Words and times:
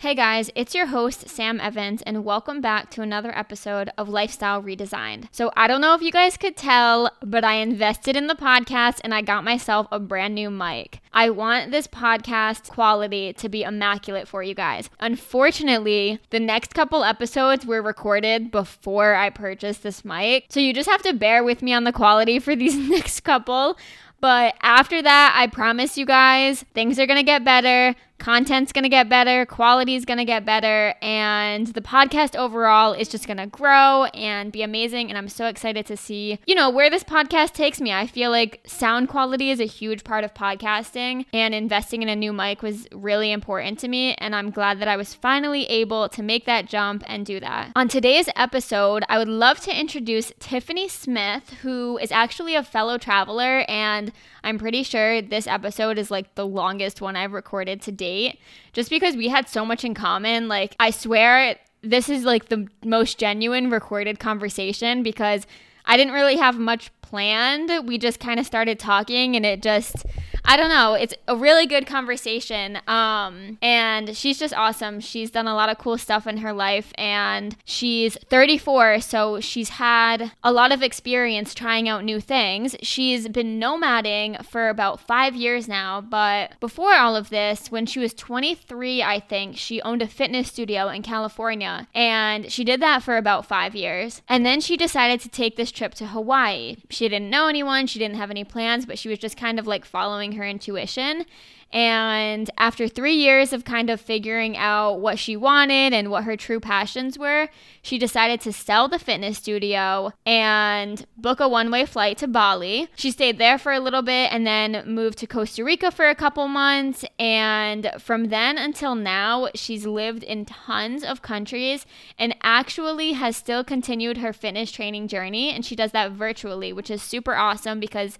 Hey 0.00 0.14
guys, 0.14 0.48
it's 0.54 0.76
your 0.76 0.86
host, 0.86 1.28
Sam 1.28 1.58
Evans, 1.58 2.02
and 2.02 2.24
welcome 2.24 2.60
back 2.60 2.88
to 2.90 3.02
another 3.02 3.36
episode 3.36 3.90
of 3.98 4.08
Lifestyle 4.08 4.62
Redesigned. 4.62 5.26
So, 5.32 5.50
I 5.56 5.66
don't 5.66 5.80
know 5.80 5.92
if 5.94 6.02
you 6.02 6.12
guys 6.12 6.36
could 6.36 6.56
tell, 6.56 7.10
but 7.20 7.42
I 7.42 7.54
invested 7.54 8.14
in 8.14 8.28
the 8.28 8.36
podcast 8.36 9.00
and 9.02 9.12
I 9.12 9.22
got 9.22 9.42
myself 9.42 9.88
a 9.90 9.98
brand 9.98 10.36
new 10.36 10.52
mic. 10.52 11.00
I 11.12 11.30
want 11.30 11.72
this 11.72 11.88
podcast 11.88 12.68
quality 12.68 13.32
to 13.32 13.48
be 13.48 13.64
immaculate 13.64 14.28
for 14.28 14.40
you 14.40 14.54
guys. 14.54 14.88
Unfortunately, 15.00 16.20
the 16.30 16.38
next 16.38 16.74
couple 16.74 17.02
episodes 17.02 17.66
were 17.66 17.82
recorded 17.82 18.52
before 18.52 19.16
I 19.16 19.30
purchased 19.30 19.82
this 19.82 20.04
mic, 20.04 20.44
so 20.48 20.60
you 20.60 20.72
just 20.72 20.88
have 20.88 21.02
to 21.02 21.12
bear 21.12 21.42
with 21.42 21.60
me 21.60 21.72
on 21.72 21.82
the 21.82 21.92
quality 21.92 22.38
for 22.38 22.54
these 22.54 22.76
next 22.88 23.22
couple. 23.22 23.76
But 24.20 24.54
after 24.62 25.02
that, 25.02 25.34
I 25.36 25.48
promise 25.48 25.98
you 25.98 26.06
guys, 26.06 26.64
things 26.74 27.00
are 27.00 27.06
gonna 27.06 27.24
get 27.24 27.44
better 27.44 27.96
content's 28.18 28.72
going 28.72 28.82
to 28.82 28.88
get 28.88 29.08
better, 29.08 29.46
quality 29.46 29.94
is 29.94 30.04
going 30.04 30.18
to 30.18 30.24
get 30.24 30.44
better, 30.44 30.94
and 31.00 31.68
the 31.68 31.80
podcast 31.80 32.36
overall 32.36 32.92
is 32.92 33.08
just 33.08 33.26
going 33.26 33.36
to 33.36 33.46
grow 33.46 34.04
and 34.14 34.52
be 34.52 34.62
amazing. 34.62 35.08
And 35.08 35.16
I'm 35.16 35.28
so 35.28 35.46
excited 35.46 35.86
to 35.86 35.96
see, 35.96 36.38
you 36.46 36.54
know, 36.54 36.70
where 36.70 36.90
this 36.90 37.04
podcast 37.04 37.52
takes 37.52 37.80
me. 37.80 37.92
I 37.92 38.06
feel 38.06 38.30
like 38.30 38.60
sound 38.66 39.08
quality 39.08 39.50
is 39.50 39.60
a 39.60 39.64
huge 39.64 40.04
part 40.04 40.24
of 40.24 40.34
podcasting, 40.34 41.26
and 41.32 41.54
investing 41.54 42.02
in 42.02 42.08
a 42.08 42.16
new 42.16 42.32
mic 42.32 42.62
was 42.62 42.86
really 42.92 43.32
important 43.32 43.78
to 43.80 43.88
me. 43.88 44.14
And 44.14 44.34
I'm 44.34 44.50
glad 44.50 44.80
that 44.80 44.88
I 44.88 44.96
was 44.96 45.14
finally 45.14 45.64
able 45.66 46.08
to 46.10 46.22
make 46.22 46.44
that 46.46 46.66
jump 46.66 47.04
and 47.06 47.24
do 47.24 47.40
that. 47.40 47.72
On 47.76 47.88
today's 47.88 48.28
episode, 48.36 49.04
I 49.08 49.18
would 49.18 49.28
love 49.28 49.60
to 49.60 49.78
introduce 49.78 50.32
Tiffany 50.38 50.88
Smith, 50.88 51.54
who 51.62 51.98
is 51.98 52.12
actually 52.12 52.54
a 52.54 52.62
fellow 52.62 52.98
traveler, 52.98 53.64
and 53.68 54.12
I'm 54.48 54.58
pretty 54.58 54.82
sure 54.82 55.20
this 55.20 55.46
episode 55.46 55.98
is 55.98 56.10
like 56.10 56.34
the 56.34 56.46
longest 56.46 57.02
one 57.02 57.16
I've 57.16 57.34
recorded 57.34 57.82
to 57.82 57.92
date 57.92 58.40
just 58.72 58.88
because 58.88 59.14
we 59.14 59.28
had 59.28 59.46
so 59.46 59.62
much 59.62 59.84
in 59.84 59.92
common. 59.92 60.48
Like, 60.48 60.74
I 60.80 60.90
swear 60.90 61.56
this 61.82 62.08
is 62.08 62.24
like 62.24 62.48
the 62.48 62.66
most 62.82 63.18
genuine 63.18 63.68
recorded 63.68 64.18
conversation 64.18 65.02
because 65.02 65.46
I 65.84 65.98
didn't 65.98 66.14
really 66.14 66.38
have 66.38 66.58
much 66.58 66.90
planned. 67.02 67.86
We 67.86 67.98
just 67.98 68.20
kind 68.20 68.40
of 68.40 68.46
started 68.46 68.78
talking 68.78 69.36
and 69.36 69.44
it 69.44 69.60
just 69.60 70.06
I 70.48 70.56
don't 70.56 70.70
know. 70.70 70.94
It's 70.94 71.12
a 71.26 71.36
really 71.36 71.66
good 71.66 71.86
conversation. 71.86 72.78
Um, 72.88 73.58
and 73.60 74.16
she's 74.16 74.38
just 74.38 74.54
awesome. 74.54 74.98
She's 74.98 75.30
done 75.30 75.46
a 75.46 75.54
lot 75.54 75.68
of 75.68 75.76
cool 75.76 75.98
stuff 75.98 76.26
in 76.26 76.38
her 76.38 76.54
life, 76.54 76.90
and 76.96 77.54
she's 77.66 78.16
34, 78.30 79.02
so 79.02 79.40
she's 79.40 79.68
had 79.68 80.32
a 80.42 80.50
lot 80.50 80.72
of 80.72 80.82
experience 80.82 81.52
trying 81.52 81.86
out 81.86 82.02
new 82.02 82.18
things. 82.18 82.76
She's 82.80 83.28
been 83.28 83.60
nomading 83.60 84.42
for 84.42 84.70
about 84.70 85.00
five 85.00 85.36
years 85.36 85.68
now, 85.68 86.00
but 86.00 86.58
before 86.60 86.94
all 86.94 87.14
of 87.14 87.28
this, 87.28 87.70
when 87.70 87.84
she 87.84 87.98
was 87.98 88.14
23, 88.14 89.02
I 89.02 89.20
think, 89.20 89.58
she 89.58 89.82
owned 89.82 90.00
a 90.00 90.06
fitness 90.06 90.48
studio 90.48 90.88
in 90.88 91.02
California, 91.02 91.86
and 91.94 92.50
she 92.50 92.64
did 92.64 92.80
that 92.80 93.02
for 93.02 93.18
about 93.18 93.44
five 93.44 93.74
years. 93.74 94.22
And 94.26 94.46
then 94.46 94.62
she 94.62 94.78
decided 94.78 95.20
to 95.20 95.28
take 95.28 95.56
this 95.56 95.70
trip 95.70 95.92
to 95.96 96.06
Hawaii. 96.06 96.76
She 96.88 97.06
didn't 97.06 97.28
know 97.28 97.48
anyone, 97.48 97.86
she 97.86 97.98
didn't 97.98 98.16
have 98.16 98.30
any 98.30 98.44
plans, 98.44 98.86
but 98.86 98.98
she 98.98 99.10
was 99.10 99.18
just 99.18 99.36
kind 99.36 99.58
of 99.58 99.66
like 99.66 99.84
following 99.84 100.32
her 100.37 100.37
intuition. 100.44 101.24
And 101.70 102.50
after 102.56 102.88
three 102.88 103.14
years 103.14 103.52
of 103.52 103.64
kind 103.64 103.90
of 103.90 104.00
figuring 104.00 104.56
out 104.56 105.00
what 105.00 105.18
she 105.18 105.36
wanted 105.36 105.92
and 105.92 106.10
what 106.10 106.24
her 106.24 106.34
true 106.34 106.60
passions 106.60 107.18
were, 107.18 107.48
she 107.82 107.98
decided 107.98 108.40
to 108.42 108.54
sell 108.54 108.88
the 108.88 108.98
fitness 108.98 109.36
studio 109.36 110.12
and 110.24 111.04
book 111.18 111.40
a 111.40 111.48
one 111.48 111.70
way 111.70 111.84
flight 111.84 112.16
to 112.18 112.26
Bali. 112.26 112.88
She 112.96 113.10
stayed 113.10 113.36
there 113.36 113.58
for 113.58 113.72
a 113.72 113.80
little 113.80 114.00
bit 114.00 114.32
and 114.32 114.46
then 114.46 114.82
moved 114.86 115.18
to 115.18 115.26
Costa 115.26 115.62
Rica 115.62 115.90
for 115.90 116.08
a 116.08 116.14
couple 116.14 116.48
months. 116.48 117.04
And 117.18 117.90
from 117.98 118.28
then 118.28 118.56
until 118.56 118.94
now, 118.94 119.48
she's 119.54 119.84
lived 119.84 120.22
in 120.22 120.46
tons 120.46 121.04
of 121.04 121.20
countries 121.20 121.84
and 122.18 122.34
actually 122.42 123.12
has 123.12 123.36
still 123.36 123.62
continued 123.62 124.18
her 124.18 124.32
fitness 124.32 124.72
training 124.72 125.08
journey. 125.08 125.50
And 125.50 125.66
she 125.66 125.76
does 125.76 125.92
that 125.92 126.12
virtually, 126.12 126.72
which 126.72 126.90
is 126.90 127.02
super 127.02 127.36
awesome 127.36 127.78
because 127.78 128.18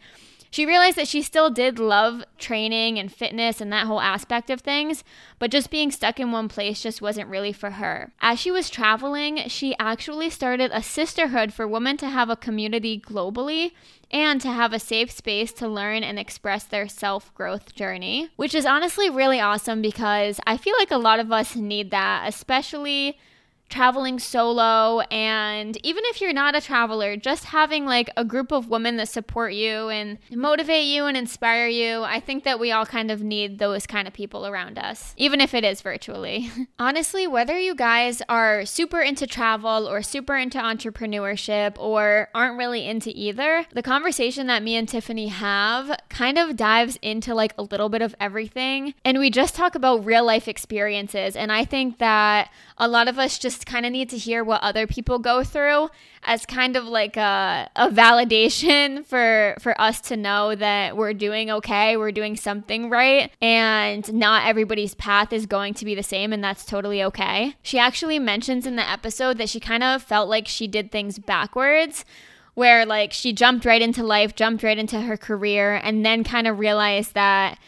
she 0.51 0.67
realized 0.67 0.97
that 0.97 1.09
she 1.09 1.23
still 1.23 1.51
did 1.51 1.79
love 1.79 2.25
training 2.39 2.99
and 2.99 3.13
fitness 3.13 3.61
and 3.61 3.73
that 3.73 3.87
whole 3.87 4.01
aspect 4.01 4.51
of 4.51 4.61
things, 4.61 5.05
but 5.39 5.51
just 5.51 5.71
being 5.71 5.91
stuck 5.91 6.19
in 6.19 6.33
one 6.33 6.49
place 6.49 6.83
just 6.83 7.03
wasn't 7.03 7.29
really 7.29 7.53
for 7.53 7.73
her. 7.73 8.13
As 8.21 8.39
she 8.39 8.51
was 8.51 8.71
traveling, 8.71 9.49
she 9.49 9.77
actually 9.79 10.31
started 10.31 10.71
a 10.73 10.83
sisterhood 10.83 11.53
for 11.53 11.69
women 11.69 11.97
to 11.99 12.09
have 12.09 12.31
a 12.31 12.37
community 12.37 13.01
globally 13.01 13.73
and 14.11 14.41
to 14.41 14.49
have 14.49 14.73
a 14.73 14.79
safe 14.79 15.11
space 15.11 15.53
to 15.53 15.69
learn 15.69 16.03
and 16.03 16.19
express 16.19 16.65
their 16.65 16.89
self 16.89 17.35
growth 17.35 17.75
journey, 17.75 18.31
which 18.37 18.55
is 18.55 18.65
honestly 18.65 19.11
really 19.11 19.41
awesome 19.41 19.83
because 19.83 20.41
I 20.47 20.57
feel 20.57 20.75
like 20.79 20.91
a 20.91 20.97
lot 20.97 21.21
of 21.21 21.31
us 21.31 21.55
need 21.55 21.91
that, 21.91 22.25
especially 22.27 23.19
traveling 23.69 24.19
solo 24.19 25.01
and 25.11 25.77
even 25.84 26.03
if 26.06 26.21
you're 26.21 26.33
not 26.33 26.55
a 26.55 26.61
traveler 26.61 27.17
just 27.17 27.45
having 27.47 27.84
like 27.84 28.09
a 28.17 28.25
group 28.25 28.51
of 28.51 28.69
women 28.69 28.97
that 28.97 29.09
support 29.09 29.53
you 29.53 29.89
and 29.89 30.19
motivate 30.31 30.87
you 30.87 31.05
and 31.05 31.17
inspire 31.17 31.69
you 31.69 32.03
i 32.03 32.19
think 32.19 32.45
that 32.45 32.59
we 32.59 32.73
all 32.73 32.87
kind 32.87 33.11
of 33.11 33.23
need 33.23 33.59
those 33.59 33.87
kind 33.87 34.09
of 34.09 34.15
people 34.15 34.47
around 34.47 34.79
us 34.79 35.15
even 35.17 35.41
if 35.41 35.55
it 35.55 35.65
is 35.65 35.81
virtually. 35.83 36.51
Honestly 36.79 37.27
whether 37.27 37.59
you 37.59 37.75
guys 37.75 38.23
are 38.29 38.65
super 38.65 39.01
into 39.01 39.27
travel 39.27 39.89
or 39.89 40.03
super 40.03 40.37
into 40.37 40.59
entrepreneurship 40.59 41.79
or 41.79 42.29
aren't 42.35 42.59
really 42.59 42.87
into 42.87 43.11
either 43.15 43.67
the 43.73 43.83
conversation 43.83 44.47
that 44.47 44.62
me 44.62 44.77
and 44.77 44.89
tiffany 44.89 45.29
have 45.29 45.99
kind 46.09 46.39
of 46.39 46.56
dives 46.56 46.99
into 47.03 47.35
like 47.35 47.53
a 47.59 47.62
little 47.62 47.89
bit 47.89 48.03
of 48.03 48.15
everything 48.19 48.95
and 49.05 49.19
we 49.19 49.31
just 49.31 49.55
talk 49.55 49.75
about 49.75 50.05
real 50.05 50.25
life 50.25 50.49
experiences 50.49 51.37
and 51.37 51.53
i 51.53 51.65
think 51.65 51.99
that 51.99 52.50
a 52.79 52.89
lot 52.89 53.09
of 53.09 53.19
us 53.19 53.39
just 53.39 53.58
kind 53.65 53.87
of 53.87 53.93
need 53.93 54.09
to 54.11 54.19
hear 54.19 54.43
what 54.43 54.63
other 54.63 54.87
people 54.87 55.19
go 55.19 55.45
through 55.45 55.89
as 56.23 56.45
kind 56.47 56.77
of 56.77 56.85
like 56.85 57.17
a, 57.17 57.69
a 57.77 57.89
validation 57.89 59.05
for 59.07 59.57
for 59.61 59.79
us 59.81 60.01
to 60.01 60.17
know 60.17 60.55
that 60.55 60.97
we're 60.97 61.15
doing 61.15 61.51
okay 61.51 61.97
we're 61.97 62.13
doing 62.13 62.37
something 62.37 62.91
right 62.91 63.33
and 63.41 64.13
not 64.13 64.47
everybody's 64.47 64.95
path 64.95 65.33
is 65.33 65.47
going 65.47 65.75
to 65.75 65.85
be 65.85 65.95
the 65.95 66.03
same 66.03 66.33
and 66.33 66.43
that's 66.43 66.65
totally 66.65 67.03
okay. 67.03 67.55
She 67.63 67.79
actually 67.79 68.19
mentions 68.19 68.67
in 68.67 68.77
the 68.77 68.89
episode 68.89 69.39
that 69.39 69.49
she 69.49 69.61
kind 69.61 69.83
of 69.83 70.03
felt 70.03 70.29
like 70.29 70.49
she 70.49 70.67
did 70.67 70.91
things 70.91 71.19
backwards 71.19 72.05
where 72.55 72.85
like 72.85 73.13
she 73.13 73.33
jumped 73.33 73.65
right 73.65 73.83
into 73.83 74.03
life 74.03 74.35
jumped 74.35 74.63
right 74.63 74.79
into 74.79 75.01
her 75.01 75.17
career 75.17 75.81
and 75.83 76.05
then 76.05 76.25
kind 76.25 76.47
of 76.47 76.59
realized 76.59 77.15
that 77.15 77.59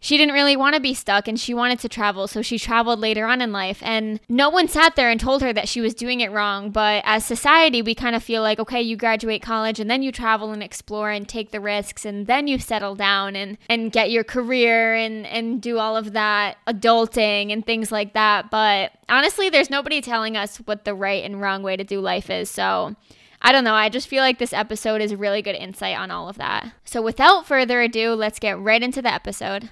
she 0.00 0.16
didn't 0.16 0.34
really 0.34 0.56
want 0.56 0.74
to 0.74 0.80
be 0.80 0.94
stuck 0.94 1.28
and 1.28 1.38
she 1.38 1.52
wanted 1.52 1.78
to 1.80 1.88
travel, 1.88 2.26
so 2.26 2.40
she 2.40 2.58
traveled 2.58 2.98
later 2.98 3.26
on 3.26 3.42
in 3.42 3.52
life. 3.52 3.80
And 3.82 4.18
no 4.30 4.48
one 4.48 4.66
sat 4.66 4.96
there 4.96 5.10
and 5.10 5.20
told 5.20 5.42
her 5.42 5.52
that 5.52 5.68
she 5.68 5.82
was 5.82 5.94
doing 5.94 6.20
it 6.20 6.32
wrong. 6.32 6.70
But 6.70 7.02
as 7.04 7.24
society, 7.24 7.82
we 7.82 7.94
kind 7.94 8.16
of 8.16 8.22
feel 8.22 8.40
like, 8.40 8.58
okay, 8.58 8.80
you 8.80 8.96
graduate 8.96 9.42
college 9.42 9.78
and 9.78 9.90
then 9.90 10.02
you 10.02 10.10
travel 10.10 10.52
and 10.52 10.62
explore 10.62 11.10
and 11.10 11.28
take 11.28 11.50
the 11.50 11.60
risks 11.60 12.06
and 12.06 12.26
then 12.26 12.46
you 12.46 12.58
settle 12.58 12.94
down 12.94 13.36
and, 13.36 13.58
and 13.68 13.92
get 13.92 14.10
your 14.10 14.24
career 14.24 14.94
and, 14.94 15.26
and 15.26 15.60
do 15.60 15.78
all 15.78 15.98
of 15.98 16.14
that 16.14 16.56
adulting 16.66 17.52
and 17.52 17.66
things 17.66 17.92
like 17.92 18.14
that. 18.14 18.50
But 18.50 18.92
honestly, 19.10 19.50
there's 19.50 19.68
nobody 19.68 20.00
telling 20.00 20.34
us 20.34 20.56
what 20.58 20.86
the 20.86 20.94
right 20.94 21.22
and 21.22 21.42
wrong 21.42 21.62
way 21.62 21.76
to 21.76 21.84
do 21.84 22.00
life 22.00 22.30
is. 22.30 22.50
So 22.50 22.96
I 23.42 23.52
don't 23.52 23.64
know. 23.64 23.72
I 23.74 23.88
just 23.88 24.06
feel 24.06 24.22
like 24.22 24.38
this 24.38 24.52
episode 24.52 25.00
is 25.00 25.14
really 25.14 25.40
good 25.40 25.54
insight 25.54 25.96
on 25.96 26.10
all 26.10 26.28
of 26.28 26.36
that. 26.36 26.74
So 26.84 27.00
without 27.00 27.46
further 27.46 27.80
ado, 27.80 28.12
let's 28.12 28.38
get 28.38 28.60
right 28.60 28.82
into 28.82 29.00
the 29.00 29.10
episode. 29.12 29.70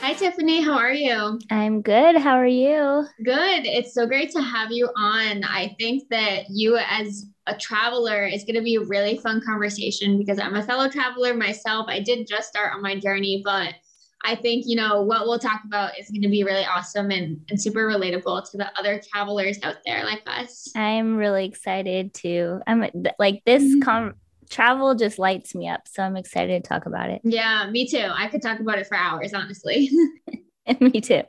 Hi, 0.00 0.14
Tiffany. 0.14 0.62
How 0.62 0.78
are 0.78 0.92
you? 0.92 1.40
I'm 1.50 1.82
good. 1.82 2.14
How 2.14 2.36
are 2.36 2.46
you? 2.46 3.04
Good. 3.24 3.66
It's 3.66 3.92
so 3.92 4.06
great 4.06 4.30
to 4.30 4.40
have 4.40 4.70
you 4.70 4.90
on. 4.96 5.42
I 5.42 5.74
think 5.80 6.04
that 6.10 6.44
you, 6.48 6.78
as 6.88 7.26
a 7.48 7.56
traveler, 7.56 8.24
is 8.26 8.44
going 8.44 8.54
to 8.54 8.62
be 8.62 8.76
a 8.76 8.82
really 8.82 9.18
fun 9.18 9.42
conversation 9.44 10.16
because 10.18 10.38
I'm 10.38 10.54
a 10.54 10.62
fellow 10.62 10.88
traveler 10.88 11.34
myself. 11.34 11.86
I 11.88 11.98
did 11.98 12.28
just 12.28 12.48
start 12.48 12.74
on 12.74 12.82
my 12.82 12.96
journey, 13.00 13.42
but 13.44 13.74
I 14.24 14.34
think, 14.34 14.64
you 14.66 14.76
know, 14.76 15.02
what 15.02 15.26
we'll 15.26 15.38
talk 15.38 15.62
about 15.64 15.98
is 15.98 16.10
going 16.10 16.22
to 16.22 16.28
be 16.28 16.42
really 16.42 16.64
awesome 16.64 17.10
and, 17.10 17.40
and 17.48 17.60
super 17.60 17.86
relatable 17.86 18.50
to 18.50 18.56
the 18.56 18.70
other 18.78 19.00
travelers 19.12 19.58
out 19.62 19.76
there 19.84 20.04
like 20.04 20.22
us. 20.26 20.68
I'm 20.74 21.16
really 21.16 21.44
excited 21.44 22.12
to. 22.14 22.60
I'm 22.66 22.84
like 23.18 23.42
this 23.44 23.62
mm-hmm. 23.62 23.80
com- 23.80 24.14
travel 24.50 24.94
just 24.94 25.18
lights 25.18 25.54
me 25.54 25.68
up. 25.68 25.86
So 25.86 26.02
I'm 26.02 26.16
excited 26.16 26.64
to 26.64 26.68
talk 26.68 26.86
about 26.86 27.10
it. 27.10 27.20
Yeah, 27.24 27.68
me 27.70 27.86
too. 27.86 28.10
I 28.12 28.28
could 28.28 28.42
talk 28.42 28.58
about 28.58 28.78
it 28.78 28.86
for 28.86 28.96
hours, 28.96 29.32
honestly. 29.32 29.90
me 30.80 31.00
too. 31.00 31.22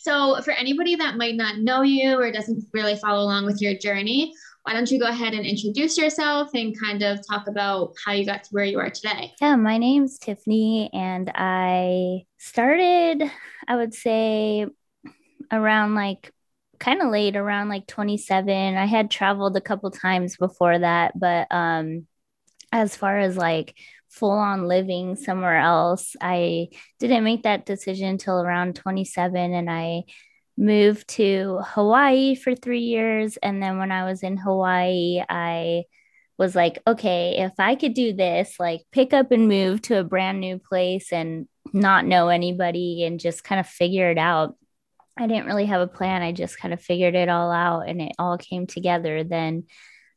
So, 0.00 0.40
for 0.42 0.52
anybody 0.52 0.96
that 0.96 1.16
might 1.16 1.36
not 1.36 1.58
know 1.58 1.82
you 1.82 2.18
or 2.18 2.32
doesn't 2.32 2.64
really 2.72 2.96
follow 2.96 3.22
along 3.22 3.44
with 3.44 3.60
your 3.60 3.74
journey, 3.74 4.32
why 4.70 4.76
don't 4.76 4.88
you 4.88 5.00
go 5.00 5.08
ahead 5.08 5.34
and 5.34 5.44
introduce 5.44 5.98
yourself 5.98 6.50
and 6.54 6.78
kind 6.80 7.02
of 7.02 7.18
talk 7.26 7.48
about 7.48 7.92
how 8.06 8.12
you 8.12 8.24
got 8.24 8.44
to 8.44 8.50
where 8.52 8.64
you 8.64 8.78
are 8.78 8.88
today? 8.88 9.32
Yeah, 9.40 9.56
my 9.56 9.78
name's 9.78 10.16
Tiffany, 10.16 10.88
and 10.92 11.28
I 11.34 12.22
started, 12.38 13.28
I 13.66 13.74
would 13.74 13.92
say, 13.94 14.66
around 15.50 15.96
like 15.96 16.30
kind 16.78 17.02
of 17.02 17.10
late, 17.10 17.34
around 17.34 17.68
like 17.68 17.88
27. 17.88 18.76
I 18.76 18.86
had 18.86 19.10
traveled 19.10 19.56
a 19.56 19.60
couple 19.60 19.90
times 19.90 20.36
before 20.36 20.78
that, 20.78 21.18
but 21.18 21.48
um, 21.50 22.06
as 22.70 22.94
far 22.94 23.18
as 23.18 23.36
like 23.36 23.74
full 24.08 24.30
on 24.30 24.68
living 24.68 25.16
somewhere 25.16 25.58
else. 25.58 26.14
I 26.20 26.68
didn't 27.00 27.24
make 27.24 27.42
that 27.42 27.66
decision 27.66 28.08
until 28.08 28.40
around 28.40 28.76
27 28.76 29.52
and 29.52 29.68
I 29.68 30.04
moved 30.60 31.08
to 31.08 31.60
Hawaii 31.64 32.36
for 32.36 32.54
3 32.54 32.80
years 32.80 33.38
and 33.38 33.62
then 33.62 33.78
when 33.78 33.90
I 33.90 34.04
was 34.04 34.22
in 34.22 34.36
Hawaii 34.36 35.20
I 35.28 35.84
was 36.38 36.54
like, 36.54 36.78
okay, 36.86 37.36
if 37.38 37.52
I 37.58 37.74
could 37.74 37.92
do 37.92 38.14
this, 38.14 38.54
like 38.58 38.80
pick 38.92 39.12
up 39.12 39.30
and 39.30 39.46
move 39.46 39.82
to 39.82 39.98
a 39.98 40.04
brand 40.04 40.40
new 40.40 40.58
place 40.58 41.12
and 41.12 41.46
not 41.72 42.06
know 42.06 42.28
anybody 42.28 43.04
and 43.04 43.20
just 43.20 43.44
kind 43.44 43.60
of 43.60 43.66
figure 43.66 44.10
it 44.10 44.16
out. 44.16 44.56
I 45.18 45.26
didn't 45.26 45.46
really 45.46 45.66
have 45.66 45.82
a 45.82 45.86
plan. 45.86 46.22
I 46.22 46.32
just 46.32 46.58
kind 46.58 46.72
of 46.72 46.80
figured 46.80 47.14
it 47.14 47.28
all 47.28 47.50
out 47.50 47.88
and 47.88 48.00
it 48.00 48.12
all 48.18 48.38
came 48.38 48.66
together. 48.66 49.22
Then 49.22 49.64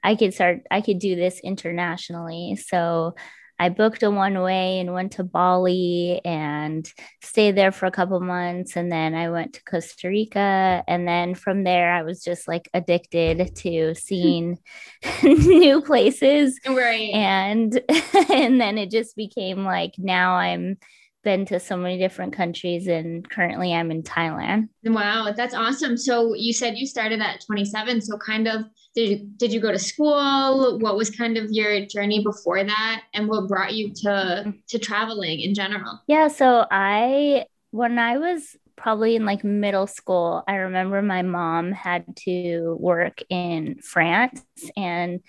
I 0.01 0.15
could 0.15 0.33
start, 0.33 0.61
I 0.71 0.79
could 0.79 0.99
do 0.99 1.15
this 1.17 1.41
internationally. 1.41 2.55
So 2.55 3.15
I 3.59 3.69
booked 3.69 4.03
a 4.03 4.11
one 4.11 4.41
way 4.41 4.79
and 4.79 4.93
went 4.93 5.13
to 5.13 5.23
Bali 5.23 6.21
and 6.25 6.91
stayed 7.21 7.55
there 7.55 7.71
for 7.71 7.85
a 7.85 7.91
couple 7.91 8.19
months. 8.19 8.75
And 8.75 8.91
then 8.91 9.15
I 9.15 9.29
went 9.29 9.53
to 9.53 9.63
Costa 9.63 10.09
Rica. 10.09 10.83
And 10.87 11.07
then 11.07 11.35
from 11.35 11.63
there, 11.63 11.91
I 11.91 12.03
was 12.03 12.23
just 12.23 12.47
like 12.47 12.69
addicted 12.73 13.55
to 13.57 13.95
seeing 13.95 14.59
new 15.23 15.81
places. 15.81 16.59
Right. 16.67 17.11
And 17.13 17.79
and 18.29 18.59
then 18.59 18.77
it 18.77 18.91
just 18.91 19.15
became 19.15 19.63
like 19.63 19.93
now 19.97 20.35
I'm 20.35 20.77
been 21.23 21.45
to 21.45 21.59
so 21.59 21.77
many 21.77 21.97
different 21.97 22.33
countries 22.33 22.87
and 22.87 23.27
currently 23.29 23.73
I'm 23.73 23.91
in 23.91 24.03
Thailand. 24.03 24.67
Wow, 24.83 25.33
that's 25.35 25.53
awesome. 25.53 25.97
So 25.97 26.33
you 26.35 26.53
said 26.53 26.77
you 26.77 26.85
started 26.85 27.21
at 27.21 27.41
27. 27.45 28.01
So 28.01 28.17
kind 28.17 28.47
of 28.47 28.65
did 28.95 29.09
you, 29.09 29.29
did 29.37 29.53
you 29.53 29.59
go 29.59 29.71
to 29.71 29.79
school? 29.79 30.77
What 30.79 30.95
was 30.95 31.09
kind 31.09 31.37
of 31.37 31.51
your 31.51 31.85
journey 31.85 32.23
before 32.23 32.63
that 32.63 33.03
and 33.13 33.27
what 33.27 33.47
brought 33.47 33.73
you 33.73 33.93
to 34.03 34.53
to 34.69 34.79
traveling 34.79 35.39
in 35.39 35.53
general? 35.53 36.01
Yeah, 36.07 36.27
so 36.27 36.65
I 36.69 37.45
when 37.71 37.97
I 37.97 38.17
was 38.17 38.55
probably 38.75 39.15
in 39.15 39.25
like 39.25 39.43
middle 39.43 39.87
school, 39.87 40.43
I 40.47 40.55
remember 40.55 41.01
my 41.01 41.21
mom 41.21 41.71
had 41.71 42.05
to 42.25 42.77
work 42.79 43.21
in 43.29 43.79
France 43.81 44.41
and 44.77 45.21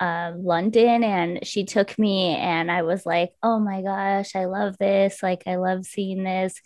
uh, 0.00 0.32
London 0.36 1.02
and 1.02 1.46
she 1.46 1.64
took 1.64 1.98
me 1.98 2.36
and 2.36 2.70
I 2.70 2.82
was 2.82 3.04
like, 3.04 3.32
oh 3.42 3.58
my 3.58 3.82
gosh, 3.82 4.36
I 4.36 4.44
love 4.44 4.78
this. 4.78 5.22
Like, 5.22 5.42
I 5.46 5.56
love 5.56 5.84
seeing 5.84 6.22
this. 6.22 6.60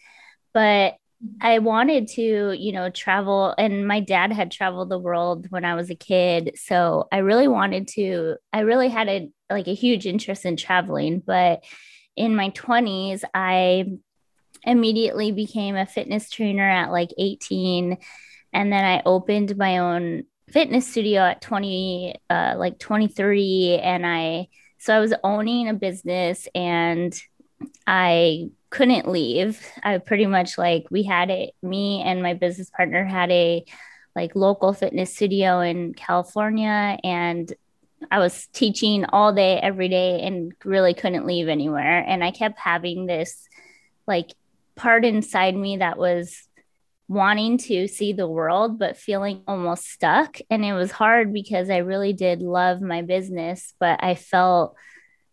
But 0.52 0.96
I 1.40 1.58
wanted 1.58 2.08
to, 2.08 2.52
you 2.52 2.72
know, 2.72 2.90
travel. 2.90 3.54
And 3.58 3.86
my 3.86 4.00
dad 4.00 4.32
had 4.32 4.50
traveled 4.50 4.88
the 4.88 4.98
world 4.98 5.46
when 5.50 5.64
I 5.64 5.74
was 5.74 5.90
a 5.90 5.94
kid. 5.94 6.52
So 6.56 7.08
I 7.12 7.19
really 7.19 7.48
wanted 7.48 7.88
to, 7.88 8.36
I 8.52 8.60
really 8.60 8.88
had 8.88 9.08
a 9.08 9.28
like 9.50 9.69
a 9.69 9.74
huge 9.74 10.06
interest 10.06 10.44
in 10.44 10.56
traveling. 10.56 11.22
But 11.24 11.64
in 12.16 12.36
my 12.36 12.50
20s, 12.50 13.22
I 13.34 13.86
immediately 14.64 15.32
became 15.32 15.76
a 15.76 15.86
fitness 15.86 16.30
trainer 16.30 16.69
at 16.69 16.92
like 16.92 17.10
18. 17.19 17.98
And 18.52 18.72
then 18.72 18.84
I 18.84 19.02
opened 19.04 19.56
my 19.56 19.78
own 19.78 20.25
fitness 20.52 20.86
studio 20.86 21.22
at 21.22 21.40
20 21.40 22.14
uh, 22.28 22.54
like 22.58 22.78
23 22.78 23.80
and 23.82 24.06
i 24.06 24.46
so 24.78 24.94
i 24.94 25.00
was 25.00 25.14
owning 25.25 25.68
a 25.68 25.75
business 25.75 26.46
and 26.54 27.18
i 27.87 28.49
couldn't 28.70 29.09
leave 29.09 29.61
i 29.82 29.99
pretty 29.99 30.26
much 30.26 30.56
like 30.59 30.87
we 30.91 31.03
had 31.03 31.31
it 31.31 31.55
me 31.62 32.03
and 32.03 32.23
my 32.23 32.35
business 32.35 32.70
partner 32.70 33.05
had 33.05 33.31
a 33.31 33.64
like 34.14 34.35
local 34.35 34.73
fitness 34.73 35.14
studio 35.14 35.61
in 35.61 35.94
california 35.94 36.99
and 37.05 37.53
i 38.11 38.19
was 38.19 38.47
teaching 38.49 39.05
all 39.06 39.32
day 39.32 39.59
every 39.59 39.88
day 39.88 40.20
and 40.23 40.53
really 40.64 40.94
couldn't 40.94 41.26
leave 41.26 41.49
anywhere 41.49 42.05
and 42.06 42.25
i 42.25 42.31
kept 42.31 42.59
having 42.59 43.06
this 43.06 43.49
like 44.06 44.32
part 44.76 45.05
inside 45.05 45.56
me 45.56 45.76
that 45.76 45.99
was 45.99 46.49
wanting 47.09 47.59
to 47.59 47.87
see 47.87 48.12
the 48.12 48.26
world, 48.26 48.79
but 48.79 48.97
feeling 48.97 49.43
almost 49.47 49.91
stuck. 49.91 50.38
And 50.50 50.64
it 50.64 50.73
was 50.73 50.91
hard 50.91 51.32
because 51.32 51.69
I 51.69 51.79
really 51.79 52.12
did 52.12 52.41
love 52.41 52.81
my 52.81 53.03
business, 53.03 53.75
but 53.79 54.03
I 54.03 54.14
felt 54.14 54.76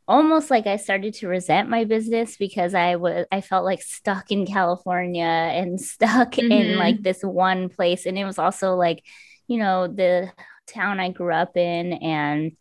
almost 0.09 0.49
like 0.49 0.65
I 0.65 0.77
started 0.77 1.13
to 1.15 1.27
resent 1.27 1.69
my 1.69 1.85
business 1.85 2.35
because 2.35 2.73
I 2.73 2.95
was 2.95 3.27
I 3.31 3.41
felt 3.41 3.63
like 3.63 3.81
stuck 3.81 4.31
in 4.31 4.45
California 4.45 5.23
and 5.23 5.79
stuck 5.93 6.31
mm-hmm. 6.33 6.51
in 6.51 6.77
like 6.77 7.01
this 7.01 7.21
one 7.21 7.69
place 7.69 8.05
and 8.05 8.17
it 8.17 8.25
was 8.25 8.39
also 8.39 8.75
like 8.75 9.03
you 9.47 9.59
know 9.59 9.87
the 9.87 10.31
town 10.67 10.99
I 10.99 11.11
grew 11.11 11.31
up 11.31 11.55
in 11.55 11.93
and 11.93 12.51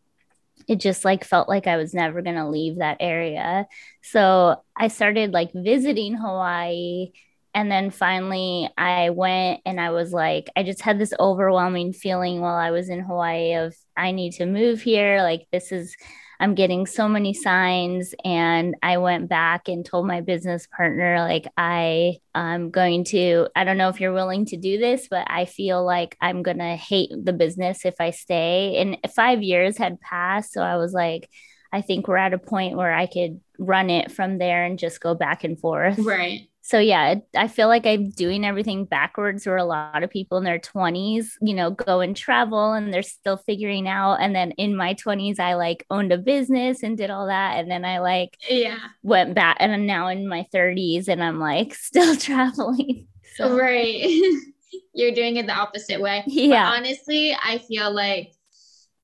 it 0.69 0.81
just 0.81 1.05
like 1.05 1.25
felt 1.25 1.49
like 1.49 1.67
I 1.67 1.77
was 1.77 1.95
never 1.95 2.21
going 2.21 2.37
to 2.37 2.49
leave 2.49 2.79
that 2.79 2.99
area. 3.01 3.67
So 4.03 4.63
I 4.77 4.89
started 4.89 5.33
like 5.33 5.51
visiting 5.55 6.15
Hawaii 6.15 7.13
and 7.55 7.71
then 7.71 7.91
finally 7.91 8.71
I 8.77 9.11
went 9.11 9.61
and 9.65 9.81
I 9.81 9.91
was 9.91 10.13
like, 10.13 10.51
I 10.57 10.63
just 10.65 10.83
had 10.83 10.99
this 10.99 11.15
overwhelming 11.19 11.93
feeling 11.93 12.41
while 12.41 12.57
I 12.57 12.71
was 12.71 12.91
in 12.91 13.01
Hawaii 13.01 13.55
of 13.55 13.75
I 13.97 14.13
need 14.13 14.33
to 14.35 14.47
move 14.47 14.83
here. 14.83 15.23
Like, 15.23 15.47
this 15.51 15.73
is, 15.73 15.97
I'm 16.41 16.55
getting 16.55 16.87
so 16.87 17.09
many 17.09 17.35
signs. 17.35 18.15
And 18.25 18.75
I 18.83 18.99
went 18.99 19.29
back 19.29 19.69
and 19.69 19.85
told 19.85 20.07
my 20.07 20.21
business 20.21 20.67
partner, 20.67 21.19
like, 21.21 21.47
I 21.57 22.19
am 22.35 22.71
going 22.71 23.05
to, 23.05 23.49
I 23.57 23.65
don't 23.65 23.79
know 23.79 23.89
if 23.89 24.01
you're 24.01 24.13
willing 24.13 24.47
to 24.47 24.57
do 24.57 24.79
this, 24.79 25.09
but 25.11 25.27
I 25.29 25.45
feel 25.45 25.85
like 25.85 26.17
I'm 26.21 26.43
going 26.43 26.59
to 26.59 26.77
hate 26.77 27.11
the 27.11 27.33
business 27.33 27.85
if 27.85 27.95
I 28.01 28.11
stay. 28.11 28.77
And 28.79 28.99
five 29.15 29.43
years 29.43 29.77
had 29.77 30.01
passed. 30.01 30.53
So 30.53 30.63
I 30.63 30.77
was 30.77 30.93
like, 30.93 31.29
I 31.73 31.83
think 31.83 32.09
we're 32.09 32.17
at 32.17 32.33
a 32.33 32.39
point 32.39 32.77
where 32.77 32.93
I 32.93 33.07
could 33.07 33.41
run 33.59 33.91
it 33.91 34.11
from 34.11 34.39
there 34.39 34.65
and 34.65 34.79
just 34.79 35.01
go 35.01 35.15
back 35.15 35.45
and 35.45 35.59
forth. 35.59 35.99
Right 35.99 36.48
so 36.69 36.79
yeah 36.79 37.15
i 37.35 37.49
feel 37.49 37.67
like 37.67 37.87
i'm 37.87 38.11
doing 38.11 38.45
everything 38.45 38.85
backwards 38.85 39.47
where 39.47 39.57
a 39.57 39.65
lot 39.65 40.03
of 40.03 40.11
people 40.11 40.37
in 40.37 40.45
their 40.45 40.59
20s 40.59 41.31
you 41.41 41.55
know 41.55 41.71
go 41.71 42.01
and 42.01 42.15
travel 42.15 42.73
and 42.73 42.93
they're 42.93 43.03
still 43.03 43.37
figuring 43.37 43.89
out. 43.89 44.17
And 44.21 44.35
then 44.35 44.53
in 44.53 44.77
my 44.77 44.95
20s 44.95 45.41
i 45.41 45.55
like 45.55 45.87
owned 45.91 46.13
a 46.13 46.19
business 46.19 46.83
and 46.83 46.97
did 46.97 47.11
all 47.11 47.27
that. 47.27 47.59
And 47.59 47.71
then 47.71 47.85
i 47.85 47.99
like 47.99 48.37
yeah. 48.49 48.79
went 49.03 49.35
back 49.35 49.57
and 49.61 49.73
i'm 49.73 49.87
now 49.87 50.09
in 50.09 50.29
my 50.29 50.47
30s 50.55 51.09
and 51.09 51.23
i'm 51.23 51.39
like 51.39 51.75
still 51.89 52.17
traveling. 52.17 53.07
So. 53.37 53.57
right. 53.57 54.05
You're 54.95 55.15
doing 55.15 55.37
it 55.37 55.47
the 55.47 55.55
opposite 55.55 56.01
way. 56.01 56.25
Yeah. 56.27 56.71
but 56.71 56.79
honestly 56.79 57.37
i 57.43 57.59
feel 57.59 57.93
like 57.93 58.33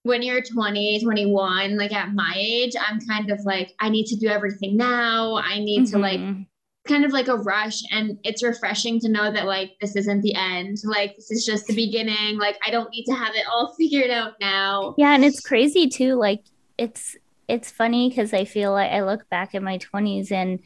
when 0.03 0.21
you're 0.23 0.43
20 0.43 1.01
21 1.03 1.79
like 1.79 1.93
at 1.93 2.13
my 2.13 2.35
age 2.37 2.75
i'm 2.79 3.01
kind 3.01 3.31
of 3.31 3.41
like 3.45 3.73
i 3.81 3.89
need 3.89 4.07
to 4.07 4.17
do 4.17 4.29
everything 4.29 4.77
now. 4.77 5.37
I 5.37 5.61
need 5.61 5.85
mm-hmm. 5.85 5.97
to 5.97 5.99
like 5.99 6.21
mm-hmm 6.21 6.43
kind 6.87 7.05
of 7.05 7.13
like 7.13 7.29
a 7.29 7.37
rush 7.37 7.81
and 7.91 8.19
it's 8.25 8.43
refreshing 8.43 9.01
to 9.01 9.09
know 9.09 9.33
that 9.33 9.47
like 9.47 9.73
this 9.81 9.97
isn't 9.97 10.21
the 10.21 10.35
end. 10.35 10.79
Like 10.85 11.17
this 11.17 11.31
is 11.31 11.45
just 11.45 11.67
the 11.67 11.75
beginning. 11.75 12.39
Like 12.39 12.59
i 12.67 12.71
don't 12.71 12.91
need 12.91 13.05
to 13.05 13.15
have 13.15 13.35
it 13.35 13.47
all 13.51 13.75
figured 13.79 14.11
out 14.11 14.35
now. 14.41 14.95
Yeah 14.99 15.15
and 15.15 15.25
it's 15.25 15.41
crazy 15.41 15.89
too 15.89 16.15
like 16.15 16.43
it's 16.79 17.17
it's 17.47 17.71
funny 17.71 18.09
because 18.09 18.33
i 18.33 18.45
feel 18.45 18.73
like 18.73 18.91
i 18.91 19.03
look 19.03 19.29
back 19.29 19.55
at 19.55 19.63
my 19.63 19.79
20s 19.79 20.33
and 20.33 20.59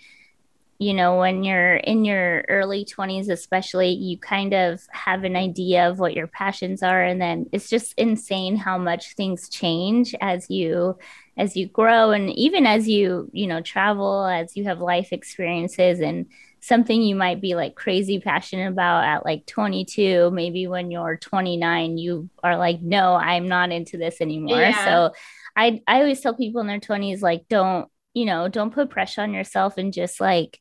you 0.79 0.95
know 0.95 1.19
when 1.19 1.43
you're 1.43 1.77
in 1.77 2.05
your 2.05 2.45
early 2.49 2.85
20s 2.85 3.29
especially 3.29 3.91
you 3.91 4.17
kind 4.17 4.55
of 4.55 4.81
have 4.91 5.25
an 5.25 5.37
idea 5.37 5.89
of 5.89 5.99
what 5.99 6.15
your 6.15 6.29
passions 6.29 6.83
are 6.83 7.03
and 7.03 7.21
then 7.21 7.47
it's 7.53 7.69
just 7.69 7.95
insane 7.99 8.57
how 8.57 8.79
much 8.79 9.15
things 9.15 9.49
change 9.49 10.15
as 10.21 10.49
you 10.49 10.97
as 11.39 11.57
you 11.57 11.67
grow 11.67 12.11
and 12.11 12.31
even 12.31 12.67
as 12.67 12.89
you 12.89 13.31
you 13.33 13.47
know 13.47 13.63
travel 13.63 14.27
as 14.27 14.57
you 14.57 14.65
have 14.65 14.81
life 14.81 15.13
experiences 15.13 16.01
and 16.01 16.27
something 16.61 17.01
you 17.01 17.15
might 17.15 17.41
be 17.41 17.55
like 17.55 17.77
crazy 17.77 18.19
passionate 18.19 18.69
about 18.69 19.05
at 19.05 19.25
like 19.25 19.47
22 19.47 20.31
maybe 20.33 20.67
when 20.67 20.91
you're 20.91 21.17
29 21.17 21.97
you 21.97 22.29
are 22.43 22.57
like 22.57 22.83
no 22.83 23.15
i'm 23.15 23.49
not 23.49 23.71
into 23.71 23.97
this 23.97 24.21
anymore. 24.21 24.61
Yeah. 24.61 24.85
so 24.85 25.15
i 25.57 25.81
i 25.87 26.01
always 26.01 26.21
tell 26.21 26.35
people 26.35 26.61
in 26.61 26.67
their 26.67 26.81
20s 26.81 27.23
like 27.23 27.47
don't 27.49 27.89
you 28.13 28.25
know 28.25 28.49
don't 28.49 28.75
put 28.75 28.91
pressure 28.91 29.23
on 29.23 29.33
yourself 29.33 29.79
and 29.79 29.93
just 29.93 30.21
like 30.21 30.59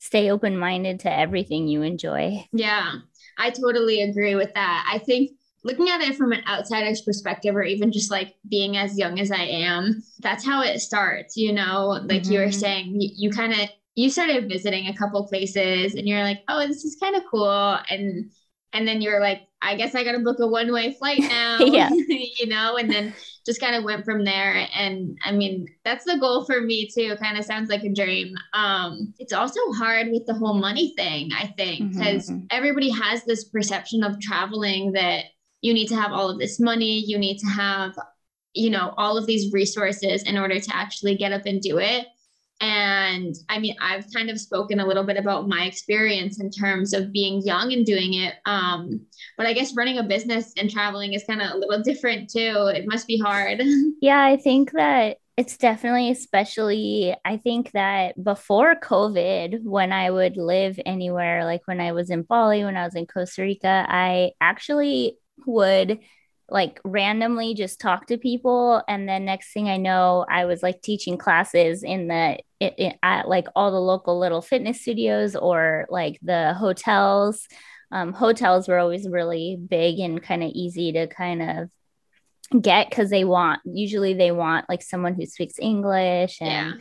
stay 0.00 0.30
open 0.30 0.56
minded 0.56 1.00
to 1.00 1.12
everything 1.12 1.68
you 1.68 1.82
enjoy. 1.82 2.42
Yeah. 2.52 2.92
I 3.38 3.50
totally 3.50 4.02
agree 4.02 4.34
with 4.34 4.52
that. 4.54 4.88
I 4.90 4.98
think 4.98 5.30
looking 5.62 5.88
at 5.88 6.00
it 6.00 6.16
from 6.16 6.32
an 6.32 6.42
outsider's 6.48 7.02
perspective 7.02 7.54
or 7.54 7.62
even 7.62 7.92
just 7.92 8.10
like 8.10 8.34
being 8.48 8.76
as 8.76 8.98
young 8.98 9.20
as 9.20 9.30
i 9.30 9.42
am 9.42 10.02
that's 10.20 10.44
how 10.44 10.62
it 10.62 10.78
starts 10.80 11.36
you 11.36 11.52
know 11.52 12.00
like 12.04 12.22
mm-hmm. 12.22 12.32
you 12.32 12.38
were 12.38 12.46
mm-hmm. 12.46 12.58
saying 12.60 13.00
you, 13.00 13.10
you 13.14 13.30
kind 13.30 13.52
of 13.52 13.68
you 13.94 14.10
started 14.10 14.48
visiting 14.48 14.86
a 14.86 14.96
couple 14.96 15.26
places 15.26 15.94
and 15.94 16.08
you're 16.08 16.22
like 16.22 16.42
oh 16.48 16.66
this 16.66 16.84
is 16.84 16.96
kind 17.00 17.16
of 17.16 17.22
cool 17.30 17.78
and 17.90 18.30
and 18.72 18.86
then 18.86 19.00
you're 19.00 19.20
like 19.20 19.42
i 19.62 19.74
guess 19.74 19.94
i 19.94 20.04
gotta 20.04 20.20
book 20.20 20.38
a 20.40 20.46
one-way 20.46 20.94
flight 20.94 21.18
now 21.20 21.58
yeah. 21.60 21.90
you 21.92 22.46
know 22.46 22.76
and 22.76 22.90
then 22.90 23.12
just 23.44 23.60
kind 23.60 23.74
of 23.74 23.84
went 23.84 24.04
from 24.04 24.24
there 24.24 24.66
and 24.74 25.18
i 25.24 25.32
mean 25.32 25.66
that's 25.84 26.04
the 26.04 26.18
goal 26.18 26.44
for 26.44 26.60
me 26.60 26.88
too 26.88 27.16
kind 27.20 27.36
of 27.36 27.44
sounds 27.44 27.68
like 27.68 27.82
a 27.82 27.92
dream 27.92 28.34
um 28.52 29.12
it's 29.18 29.32
also 29.32 29.60
hard 29.72 30.08
with 30.10 30.24
the 30.26 30.34
whole 30.34 30.54
money 30.54 30.94
thing 30.96 31.30
i 31.36 31.46
think 31.56 31.92
because 31.92 32.30
mm-hmm. 32.30 32.44
everybody 32.50 32.90
has 32.90 33.24
this 33.24 33.44
perception 33.44 34.04
of 34.04 34.20
traveling 34.20 34.92
that 34.92 35.24
you 35.62 35.72
need 35.74 35.88
to 35.88 35.96
have 35.96 36.12
all 36.12 36.30
of 36.30 36.38
this 36.38 36.60
money 36.60 37.04
you 37.06 37.18
need 37.18 37.38
to 37.38 37.46
have 37.46 37.94
you 38.54 38.70
know 38.70 38.94
all 38.96 39.16
of 39.16 39.26
these 39.26 39.52
resources 39.52 40.22
in 40.24 40.36
order 40.38 40.58
to 40.58 40.74
actually 40.74 41.16
get 41.16 41.32
up 41.32 41.42
and 41.46 41.60
do 41.60 41.78
it 41.78 42.06
And 42.60 43.34
I 43.48 43.58
mean, 43.58 43.74
I've 43.80 44.06
kind 44.14 44.30
of 44.30 44.38
spoken 44.38 44.80
a 44.80 44.86
little 44.86 45.04
bit 45.04 45.16
about 45.16 45.48
my 45.48 45.64
experience 45.64 46.40
in 46.40 46.50
terms 46.50 46.92
of 46.92 47.10
being 47.12 47.42
young 47.42 47.72
and 47.72 47.86
doing 47.86 48.14
it. 48.14 48.34
Um, 48.46 49.06
but 49.38 49.46
I 49.46 49.54
guess 49.54 49.74
running 49.74 49.98
a 49.98 50.02
business 50.04 50.52
and 50.58 50.70
traveling 50.70 51.14
is 51.14 51.24
kind 51.24 51.40
of 51.42 51.52
a 51.52 51.56
little 51.56 51.82
different 51.82 52.30
too. 52.30 52.70
It 52.74 52.86
must 52.86 53.06
be 53.06 53.18
hard. 53.18 53.62
Yeah, 54.00 54.22
I 54.22 54.36
think 54.36 54.72
that 54.72 55.18
it's 55.36 55.56
definitely, 55.56 56.10
especially, 56.10 57.14
I 57.24 57.36
think 57.38 57.72
that 57.72 58.22
before 58.22 58.74
COVID, 58.76 59.62
when 59.62 59.92
I 59.92 60.10
would 60.10 60.36
live 60.36 60.78
anywhere, 60.84 61.44
like 61.44 61.62
when 61.66 61.80
I 61.80 61.92
was 61.92 62.10
in 62.10 62.22
Bali, 62.22 62.64
when 62.64 62.76
I 62.76 62.84
was 62.84 62.94
in 62.94 63.06
Costa 63.06 63.42
Rica, 63.42 63.86
I 63.88 64.32
actually 64.40 65.16
would 65.46 66.00
like 66.48 66.80
randomly 66.84 67.54
just 67.54 67.80
talk 67.80 68.06
to 68.06 68.18
people. 68.18 68.82
And 68.88 69.08
then 69.08 69.24
next 69.24 69.52
thing 69.52 69.68
i 69.68 69.76
know 69.76 70.26
i 70.28 70.44
was 70.44 70.62
like 70.62 70.82
teaching 70.82 71.16
classes 71.16 71.82
in 71.82 72.08
the 72.08 72.38
it, 72.58 72.74
it, 72.78 72.98
at 73.02 73.28
like 73.28 73.46
all 73.56 73.70
the 73.70 73.80
local 73.80 74.18
little 74.18 74.42
fitness 74.42 74.80
studios 74.82 75.34
or 75.34 75.86
like 75.88 76.18
the 76.22 76.54
hotels. 76.54 77.48
Um, 77.92 78.12
hotels 78.12 78.68
were 78.68 78.78
always 78.78 79.08
really 79.08 79.56
big 79.56 79.98
and 79.98 80.22
kind 80.22 80.44
of 80.44 80.50
easy 80.50 80.92
to 80.92 81.08
kind 81.08 81.42
of 81.42 82.62
get 82.62 82.88
because 82.90 83.10
they 83.10 83.24
want 83.24 83.60
usually 83.64 84.14
they 84.14 84.32
want 84.32 84.68
like 84.68 84.82
someone 84.82 85.14
who 85.14 85.24
speaks 85.24 85.54
english 85.60 86.38
and 86.40 86.80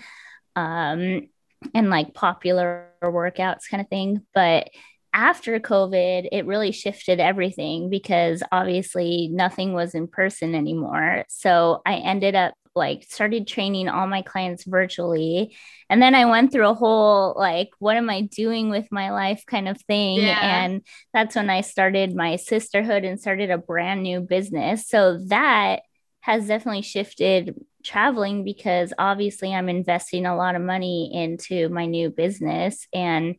yeah. 0.56 0.90
um 0.92 1.30
and 1.74 1.90
like 1.90 2.14
popular 2.14 2.88
workouts 3.04 3.70
kind 3.70 3.82
of 3.82 3.90
thing. 3.90 4.22
But 4.34 4.70
after 5.14 5.60
COVID, 5.60 6.30
it 6.32 6.46
really 6.46 6.72
shifted 6.72 7.20
everything 7.20 7.90
because 7.90 8.44
obviously 8.52 9.30
nothing 9.32 9.74
was 9.74 9.96
in 9.96 10.08
person 10.08 10.56
anymore. 10.56 11.26
So 11.30 11.82
I 11.86 11.96
ended 11.96 12.36
up 12.36 12.54
like 12.76 13.04
started 13.04 13.48
training 13.48 13.90
all 13.90 14.08
my 14.08 14.22
clients 14.22 14.64
virtually. 14.64 15.56
And 15.90 16.02
then 16.02 16.16
I 16.16 16.26
went 16.26 16.52
through 16.52 16.68
a 16.68 16.74
whole 16.74 17.36
like, 17.38 17.70
what 17.80 17.98
am 17.98 18.10
I 18.10 18.22
doing 18.22 18.70
with 18.70 18.88
my 18.92 19.12
life 19.12 19.44
kind 19.46 19.68
of 19.68 19.82
thing. 19.82 20.22
Yeah. 20.22 20.40
And 20.64 20.82
that's 21.14 21.36
when 21.36 21.50
I 21.50 21.62
started 21.62 22.16
my 22.16 22.36
sisterhood 22.38 23.04
and 23.04 23.20
started 23.20 23.50
a 23.50 23.58
brand 23.58 24.04
new 24.04 24.22
business. 24.22 24.88
So 24.88 25.20
that 25.28 25.82
has 26.22 26.48
definitely 26.48 26.82
shifted 26.82 27.56
traveling 27.84 28.44
because 28.44 28.94
obviously 28.98 29.54
I'm 29.54 29.70
investing 29.70 30.26
a 30.26 30.36
lot 30.36 30.56
of 30.56 30.62
money 30.62 31.12
into 31.14 31.70
my 31.70 31.86
new 31.86 32.10
business 32.10 32.88
and 32.94 33.36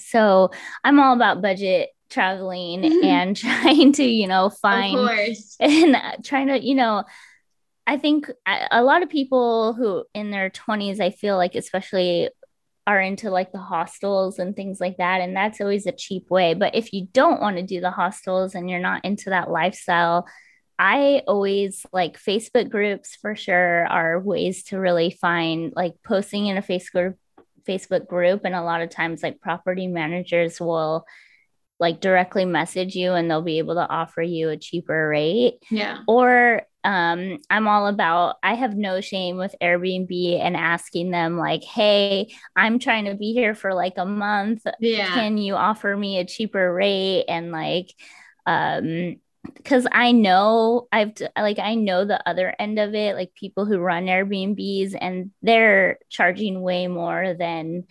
so 0.00 0.50
I'm 0.84 1.00
all 1.00 1.14
about 1.14 1.42
budget 1.42 1.90
traveling 2.10 2.84
and 3.04 3.36
trying 3.36 3.92
to, 3.92 4.04
you 4.04 4.26
know, 4.26 4.50
find 4.50 4.96
and 5.60 5.96
trying 6.24 6.48
to, 6.48 6.58
you 6.62 6.74
know, 6.74 7.04
I 7.86 7.96
think 7.96 8.30
a 8.70 8.82
lot 8.82 9.02
of 9.02 9.08
people 9.08 9.72
who 9.72 10.04
in 10.12 10.30
their 10.30 10.50
20s, 10.50 11.00
I 11.00 11.10
feel 11.10 11.36
like, 11.36 11.54
especially 11.54 12.28
are 12.86 13.00
into 13.00 13.30
like 13.30 13.52
the 13.52 13.58
hostels 13.58 14.38
and 14.38 14.56
things 14.56 14.80
like 14.80 14.96
that. 14.96 15.20
And 15.20 15.36
that's 15.36 15.60
always 15.60 15.86
a 15.86 15.92
cheap 15.92 16.30
way. 16.30 16.54
But 16.54 16.74
if 16.74 16.92
you 16.92 17.06
don't 17.12 17.40
want 17.40 17.56
to 17.56 17.62
do 17.62 17.80
the 17.80 17.90
hostels 17.90 18.54
and 18.54 18.68
you're 18.68 18.80
not 18.80 19.04
into 19.04 19.30
that 19.30 19.50
lifestyle, 19.50 20.26
I 20.78 21.22
always 21.26 21.84
like 21.92 22.18
Facebook 22.18 22.70
groups 22.70 23.16
for 23.16 23.36
sure 23.36 23.86
are 23.86 24.20
ways 24.20 24.64
to 24.64 24.78
really 24.78 25.10
find 25.10 25.72
like 25.74 25.94
posting 26.02 26.46
in 26.46 26.56
a 26.56 26.62
Facebook 26.62 27.16
Facebook 27.68 28.06
group 28.06 28.42
and 28.44 28.54
a 28.54 28.62
lot 28.62 28.80
of 28.80 28.90
times 28.90 29.22
like 29.22 29.40
property 29.40 29.86
managers 29.86 30.60
will 30.60 31.04
like 31.80 32.00
directly 32.00 32.44
message 32.44 32.94
you 32.96 33.12
and 33.12 33.30
they'll 33.30 33.42
be 33.42 33.58
able 33.58 33.74
to 33.74 33.88
offer 33.88 34.22
you 34.22 34.48
a 34.48 34.56
cheaper 34.56 35.08
rate. 35.08 35.62
Yeah. 35.70 36.00
Or 36.08 36.62
um 36.84 37.38
I'm 37.50 37.68
all 37.68 37.86
about 37.86 38.36
I 38.42 38.54
have 38.54 38.76
no 38.76 39.00
shame 39.00 39.36
with 39.36 39.54
Airbnb 39.62 40.40
and 40.40 40.56
asking 40.56 41.10
them 41.10 41.36
like, 41.36 41.62
"Hey, 41.64 42.32
I'm 42.56 42.78
trying 42.78 43.04
to 43.06 43.14
be 43.14 43.32
here 43.32 43.54
for 43.54 43.74
like 43.74 43.94
a 43.96 44.06
month. 44.06 44.66
Yeah. 44.80 45.12
Can 45.14 45.38
you 45.38 45.54
offer 45.54 45.96
me 45.96 46.18
a 46.18 46.24
cheaper 46.24 46.72
rate?" 46.72 47.24
and 47.28 47.52
like 47.52 47.94
um 48.46 49.16
because 49.54 49.86
I 49.90 50.12
know 50.12 50.88
I've 50.92 51.12
like 51.36 51.58
I 51.58 51.74
know 51.74 52.04
the 52.04 52.26
other 52.28 52.54
end 52.58 52.78
of 52.78 52.94
it, 52.94 53.14
like 53.14 53.34
people 53.34 53.64
who 53.64 53.78
run 53.78 54.06
Airbnbs 54.06 54.96
and 55.00 55.30
they're 55.42 55.98
charging 56.08 56.60
way 56.60 56.86
more 56.88 57.34
than 57.34 57.84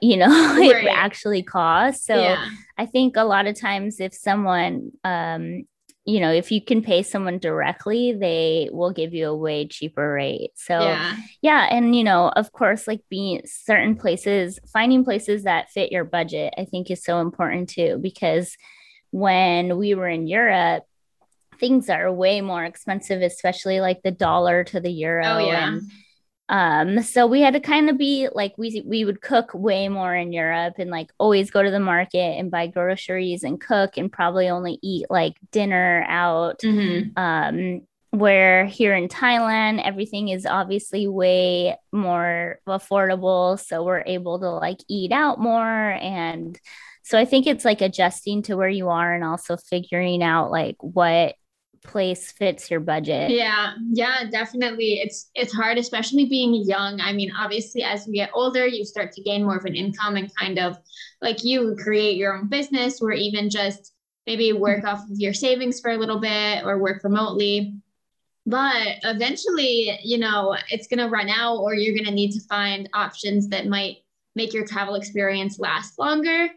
you 0.00 0.16
know 0.16 0.26
right. 0.58 0.84
it 0.84 0.88
actually 0.88 1.42
costs. 1.42 2.06
So 2.06 2.16
yeah. 2.16 2.48
I 2.78 2.86
think 2.86 3.16
a 3.16 3.24
lot 3.24 3.46
of 3.46 3.58
times 3.58 4.00
if 4.00 4.14
someone 4.14 4.92
um 5.04 5.64
you 6.04 6.18
know 6.18 6.32
if 6.32 6.50
you 6.50 6.60
can 6.60 6.82
pay 6.82 7.02
someone 7.02 7.38
directly 7.38 8.12
they 8.12 8.68
will 8.72 8.92
give 8.92 9.14
you 9.14 9.28
a 9.28 9.36
way 9.36 9.66
cheaper 9.66 10.14
rate 10.14 10.50
so 10.56 10.80
yeah. 10.80 11.16
yeah 11.42 11.68
and 11.70 11.94
you 11.94 12.02
know 12.02 12.28
of 12.30 12.50
course 12.52 12.88
like 12.88 13.00
being 13.08 13.40
certain 13.44 13.94
places 13.94 14.58
finding 14.72 15.04
places 15.04 15.44
that 15.44 15.70
fit 15.70 15.92
your 15.92 16.04
budget 16.04 16.52
i 16.58 16.64
think 16.64 16.90
is 16.90 17.04
so 17.04 17.20
important 17.20 17.68
too 17.68 17.98
because 18.02 18.56
when 19.12 19.78
we 19.78 19.94
were 19.94 20.08
in 20.08 20.26
Europe, 20.26 20.84
things 21.60 21.88
are 21.88 22.12
way 22.12 22.40
more 22.40 22.64
expensive, 22.64 23.22
especially 23.22 23.80
like 23.80 24.02
the 24.02 24.10
dollar 24.10 24.64
to 24.64 24.80
the 24.80 24.90
euro. 24.90 25.24
Oh, 25.24 25.38
yeah. 25.38 25.68
And, 25.68 25.90
um, 26.48 27.02
so 27.02 27.26
we 27.26 27.40
had 27.40 27.54
to 27.54 27.60
kind 27.60 27.88
of 27.88 27.96
be 27.96 28.28
like 28.32 28.54
we 28.58 28.82
we 28.84 29.04
would 29.04 29.22
cook 29.22 29.54
way 29.54 29.88
more 29.88 30.14
in 30.14 30.32
Europe 30.32 30.74
and 30.78 30.90
like 30.90 31.10
always 31.18 31.50
go 31.50 31.62
to 31.62 31.70
the 31.70 31.80
market 31.80 32.38
and 32.38 32.50
buy 32.50 32.66
groceries 32.66 33.44
and 33.44 33.60
cook 33.60 33.96
and 33.96 34.12
probably 34.12 34.48
only 34.48 34.78
eat 34.82 35.06
like 35.08 35.36
dinner 35.50 36.04
out. 36.08 36.60
Mm-hmm. 36.60 37.16
Um, 37.16 37.82
where 38.10 38.66
here 38.66 38.94
in 38.94 39.08
Thailand, 39.08 39.82
everything 39.82 40.28
is 40.28 40.44
obviously 40.44 41.08
way 41.08 41.78
more 41.92 42.60
affordable. 42.66 43.58
So 43.58 43.84
we're 43.84 44.04
able 44.04 44.38
to 44.40 44.50
like 44.50 44.80
eat 44.86 45.12
out 45.12 45.40
more 45.40 45.92
and 45.92 46.60
so 47.02 47.18
I 47.18 47.24
think 47.24 47.46
it's 47.46 47.64
like 47.64 47.80
adjusting 47.80 48.42
to 48.42 48.56
where 48.56 48.68
you 48.68 48.88
are 48.88 49.12
and 49.12 49.24
also 49.24 49.56
figuring 49.56 50.22
out 50.22 50.50
like 50.50 50.76
what 50.80 51.34
place 51.84 52.30
fits 52.32 52.70
your 52.70 52.80
budget. 52.80 53.30
Yeah, 53.30 53.74
yeah, 53.90 54.30
definitely. 54.30 55.00
It's 55.00 55.30
it's 55.34 55.52
hard, 55.52 55.78
especially 55.78 56.26
being 56.26 56.54
young. 56.54 57.00
I 57.00 57.12
mean, 57.12 57.32
obviously, 57.36 57.82
as 57.82 58.06
we 58.06 58.14
get 58.14 58.30
older, 58.34 58.66
you 58.66 58.84
start 58.84 59.12
to 59.12 59.22
gain 59.22 59.44
more 59.44 59.56
of 59.56 59.64
an 59.64 59.74
income 59.74 60.16
and 60.16 60.34
kind 60.34 60.58
of 60.58 60.78
like 61.20 61.44
you 61.44 61.76
create 61.82 62.16
your 62.16 62.36
own 62.36 62.48
business 62.48 63.00
or 63.02 63.12
even 63.12 63.50
just 63.50 63.92
maybe 64.26 64.52
work 64.52 64.78
mm-hmm. 64.78 64.88
off 64.88 65.10
of 65.10 65.18
your 65.18 65.34
savings 65.34 65.80
for 65.80 65.90
a 65.90 65.96
little 65.96 66.20
bit 66.20 66.64
or 66.64 66.78
work 66.78 67.02
remotely. 67.02 67.74
But 68.46 68.96
eventually, 69.04 69.98
you 70.02 70.18
know, 70.18 70.56
it's 70.70 70.88
going 70.88 70.98
to 70.98 71.08
run 71.08 71.28
out 71.28 71.58
or 71.58 71.74
you're 71.74 71.94
going 71.94 72.06
to 72.06 72.14
need 72.14 72.32
to 72.32 72.40
find 72.48 72.88
options 72.92 73.48
that 73.48 73.66
might 73.66 73.98
make 74.34 74.52
your 74.52 74.66
travel 74.66 74.94
experience 74.94 75.58
last 75.58 75.98
longer. 75.98 76.48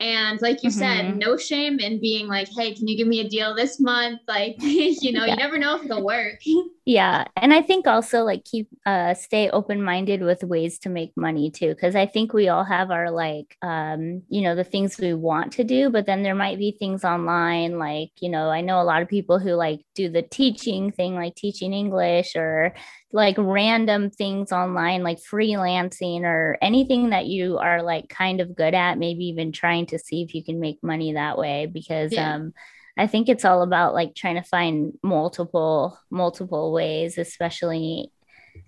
And 0.00 0.40
like 0.42 0.62
you 0.62 0.70
mm-hmm. 0.70 0.78
said, 0.78 1.16
no 1.16 1.36
shame 1.36 1.78
in 1.78 2.00
being 2.00 2.26
like, 2.26 2.48
hey, 2.48 2.74
can 2.74 2.88
you 2.88 2.96
give 2.96 3.06
me 3.06 3.20
a 3.20 3.28
deal 3.28 3.54
this 3.54 3.78
month? 3.80 4.20
Like, 4.26 4.56
you 4.60 5.12
know, 5.12 5.24
yeah. 5.24 5.32
you 5.32 5.36
never 5.36 5.58
know 5.58 5.76
if 5.76 5.84
it'll 5.84 6.04
work. 6.04 6.40
yeah. 6.86 7.24
And 7.36 7.54
I 7.54 7.62
think 7.62 7.86
also 7.86 8.24
like 8.24 8.44
keep 8.44 8.68
uh 8.84 9.14
stay 9.14 9.48
open-minded 9.48 10.22
with 10.22 10.44
ways 10.44 10.78
to 10.80 10.90
make 10.90 11.12
money 11.16 11.50
too. 11.50 11.74
Cause 11.80 11.94
I 11.94 12.04
think 12.04 12.34
we 12.34 12.48
all 12.48 12.64
have 12.64 12.90
our 12.90 13.10
like 13.10 13.56
um, 13.62 14.22
you 14.28 14.42
know, 14.42 14.54
the 14.54 14.64
things 14.64 14.98
we 14.98 15.14
want 15.14 15.52
to 15.54 15.64
do, 15.64 15.88
but 15.88 16.04
then 16.04 16.22
there 16.22 16.34
might 16.34 16.58
be 16.58 16.76
things 16.78 17.02
online, 17.02 17.78
like, 17.78 18.10
you 18.20 18.28
know, 18.28 18.50
I 18.50 18.60
know 18.60 18.82
a 18.82 18.84
lot 18.84 19.00
of 19.00 19.08
people 19.08 19.38
who 19.38 19.52
like 19.52 19.80
do 19.94 20.10
the 20.10 20.22
teaching 20.22 20.92
thing, 20.92 21.14
like 21.14 21.34
teaching 21.36 21.72
English 21.72 22.36
or 22.36 22.74
like 23.14 23.36
random 23.38 24.10
things 24.10 24.50
online 24.50 25.04
like 25.04 25.18
freelancing 25.18 26.22
or 26.22 26.58
anything 26.60 27.10
that 27.10 27.26
you 27.26 27.56
are 27.58 27.80
like 27.80 28.08
kind 28.08 28.40
of 28.40 28.56
good 28.56 28.74
at 28.74 28.98
maybe 28.98 29.26
even 29.26 29.52
trying 29.52 29.86
to 29.86 30.00
see 30.00 30.22
if 30.22 30.34
you 30.34 30.42
can 30.42 30.58
make 30.58 30.82
money 30.82 31.12
that 31.12 31.38
way 31.38 31.66
because 31.66 32.10
yeah. 32.12 32.34
um 32.34 32.52
I 32.96 33.06
think 33.06 33.28
it's 33.28 33.44
all 33.44 33.62
about 33.62 33.94
like 33.94 34.14
trying 34.14 34.36
to 34.36 34.42
find 34.42 34.96
multiple 35.02 35.98
multiple 36.10 36.72
ways 36.72 37.18
especially 37.18 38.10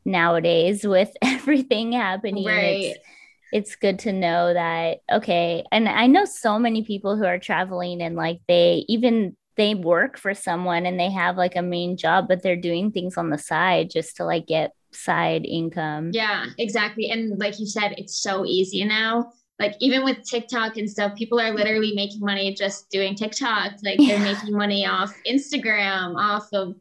nowadays 0.04 0.85
with 0.85 1.11
everything 1.23 1.92
happening 1.92 2.47
right. 2.47 2.97
it's 2.97 2.99
it's 3.52 3.76
good 3.76 4.00
to 4.00 4.12
know 4.12 4.52
that 4.52 4.99
okay 5.11 5.62
and 5.71 5.88
i 5.88 6.09
know 6.09 6.25
so 6.25 6.59
many 6.59 6.83
people 6.83 7.16
who 7.16 7.25
are 7.25 7.38
traveling 7.38 8.02
and 8.02 8.16
like 8.16 8.40
they 8.49 8.85
even 8.88 9.37
they 9.56 9.75
work 9.75 10.18
for 10.18 10.35
someone 10.35 10.87
and 10.87 11.00
they 11.00 11.11
have 11.11 11.37
like 11.37 11.56
a 11.56 11.62
main 11.62 11.97
job, 11.97 12.28
but 12.28 12.42
they're 12.42 12.56
doing 12.56 12.92
things 12.92 13.16
on 13.16 13.30
the 13.30 13.38
side 13.38 13.90
just 13.90 14.16
to 14.16 14.25
like 14.25 14.47
get 14.47 14.73
side 14.92 15.45
income. 15.47 16.11
Yeah, 16.12 16.47
exactly. 16.59 17.11
And 17.11 17.38
like 17.38 17.59
you 17.59 17.66
said, 17.66 17.95
it's 17.97 18.21
so 18.21 18.45
easy 18.45 18.85
now. 18.85 19.33
Like 19.58 19.75
even 19.80 20.04
with 20.04 20.22
TikTok 20.22 20.76
and 20.76 20.90
stuff, 20.90 21.16
people 21.16 21.40
are 21.40 21.52
literally 21.52 21.94
making 21.94 22.20
money 22.20 22.54
just 22.54 22.90
doing 22.90 23.14
TikTok. 23.14 23.72
Like 23.82 23.98
they're 23.98 24.18
making 24.18 24.56
money 24.56 24.86
off 24.86 25.14
Instagram, 25.26 26.14
off 26.16 26.48
of 26.52 26.76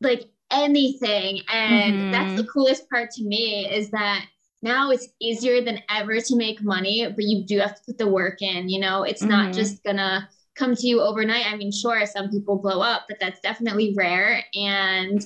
like 0.00 0.30
anything. 0.50 1.42
And 1.52 1.94
mm-hmm. 1.94 2.10
that's 2.10 2.40
the 2.40 2.48
coolest 2.48 2.88
part 2.88 3.10
to 3.12 3.24
me 3.24 3.70
is 3.70 3.90
that 3.90 4.24
now 4.62 4.90
it's 4.90 5.08
easier 5.20 5.62
than 5.62 5.80
ever 5.90 6.20
to 6.20 6.36
make 6.36 6.62
money, 6.62 7.06
but 7.06 7.24
you 7.24 7.44
do 7.44 7.58
have 7.58 7.76
to 7.76 7.82
put 7.86 7.98
the 7.98 8.08
work 8.08 8.42
in, 8.42 8.68
you 8.68 8.80
know, 8.80 9.02
it's 9.02 9.22
mm-hmm. 9.22 9.30
not 9.30 9.52
just 9.52 9.82
gonna 9.84 10.28
come 10.54 10.74
to 10.74 10.86
you 10.86 11.00
overnight. 11.00 11.46
I 11.46 11.56
mean, 11.56 11.72
sure, 11.72 12.04
some 12.06 12.30
people 12.30 12.58
blow 12.58 12.80
up, 12.80 13.04
but 13.08 13.18
that's 13.20 13.40
definitely 13.40 13.94
rare. 13.96 14.44
And 14.54 15.24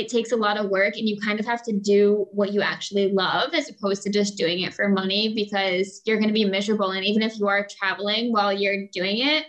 it 0.00 0.08
takes 0.08 0.32
a 0.32 0.36
lot 0.36 0.56
of 0.56 0.70
work 0.70 0.96
and 0.96 1.08
you 1.08 1.20
kind 1.20 1.38
of 1.38 1.46
have 1.46 1.62
to 1.62 1.72
do 1.72 2.26
what 2.32 2.52
you 2.52 2.62
actually 2.62 3.12
love 3.12 3.52
as 3.54 3.68
opposed 3.68 4.02
to 4.02 4.10
just 4.10 4.36
doing 4.36 4.60
it 4.60 4.72
for 4.72 4.88
money 4.88 5.34
because 5.34 6.00
you're 6.06 6.16
going 6.16 6.28
to 6.28 6.34
be 6.34 6.44
miserable 6.44 6.90
and 6.92 7.04
even 7.04 7.22
if 7.22 7.38
you 7.38 7.46
are 7.46 7.68
traveling 7.78 8.32
while 8.32 8.52
you're 8.52 8.86
doing 8.92 9.18
it 9.18 9.46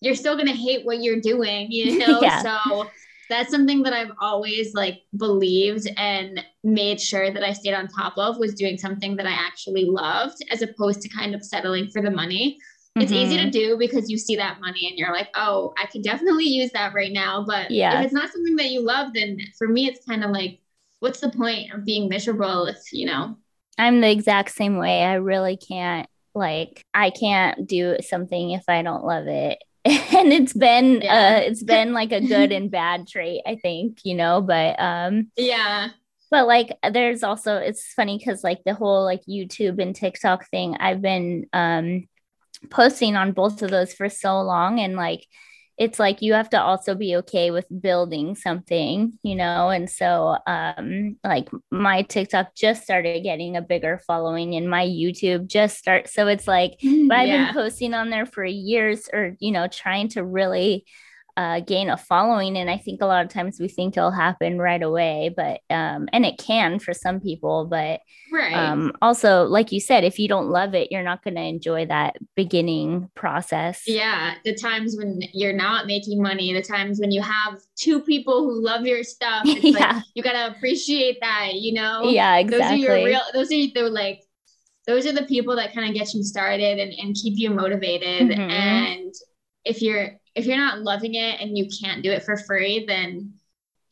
you're 0.00 0.14
still 0.14 0.34
going 0.34 0.46
to 0.46 0.54
hate 0.54 0.86
what 0.86 1.02
you're 1.02 1.20
doing 1.20 1.70
you 1.70 1.98
know 2.06 2.20
yeah. 2.22 2.42
so 2.42 2.88
that's 3.28 3.50
something 3.50 3.82
that 3.84 3.92
I've 3.92 4.10
always 4.20 4.74
like 4.74 5.02
believed 5.16 5.88
and 5.96 6.44
made 6.64 7.00
sure 7.00 7.30
that 7.30 7.44
I 7.44 7.52
stayed 7.52 7.74
on 7.74 7.86
top 7.86 8.18
of 8.18 8.38
was 8.38 8.54
doing 8.54 8.76
something 8.76 9.14
that 9.16 9.26
I 9.26 9.30
actually 9.30 9.84
loved 9.84 10.38
as 10.50 10.62
opposed 10.62 11.00
to 11.02 11.08
kind 11.08 11.34
of 11.34 11.44
settling 11.44 11.88
for 11.90 12.02
the 12.02 12.10
money. 12.10 12.58
Mm-hmm. 12.98 13.02
It's 13.02 13.12
easy 13.12 13.36
to 13.36 13.42
mm-hmm. 13.42 13.50
do 13.50 13.76
because 13.78 14.10
you 14.10 14.18
see 14.18 14.36
that 14.36 14.60
money 14.60 14.88
and 14.88 14.98
you're 14.98 15.12
like, 15.12 15.28
oh, 15.34 15.72
I 15.78 15.86
can 15.86 16.02
definitely 16.02 16.46
use 16.46 16.72
that 16.72 16.92
right 16.92 17.12
now. 17.12 17.44
But 17.46 17.70
yeah. 17.70 18.00
if 18.00 18.06
it's 18.06 18.14
not 18.14 18.32
something 18.32 18.56
that 18.56 18.70
you 18.70 18.80
love, 18.80 19.12
then 19.14 19.38
for 19.56 19.68
me, 19.68 19.86
it's 19.86 20.04
kind 20.04 20.24
of 20.24 20.30
like, 20.30 20.60
what's 20.98 21.20
the 21.20 21.30
point 21.30 21.72
of 21.72 21.84
being 21.84 22.08
miserable 22.08 22.66
if, 22.66 22.92
you 22.92 23.06
know? 23.06 23.36
I'm 23.78 24.00
the 24.00 24.10
exact 24.10 24.50
same 24.50 24.76
way. 24.76 25.04
I 25.04 25.14
really 25.14 25.56
can't, 25.56 26.08
like, 26.34 26.84
I 26.92 27.10
can't 27.10 27.66
do 27.66 27.96
something 28.00 28.50
if 28.50 28.64
I 28.68 28.82
don't 28.82 29.04
love 29.04 29.28
it. 29.28 29.62
and 29.84 30.30
it's 30.30 30.52
been 30.52 31.00
yeah. 31.00 31.38
uh 31.38 31.40
it's 31.40 31.62
been 31.62 31.92
like 31.94 32.12
a 32.12 32.20
good 32.20 32.52
and 32.52 32.70
bad 32.70 33.08
trait 33.08 33.40
i 33.46 33.56
think 33.56 34.00
you 34.04 34.14
know 34.14 34.42
but 34.42 34.78
um 34.78 35.30
yeah 35.38 35.88
but 36.30 36.46
like 36.46 36.76
there's 36.92 37.22
also 37.22 37.56
it's 37.56 37.94
funny 37.94 38.18
because 38.18 38.44
like 38.44 38.60
the 38.66 38.74
whole 38.74 39.02
like 39.04 39.22
youtube 39.26 39.80
and 39.80 39.96
tiktok 39.96 40.46
thing 40.50 40.76
i've 40.80 41.00
been 41.00 41.46
um 41.54 42.06
posting 42.68 43.16
on 43.16 43.32
both 43.32 43.62
of 43.62 43.70
those 43.70 43.92
for 43.92 44.08
so 44.08 44.40
long 44.40 44.80
and 44.80 44.96
like 44.96 45.26
it's 45.80 45.98
like 45.98 46.20
you 46.20 46.34
have 46.34 46.50
to 46.50 46.60
also 46.60 46.94
be 46.94 47.16
okay 47.16 47.50
with 47.50 47.64
building 47.80 48.34
something, 48.34 49.18
you 49.22 49.34
know? 49.34 49.70
And 49.70 49.88
so, 49.88 50.36
um, 50.46 51.16
like 51.24 51.48
my 51.70 52.02
TikTok 52.02 52.54
just 52.54 52.82
started 52.82 53.22
getting 53.22 53.56
a 53.56 53.62
bigger 53.62 53.98
following 54.06 54.56
and 54.56 54.68
my 54.68 54.84
YouTube 54.84 55.46
just 55.46 55.78
start. 55.78 56.10
So 56.10 56.26
it's 56.26 56.46
like, 56.46 56.72
mm, 56.84 57.08
but 57.08 57.20
I've 57.20 57.28
been 57.28 57.54
posting 57.54 57.94
on 57.94 58.10
there 58.10 58.26
for 58.26 58.44
years 58.44 59.08
or, 59.10 59.36
you 59.40 59.52
know, 59.52 59.68
trying 59.68 60.08
to 60.08 60.22
really 60.22 60.84
uh, 61.36 61.60
gain 61.60 61.90
a 61.90 61.96
following. 61.96 62.56
And 62.56 62.70
I 62.70 62.76
think 62.76 63.00
a 63.00 63.06
lot 63.06 63.24
of 63.24 63.30
times 63.30 63.58
we 63.60 63.68
think 63.68 63.96
it'll 63.96 64.10
happen 64.10 64.58
right 64.58 64.82
away, 64.82 65.32
but, 65.34 65.60
um, 65.70 66.08
and 66.12 66.24
it 66.26 66.38
can 66.38 66.78
for 66.78 66.92
some 66.92 67.20
people, 67.20 67.66
but 67.66 68.00
right. 68.32 68.52
um, 68.52 68.92
also, 69.02 69.44
like 69.44 69.72
you 69.72 69.80
said, 69.80 70.04
if 70.04 70.18
you 70.18 70.28
don't 70.28 70.48
love 70.48 70.74
it, 70.74 70.90
you're 70.90 71.02
not 71.02 71.22
going 71.22 71.36
to 71.36 71.42
enjoy 71.42 71.86
that 71.86 72.16
beginning 72.36 73.10
process. 73.14 73.82
Yeah. 73.86 74.34
The 74.44 74.54
times 74.54 74.96
when 74.96 75.22
you're 75.32 75.52
not 75.52 75.86
making 75.86 76.22
money, 76.22 76.52
the 76.52 76.62
times 76.62 77.00
when 77.00 77.10
you 77.10 77.22
have 77.22 77.60
two 77.76 78.00
people 78.00 78.44
who 78.44 78.62
love 78.62 78.84
your 78.84 79.02
stuff, 79.02 79.42
it's 79.46 79.64
yeah. 79.64 79.94
like, 79.94 80.04
you 80.14 80.22
got 80.22 80.32
to 80.32 80.56
appreciate 80.56 81.18
that, 81.20 81.54
you 81.54 81.74
know? 81.74 82.04
Yeah, 82.04 82.36
exactly. 82.36 82.82
Those 82.82 82.90
are 82.90 82.98
your 82.98 83.06
real, 83.06 83.22
those 83.32 83.52
are 83.52 83.72
the 83.74 83.90
like, 83.90 84.22
those 84.86 85.06
are 85.06 85.12
the 85.12 85.24
people 85.24 85.56
that 85.56 85.74
kind 85.74 85.88
of 85.88 85.94
get 85.94 86.12
you 86.14 86.22
started 86.22 86.78
and, 86.78 86.92
and 86.94 87.14
keep 87.14 87.34
you 87.36 87.50
motivated. 87.50 88.30
Mm-hmm. 88.30 88.50
And 88.50 89.14
if 89.64 89.82
you're 89.82 90.19
if 90.34 90.46
you're 90.46 90.56
not 90.56 90.80
loving 90.80 91.14
it 91.14 91.40
and 91.40 91.56
you 91.56 91.68
can't 91.82 92.02
do 92.02 92.10
it 92.10 92.22
for 92.22 92.36
free, 92.36 92.84
then 92.86 93.34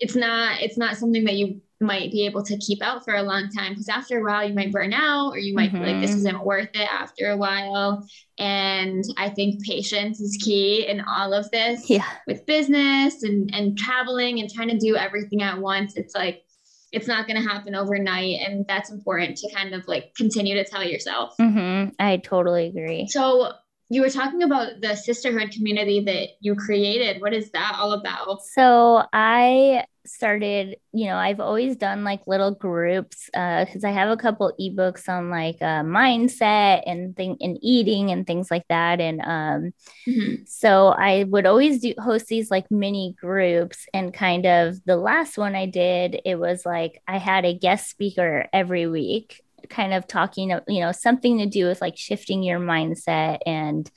it's 0.00 0.14
not 0.14 0.61
it's 0.61 0.78
not 0.78 0.97
something 0.97 1.25
that 1.25 1.35
you 1.35 1.61
might 1.80 2.11
be 2.11 2.26
able 2.26 2.42
to 2.42 2.57
keep 2.59 2.83
out 2.83 3.04
for 3.04 3.14
a 3.14 3.23
long 3.23 3.49
time 3.50 3.73
because 3.73 3.88
after 3.88 4.18
a 4.18 4.25
while 4.25 4.47
you 4.47 4.54
might 4.54 4.73
burn 4.73 4.92
out 4.92 5.30
or 5.30 5.38
you 5.38 5.54
might 5.54 5.73
mm-hmm. 5.73 5.85
like 5.85 6.00
this 6.00 6.11
mm-hmm. 6.11 6.26
isn't 6.26 6.45
worth 6.45 6.71
it 6.75 6.88
after 6.92 7.30
a 7.30 7.37
while 7.37 8.04
and 8.38 9.04
i 9.16 9.28
think 9.28 9.64
patience 9.64 10.21
is 10.21 10.37
key 10.42 10.87
in 10.88 11.00
all 11.00 11.33
of 11.33 11.49
this 11.52 11.88
yeah 11.88 12.04
with 12.26 12.45
business 12.47 13.23
and 13.23 13.50
and 13.54 13.78
traveling 13.78 14.40
and 14.40 14.50
trying 14.50 14.68
to 14.68 14.78
do 14.78 14.97
everything 14.97 15.42
at 15.42 15.59
once 15.59 15.97
it's 15.97 16.16
like 16.16 16.42
it's 16.90 17.07
not 17.07 17.28
going 17.28 17.40
to 17.40 17.49
happen 17.49 17.75
overnight 17.75 18.40
and 18.40 18.66
that's 18.66 18.90
important 18.90 19.37
to 19.37 19.49
kind 19.54 19.73
of 19.73 19.87
like 19.87 20.12
continue 20.16 20.54
to 20.54 20.64
tell 20.64 20.83
yourself 20.83 21.35
mm-hmm. 21.40 21.90
i 22.00 22.16
totally 22.16 22.66
agree 22.66 23.07
so 23.09 23.52
you 23.90 24.02
were 24.02 24.11
talking 24.11 24.42
about 24.42 24.80
the 24.80 24.95
sisterhood 24.95 25.50
community 25.50 26.00
that 26.00 26.28
you 26.40 26.54
created. 26.54 27.22
What 27.22 27.33
is 27.33 27.51
that 27.53 27.77
all 27.79 27.92
about? 27.92 28.42
So 28.42 29.05
I 29.12 29.85
started, 30.05 30.77
you 30.92 31.07
know, 31.07 31.16
I've 31.16 31.40
always 31.40 31.77
done 31.77 32.05
like 32.05 32.27
little 32.27 32.51
groups 32.51 33.27
because 33.33 33.85
uh, 33.85 33.88
I 33.88 33.90
have 33.90 34.11
a 34.11 34.16
couple 34.16 34.53
ebooks 34.61 35.09
on 35.09 35.31
like 35.31 35.57
uh, 35.61 35.83
mindset 35.83 36.83
and 36.87 37.16
thing 37.16 37.37
and 37.40 37.59
eating 37.62 38.11
and 38.11 38.27
things 38.27 38.51
like 38.51 38.66
that. 38.68 39.01
And 39.01 39.20
um, 39.20 39.72
mm-hmm. 40.07 40.42
so 40.46 40.88
I 40.88 41.24
would 41.24 41.46
always 41.46 41.81
do 41.81 41.94
host 41.98 42.27
these 42.27 42.51
like 42.51 42.70
mini 42.70 43.16
groups. 43.18 43.87
And 43.94 44.12
kind 44.12 44.46
of 44.46 44.85
the 44.85 44.96
last 44.96 45.38
one 45.38 45.55
I 45.55 45.66
did, 45.66 46.20
it 46.24 46.38
was 46.38 46.66
like 46.66 47.03
I 47.07 47.18
had 47.18 47.44
a 47.44 47.55
guest 47.55 47.88
speaker 47.88 48.48
every 48.53 48.87
week 48.87 49.42
kind 49.68 49.92
of 49.92 50.07
talking, 50.07 50.52
uh, 50.52 50.61
you 50.68 50.81
know, 50.81 50.92
something 50.92 51.38
to 51.38 51.46
do 51.46 51.66
with 51.66 51.81
like 51.81 51.96
shifting 51.96 52.42
your 52.42 52.59
mindset. 52.59 53.38
And 53.46 53.90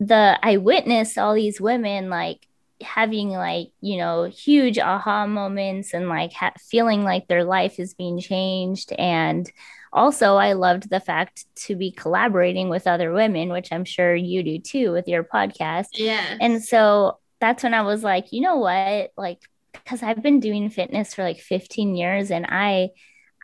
the 0.00 0.38
I 0.42 0.58
witnessed 0.58 1.18
all 1.18 1.34
these 1.34 1.60
women 1.60 2.08
like 2.10 2.46
having 2.80 3.30
like, 3.30 3.68
you 3.80 3.98
know, 3.98 4.24
huge 4.24 4.78
aha 4.78 5.26
moments 5.26 5.94
and 5.94 6.08
like 6.08 6.32
ha- 6.32 6.52
feeling 6.58 7.02
like 7.02 7.26
their 7.26 7.44
life 7.44 7.78
is 7.78 7.94
being 7.94 8.20
changed. 8.20 8.92
And 8.92 9.50
also, 9.92 10.36
I 10.36 10.52
loved 10.52 10.90
the 10.90 11.00
fact 11.00 11.46
to 11.66 11.74
be 11.74 11.90
collaborating 11.90 12.68
with 12.68 12.86
other 12.86 13.12
women, 13.12 13.48
which 13.48 13.72
I'm 13.72 13.84
sure 13.84 14.14
you 14.14 14.42
do 14.42 14.58
too 14.58 14.92
with 14.92 15.08
your 15.08 15.24
podcast. 15.24 15.88
Yeah. 15.94 16.36
And 16.40 16.62
so 16.62 17.18
that's 17.40 17.62
when 17.62 17.74
I 17.74 17.82
was 17.82 18.02
like, 18.02 18.32
you 18.32 18.42
know 18.42 18.56
what? 18.56 19.12
Like, 19.16 19.40
because 19.72 20.02
I've 20.02 20.22
been 20.22 20.40
doing 20.40 20.70
fitness 20.70 21.14
for 21.14 21.22
like 21.22 21.38
15 21.38 21.94
years 21.94 22.30
and 22.30 22.46
I 22.48 22.90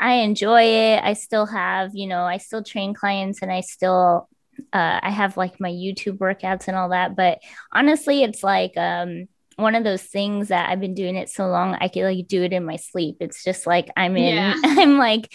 I 0.00 0.14
enjoy 0.16 0.62
it. 0.62 1.02
I 1.04 1.14
still 1.14 1.46
have, 1.46 1.90
you 1.94 2.06
know, 2.06 2.24
I 2.24 2.38
still 2.38 2.62
train 2.62 2.94
clients 2.94 3.42
and 3.42 3.52
I 3.52 3.60
still 3.60 4.28
uh, 4.72 5.00
I 5.02 5.10
have 5.10 5.36
like 5.36 5.60
my 5.60 5.70
YouTube 5.70 6.18
workouts 6.18 6.68
and 6.68 6.76
all 6.76 6.90
that. 6.90 7.16
But 7.16 7.40
honestly, 7.72 8.22
it's 8.22 8.42
like 8.42 8.76
um 8.76 9.26
one 9.56 9.74
of 9.74 9.84
those 9.84 10.02
things 10.02 10.48
that 10.48 10.68
I've 10.68 10.80
been 10.80 10.94
doing 10.94 11.16
it 11.16 11.28
so 11.28 11.46
long, 11.46 11.76
I 11.80 11.88
can 11.88 12.04
like 12.04 12.26
do 12.26 12.42
it 12.42 12.52
in 12.52 12.64
my 12.64 12.76
sleep. 12.76 13.16
It's 13.20 13.44
just 13.44 13.66
like 13.66 13.88
I'm 13.96 14.16
in, 14.16 14.34
yeah. 14.34 14.54
I'm 14.64 14.98
like, 14.98 15.32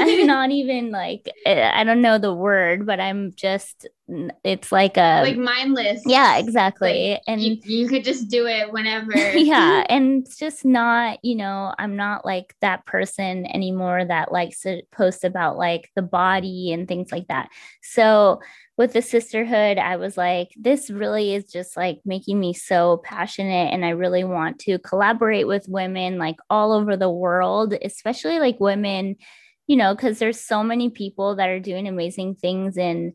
I'm 0.00 0.26
not 0.26 0.50
even 0.50 0.90
like, 0.90 1.28
eh, 1.44 1.70
I 1.72 1.84
don't 1.84 2.02
know 2.02 2.18
the 2.18 2.34
word, 2.34 2.86
but 2.86 3.00
I'm 3.00 3.32
just, 3.34 3.86
it's 4.44 4.72
like 4.72 4.96
a, 4.96 5.22
like 5.22 5.36
mindless. 5.36 6.02
Yeah, 6.06 6.38
exactly. 6.38 7.12
Like 7.12 7.22
and 7.26 7.40
you, 7.40 7.58
you 7.64 7.88
could 7.88 8.04
just 8.04 8.28
do 8.28 8.46
it 8.46 8.72
whenever. 8.72 9.12
yeah. 9.16 9.84
And 9.88 10.24
it's 10.24 10.36
just 10.36 10.64
not, 10.64 11.18
you 11.22 11.36
know, 11.36 11.74
I'm 11.78 11.96
not 11.96 12.24
like 12.24 12.54
that 12.60 12.86
person 12.86 13.46
anymore 13.46 14.04
that 14.04 14.32
likes 14.32 14.62
to 14.62 14.82
post 14.92 15.24
about 15.24 15.58
like 15.58 15.90
the 15.94 16.02
body 16.02 16.72
and 16.72 16.88
things 16.88 17.12
like 17.12 17.28
that. 17.28 17.50
So, 17.82 18.40
with 18.78 18.92
the 18.92 19.02
sisterhood, 19.02 19.76
I 19.76 19.96
was 19.96 20.16
like, 20.16 20.54
this 20.56 20.88
really 20.88 21.34
is 21.34 21.50
just 21.50 21.76
like 21.76 21.98
making 22.04 22.38
me 22.38 22.54
so 22.54 23.02
passionate. 23.04 23.72
And 23.74 23.84
I 23.84 23.90
really 23.90 24.22
want 24.22 24.60
to 24.60 24.78
collaborate 24.78 25.48
with 25.48 25.68
women 25.68 26.16
like 26.16 26.36
all 26.48 26.72
over 26.72 26.96
the 26.96 27.10
world, 27.10 27.74
especially 27.82 28.38
like 28.38 28.60
women, 28.60 29.16
you 29.66 29.74
know, 29.76 29.96
because 29.96 30.20
there's 30.20 30.40
so 30.40 30.62
many 30.62 30.90
people 30.90 31.34
that 31.36 31.48
are 31.48 31.58
doing 31.58 31.88
amazing 31.88 32.36
things 32.36 32.76
in 32.76 33.14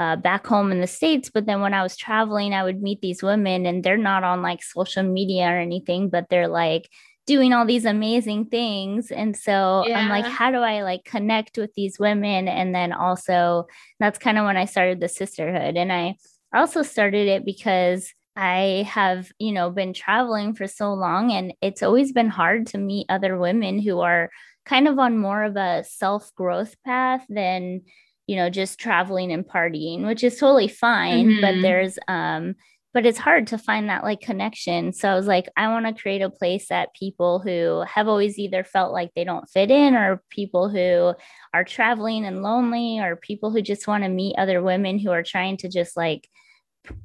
uh, 0.00 0.16
back 0.16 0.44
home 0.44 0.72
in 0.72 0.80
the 0.80 0.88
States. 0.88 1.30
But 1.32 1.46
then 1.46 1.60
when 1.60 1.74
I 1.74 1.84
was 1.84 1.96
traveling, 1.96 2.52
I 2.52 2.64
would 2.64 2.82
meet 2.82 3.00
these 3.00 3.22
women 3.22 3.66
and 3.66 3.84
they're 3.84 3.96
not 3.96 4.24
on 4.24 4.42
like 4.42 4.64
social 4.64 5.04
media 5.04 5.44
or 5.44 5.58
anything, 5.58 6.10
but 6.10 6.26
they're 6.28 6.48
like, 6.48 6.90
doing 7.26 7.52
all 7.52 7.64
these 7.64 7.84
amazing 7.84 8.46
things 8.46 9.10
and 9.10 9.36
so 9.36 9.84
yeah. 9.86 9.98
i'm 9.98 10.08
like 10.08 10.26
how 10.26 10.50
do 10.50 10.58
i 10.58 10.82
like 10.82 11.04
connect 11.04 11.56
with 11.56 11.72
these 11.74 11.98
women 11.98 12.48
and 12.48 12.74
then 12.74 12.92
also 12.92 13.66
that's 13.98 14.18
kind 14.18 14.38
of 14.38 14.44
when 14.44 14.56
i 14.56 14.64
started 14.64 15.00
the 15.00 15.08
sisterhood 15.08 15.76
and 15.76 15.92
i 15.92 16.14
also 16.54 16.82
started 16.82 17.26
it 17.26 17.44
because 17.44 18.12
i 18.36 18.84
have 18.88 19.30
you 19.38 19.52
know 19.52 19.70
been 19.70 19.92
traveling 19.92 20.54
for 20.54 20.66
so 20.66 20.92
long 20.92 21.32
and 21.32 21.54
it's 21.62 21.82
always 21.82 22.12
been 22.12 22.28
hard 22.28 22.66
to 22.66 22.78
meet 22.78 23.06
other 23.08 23.38
women 23.38 23.78
who 23.78 24.00
are 24.00 24.30
kind 24.66 24.88
of 24.88 24.98
on 24.98 25.18
more 25.18 25.44
of 25.44 25.56
a 25.56 25.84
self 25.84 26.34
growth 26.34 26.76
path 26.84 27.24
than 27.28 27.82
you 28.26 28.36
know 28.36 28.50
just 28.50 28.78
traveling 28.78 29.32
and 29.32 29.46
partying 29.46 30.06
which 30.06 30.24
is 30.24 30.38
totally 30.38 30.68
fine 30.68 31.28
mm-hmm. 31.28 31.40
but 31.40 31.60
there's 31.62 31.98
um 32.08 32.54
but 32.94 33.04
it's 33.04 33.18
hard 33.18 33.48
to 33.48 33.58
find 33.58 33.90
that 33.90 34.04
like 34.04 34.20
connection. 34.20 34.92
So 34.92 35.10
I 35.10 35.16
was 35.16 35.26
like, 35.26 35.48
I 35.56 35.68
want 35.68 35.84
to 35.86 36.00
create 36.00 36.22
a 36.22 36.30
place 36.30 36.68
that 36.68 36.94
people 36.94 37.40
who 37.40 37.84
have 37.92 38.08
always 38.08 38.38
either 38.38 38.64
felt 38.64 38.92
like 38.92 39.10
they 39.14 39.24
don't 39.24 39.50
fit 39.50 39.70
in, 39.70 39.94
or 39.94 40.22
people 40.30 40.70
who 40.70 41.12
are 41.52 41.64
traveling 41.64 42.24
and 42.24 42.42
lonely, 42.42 43.00
or 43.00 43.16
people 43.16 43.50
who 43.50 43.60
just 43.60 43.86
want 43.86 44.04
to 44.04 44.08
meet 44.08 44.36
other 44.38 44.62
women 44.62 44.98
who 44.98 45.10
are 45.10 45.24
trying 45.24 45.56
to 45.58 45.68
just 45.68 45.96
like 45.96 46.28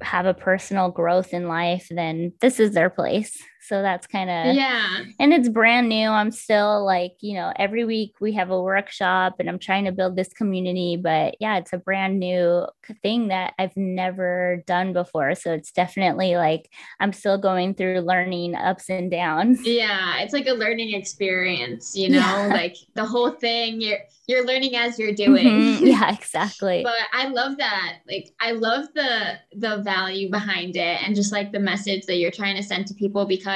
have 0.00 0.26
a 0.26 0.34
personal 0.34 0.90
growth 0.90 1.34
in 1.34 1.48
life, 1.48 1.88
then 1.90 2.32
this 2.40 2.60
is 2.60 2.72
their 2.72 2.90
place. 2.90 3.36
So 3.62 3.82
that's 3.82 4.06
kind 4.06 4.30
of 4.30 4.54
yeah. 4.54 5.04
And 5.18 5.34
it's 5.34 5.48
brand 5.48 5.88
new. 5.88 6.08
I'm 6.08 6.30
still 6.30 6.84
like, 6.84 7.12
you 7.20 7.34
know, 7.34 7.52
every 7.56 7.84
week 7.84 8.14
we 8.20 8.32
have 8.32 8.50
a 8.50 8.60
workshop 8.60 9.36
and 9.38 9.48
I'm 9.48 9.58
trying 9.58 9.84
to 9.84 9.92
build 9.92 10.16
this 10.16 10.32
community. 10.32 10.96
But 10.96 11.36
yeah, 11.40 11.58
it's 11.58 11.72
a 11.72 11.78
brand 11.78 12.18
new 12.18 12.66
thing 13.02 13.28
that 13.28 13.54
I've 13.58 13.76
never 13.76 14.64
done 14.66 14.92
before. 14.92 15.34
So 15.34 15.52
it's 15.52 15.72
definitely 15.72 16.36
like 16.36 16.70
I'm 17.00 17.12
still 17.12 17.36
going 17.36 17.74
through 17.74 18.00
learning 18.00 18.54
ups 18.54 18.88
and 18.88 19.10
downs. 19.10 19.66
Yeah, 19.66 20.20
it's 20.20 20.32
like 20.32 20.46
a 20.46 20.52
learning 20.52 20.94
experience, 20.94 21.94
you 21.94 22.08
know, 22.08 22.18
yeah. 22.18 22.46
like 22.52 22.76
the 22.94 23.04
whole 23.04 23.32
thing 23.32 23.80
you're 23.80 23.98
you're 24.26 24.46
learning 24.46 24.76
as 24.76 24.98
you're 24.98 25.14
doing. 25.14 25.46
Mm-hmm. 25.46 25.86
Yeah, 25.90 26.14
exactly. 26.14 26.82
but 26.84 26.94
I 27.12 27.26
love 27.28 27.56
that. 27.56 27.98
Like 28.08 28.32
I 28.40 28.52
love 28.52 28.86
the 28.94 29.38
the 29.56 29.82
value 29.82 30.30
behind 30.30 30.76
it 30.76 31.02
and 31.02 31.16
just 31.16 31.32
like 31.32 31.50
the 31.50 31.58
message 31.58 32.06
that 32.06 32.16
you're 32.16 32.30
trying 32.30 32.54
to 32.56 32.62
send 32.62 32.86
to 32.86 32.94
people 32.94 33.26
because 33.26 33.49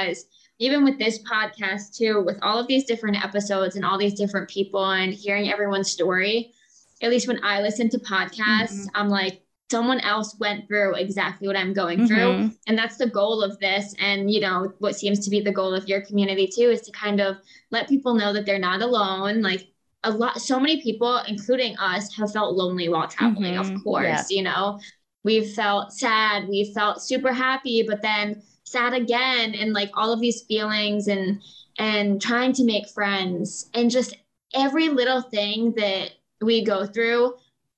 even 0.59 0.83
with 0.83 0.97
this 0.97 1.21
podcast 1.23 1.95
too 1.95 2.21
with 2.21 2.37
all 2.41 2.57
of 2.57 2.67
these 2.67 2.85
different 2.85 3.23
episodes 3.23 3.75
and 3.75 3.85
all 3.85 3.97
these 3.97 4.13
different 4.13 4.49
people 4.49 4.91
and 4.91 5.13
hearing 5.13 5.51
everyone's 5.51 5.91
story 5.91 6.53
at 7.01 7.09
least 7.09 7.27
when 7.27 7.43
i 7.43 7.61
listen 7.61 7.89
to 7.89 7.97
podcasts 7.99 8.85
mm-hmm. 8.85 8.95
i'm 8.95 9.09
like 9.09 9.41
someone 9.71 9.99
else 10.01 10.35
went 10.39 10.67
through 10.67 10.93
exactly 10.95 11.47
what 11.47 11.57
i'm 11.57 11.73
going 11.73 11.99
mm-hmm. 11.99 12.07
through 12.07 12.51
and 12.67 12.77
that's 12.77 12.97
the 12.97 13.09
goal 13.09 13.41
of 13.41 13.59
this 13.59 13.93
and 13.99 14.31
you 14.31 14.39
know 14.39 14.71
what 14.79 14.95
seems 14.95 15.19
to 15.19 15.29
be 15.29 15.41
the 15.41 15.51
goal 15.51 15.73
of 15.73 15.87
your 15.87 16.01
community 16.01 16.47
too 16.47 16.69
is 16.69 16.81
to 16.81 16.91
kind 16.91 17.19
of 17.19 17.37
let 17.71 17.89
people 17.89 18.13
know 18.13 18.31
that 18.31 18.45
they're 18.45 18.59
not 18.59 18.81
alone 18.81 19.41
like 19.41 19.67
a 20.03 20.11
lot 20.11 20.39
so 20.39 20.59
many 20.59 20.81
people 20.81 21.19
including 21.27 21.75
us 21.79 22.15
have 22.15 22.31
felt 22.31 22.55
lonely 22.55 22.87
while 22.89 23.07
traveling 23.07 23.55
mm-hmm. 23.55 23.75
of 23.75 23.83
course 23.83 24.05
yeah. 24.05 24.23
you 24.29 24.43
know 24.43 24.79
we've 25.23 25.51
felt 25.53 25.91
sad 25.91 26.47
we've 26.47 26.73
felt 26.73 27.01
super 27.01 27.33
happy 27.33 27.83
but 27.85 28.01
then 28.01 28.41
sad 28.65 28.93
again 28.93 29.53
and 29.53 29.73
like 29.73 29.91
all 29.93 30.11
of 30.11 30.19
these 30.19 30.41
feelings 30.41 31.07
and 31.07 31.41
and 31.77 32.21
trying 32.21 32.51
to 32.53 32.63
make 32.63 32.89
friends 32.89 33.69
and 33.73 33.91
just 33.91 34.17
every 34.53 34.89
little 34.89 35.21
thing 35.21 35.73
that 35.75 36.11
we 36.41 36.63
go 36.63 36.85
through 36.85 37.33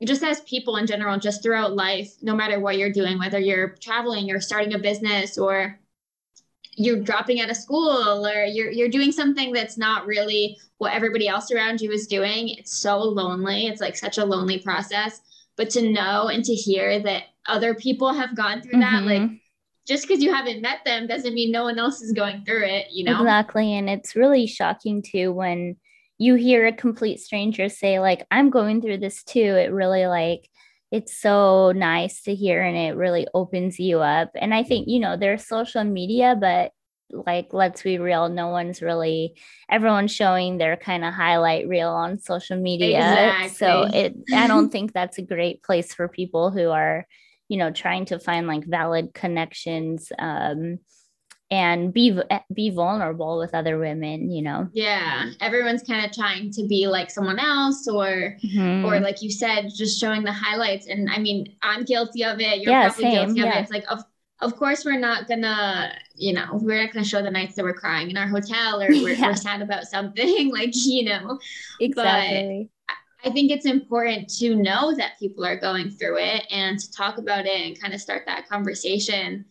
just 0.05 0.23
as 0.23 0.41
people 0.41 0.77
in 0.77 0.87
general 0.87 1.17
just 1.19 1.43
throughout 1.43 1.75
life 1.75 2.13
no 2.21 2.35
matter 2.35 2.59
what 2.59 2.77
you're 2.77 2.91
doing 2.91 3.19
whether 3.19 3.39
you're 3.39 3.75
traveling 3.81 4.31
or 4.31 4.39
starting 4.39 4.73
a 4.73 4.79
business 4.79 5.37
or 5.37 5.77
you're 6.77 7.01
dropping 7.01 7.41
out 7.41 7.49
of 7.49 7.57
school 7.57 8.25
or 8.25 8.45
you're 8.45 8.71
you're 8.71 8.89
doing 8.89 9.11
something 9.11 9.51
that's 9.51 9.77
not 9.77 10.05
really 10.05 10.57
what 10.77 10.93
everybody 10.93 11.27
else 11.27 11.51
around 11.51 11.81
you 11.81 11.91
is 11.91 12.07
doing 12.07 12.49
it's 12.49 12.77
so 12.77 12.97
lonely 12.97 13.67
it's 13.67 13.81
like 13.81 13.97
such 13.97 14.17
a 14.17 14.25
lonely 14.25 14.59
process 14.59 15.21
but 15.57 15.69
to 15.69 15.91
know 15.91 16.27
and 16.27 16.45
to 16.45 16.53
hear 16.53 16.99
that 17.01 17.23
other 17.47 17.73
people 17.73 18.13
have 18.13 18.35
gone 18.37 18.61
through 18.61 18.79
that 18.79 19.03
mm-hmm. 19.03 19.23
like 19.23 19.41
just 19.87 20.07
because 20.07 20.21
you 20.21 20.33
haven't 20.33 20.61
met 20.61 20.79
them 20.85 21.07
doesn't 21.07 21.33
mean 21.33 21.51
no 21.51 21.63
one 21.63 21.79
else 21.79 22.01
is 22.01 22.11
going 22.11 22.43
through 22.43 22.65
it, 22.65 22.87
you 22.91 23.03
know? 23.03 23.19
Exactly. 23.21 23.73
And 23.73 23.89
it's 23.89 24.15
really 24.15 24.45
shocking 24.45 25.01
too 25.01 25.31
when 25.31 25.77
you 26.17 26.35
hear 26.35 26.65
a 26.65 26.73
complete 26.73 27.19
stranger 27.19 27.69
say, 27.69 27.99
like, 27.99 28.25
I'm 28.29 28.49
going 28.49 28.81
through 28.81 28.97
this 28.97 29.23
too. 29.23 29.39
It 29.39 29.71
really 29.71 30.07
like 30.07 30.49
it's 30.91 31.17
so 31.17 31.73
nice 31.73 32.21
to 32.23 32.33
hear 32.33 32.61
and 32.61 32.77
it 32.77 32.95
really 32.95 33.27
opens 33.33 33.77
you 33.79 33.99
up. 33.99 34.31
And 34.35 34.53
I 34.53 34.63
think, 34.63 34.87
you 34.87 34.99
know, 34.99 35.17
there's 35.17 35.45
social 35.45 35.83
media, 35.83 36.35
but 36.39 36.71
like 37.09 37.47
let's 37.53 37.83
be 37.83 37.97
real 37.97 38.27
no 38.27 38.49
one's 38.49 38.81
really 38.81 39.33
everyone's 39.71 40.11
showing 40.11 40.57
their 40.57 40.75
kind 40.75 41.05
of 41.05 41.13
highlight 41.13 41.65
reel 41.65 41.89
on 41.89 42.19
social 42.19 42.57
media 42.57 42.97
exactly. 42.97 43.49
so 43.49 43.83
it 43.93 44.13
i 44.33 44.45
don't 44.45 44.71
think 44.71 44.91
that's 44.91 45.17
a 45.17 45.21
great 45.21 45.63
place 45.63 45.93
for 45.93 46.09
people 46.09 46.51
who 46.51 46.69
are 46.69 47.07
you 47.49 47.57
know 47.57 47.71
trying 47.71 48.05
to 48.05 48.19
find 48.19 48.47
like 48.47 48.65
valid 48.65 49.13
connections 49.13 50.11
um 50.19 50.79
and 51.49 51.93
be 51.93 52.19
be 52.53 52.69
vulnerable 52.69 53.37
with 53.37 53.55
other 53.55 53.79
women 53.79 54.29
you 54.29 54.41
know 54.41 54.67
yeah 54.73 55.29
everyone's 55.39 55.83
kind 55.83 56.05
of 56.05 56.11
trying 56.11 56.51
to 56.51 56.67
be 56.67 56.87
like 56.87 57.09
someone 57.09 57.39
else 57.39 57.87
or 57.87 58.35
mm-hmm. 58.43 58.85
or 58.85 58.99
like 58.99 59.21
you 59.21 59.31
said 59.31 59.69
just 59.73 59.99
showing 59.99 60.23
the 60.23 60.31
highlights 60.31 60.87
and 60.87 61.09
i 61.09 61.17
mean 61.17 61.55
i'm 61.61 61.85
guilty 61.85 62.23
of 62.23 62.39
it 62.39 62.59
you're 62.59 62.71
yeah, 62.71 62.87
probably 62.89 63.03
same. 63.03 63.13
guilty 63.13 63.39
of 63.41 63.45
yeah. 63.45 63.59
it 63.59 63.61
it's 63.61 63.71
like 63.71 63.85
of 63.89 64.03
of 64.41 64.55
course 64.57 64.83
we're 64.83 64.99
not 64.99 65.27
gonna 65.27 65.93
you 66.15 66.33
know 66.33 66.47
we're 66.53 66.83
not 66.83 66.91
gonna 66.91 67.05
show 67.05 67.21
the 67.21 67.31
nights 67.31 67.55
that 67.55 67.63
we're 67.63 67.73
crying 67.73 68.09
in 68.09 68.17
our 68.17 68.27
hotel 68.27 68.81
or 68.81 68.89
we're, 68.89 69.09
yeah. 69.13 69.27
we're 69.27 69.35
sad 69.35 69.61
about 69.61 69.85
something 69.85 70.51
like 70.53 70.71
you 70.73 71.05
know 71.05 71.39
exactly 71.79 72.69
I 73.25 73.31
think 73.31 73.51
it's 73.51 73.65
important 73.65 74.29
to 74.37 74.55
know 74.55 74.95
that 74.95 75.19
people 75.19 75.45
are 75.45 75.59
going 75.59 75.89
through 75.89 76.19
it 76.19 76.45
and 76.51 76.79
to 76.79 76.91
talk 76.91 77.17
about 77.17 77.45
it 77.45 77.59
and 77.59 77.79
kind 77.79 77.93
of 77.93 78.01
start 78.01 78.23
that 78.27 78.47
conversation 78.47 79.45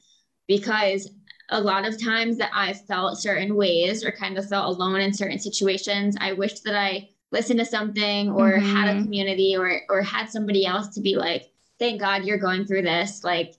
because 0.46 1.10
a 1.50 1.60
lot 1.60 1.86
of 1.86 2.02
times 2.02 2.38
that 2.38 2.50
I've 2.54 2.84
felt 2.86 3.18
certain 3.18 3.54
ways 3.56 4.04
or 4.04 4.12
kind 4.12 4.38
of 4.38 4.48
felt 4.48 4.76
alone 4.76 5.00
in 5.00 5.12
certain 5.12 5.38
situations, 5.38 6.16
I 6.20 6.32
wish 6.32 6.60
that 6.60 6.76
I 6.76 7.10
listened 7.32 7.58
to 7.58 7.64
something 7.64 8.30
or 8.30 8.52
mm-hmm. 8.52 8.76
had 8.76 8.88
a 8.88 8.92
mm-hmm. 8.92 9.04
community 9.04 9.56
or 9.56 9.80
or 9.88 10.02
had 10.02 10.30
somebody 10.30 10.66
else 10.66 10.88
to 10.94 11.00
be 11.00 11.16
like, 11.16 11.50
thank 11.78 12.00
God 12.00 12.24
you're 12.24 12.38
going 12.38 12.66
through 12.66 12.82
this. 12.82 13.22
Like 13.24 13.54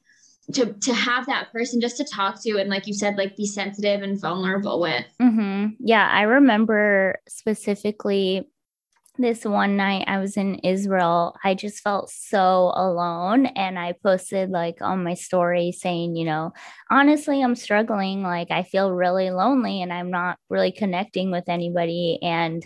to 0.54 0.74
to 0.74 0.94
have 0.94 1.26
that 1.28 1.52
person 1.52 1.82
just 1.82 1.98
to 1.98 2.06
talk 2.06 2.42
to 2.44 2.58
and 2.58 2.70
like 2.70 2.88
you 2.88 2.94
said, 2.94 3.18
like 3.18 3.36
be 3.36 3.46
sensitive 3.46 4.02
and 4.02 4.20
vulnerable 4.20 4.80
with. 4.80 5.06
Mm-hmm. 5.22 5.74
Yeah, 5.80 6.10
I 6.10 6.24
remember 6.24 7.20
specifically 7.28 8.48
this 9.18 9.44
one 9.44 9.78
night 9.78 10.06
I 10.08 10.20
was 10.20 10.38
in 10.38 10.56
Israel, 10.56 11.36
I 11.44 11.56
just 11.56 11.82
felt 11.82 12.10
so 12.10 12.72
alone. 12.76 13.48
And 13.48 13.78
I 13.78 13.94
posted 14.04 14.50
like 14.50 14.82
on 14.82 15.04
my 15.04 15.14
story 15.14 15.72
saying, 15.72 16.16
you 16.16 16.26
know, 16.26 16.54
honestly, 16.90 17.42
I'm 17.42 17.56
struggling. 17.56 18.24
Like, 18.24 18.52
I 18.52 18.64
feel 18.64 18.92
really 18.92 19.30
lonely 19.30 19.82
and 19.82 19.92
I'm 19.92 20.12
not 20.12 20.38
really 20.50 20.72
connecting 20.72 21.32
with 21.32 21.50
anybody. 21.50 22.20
And 22.22 22.66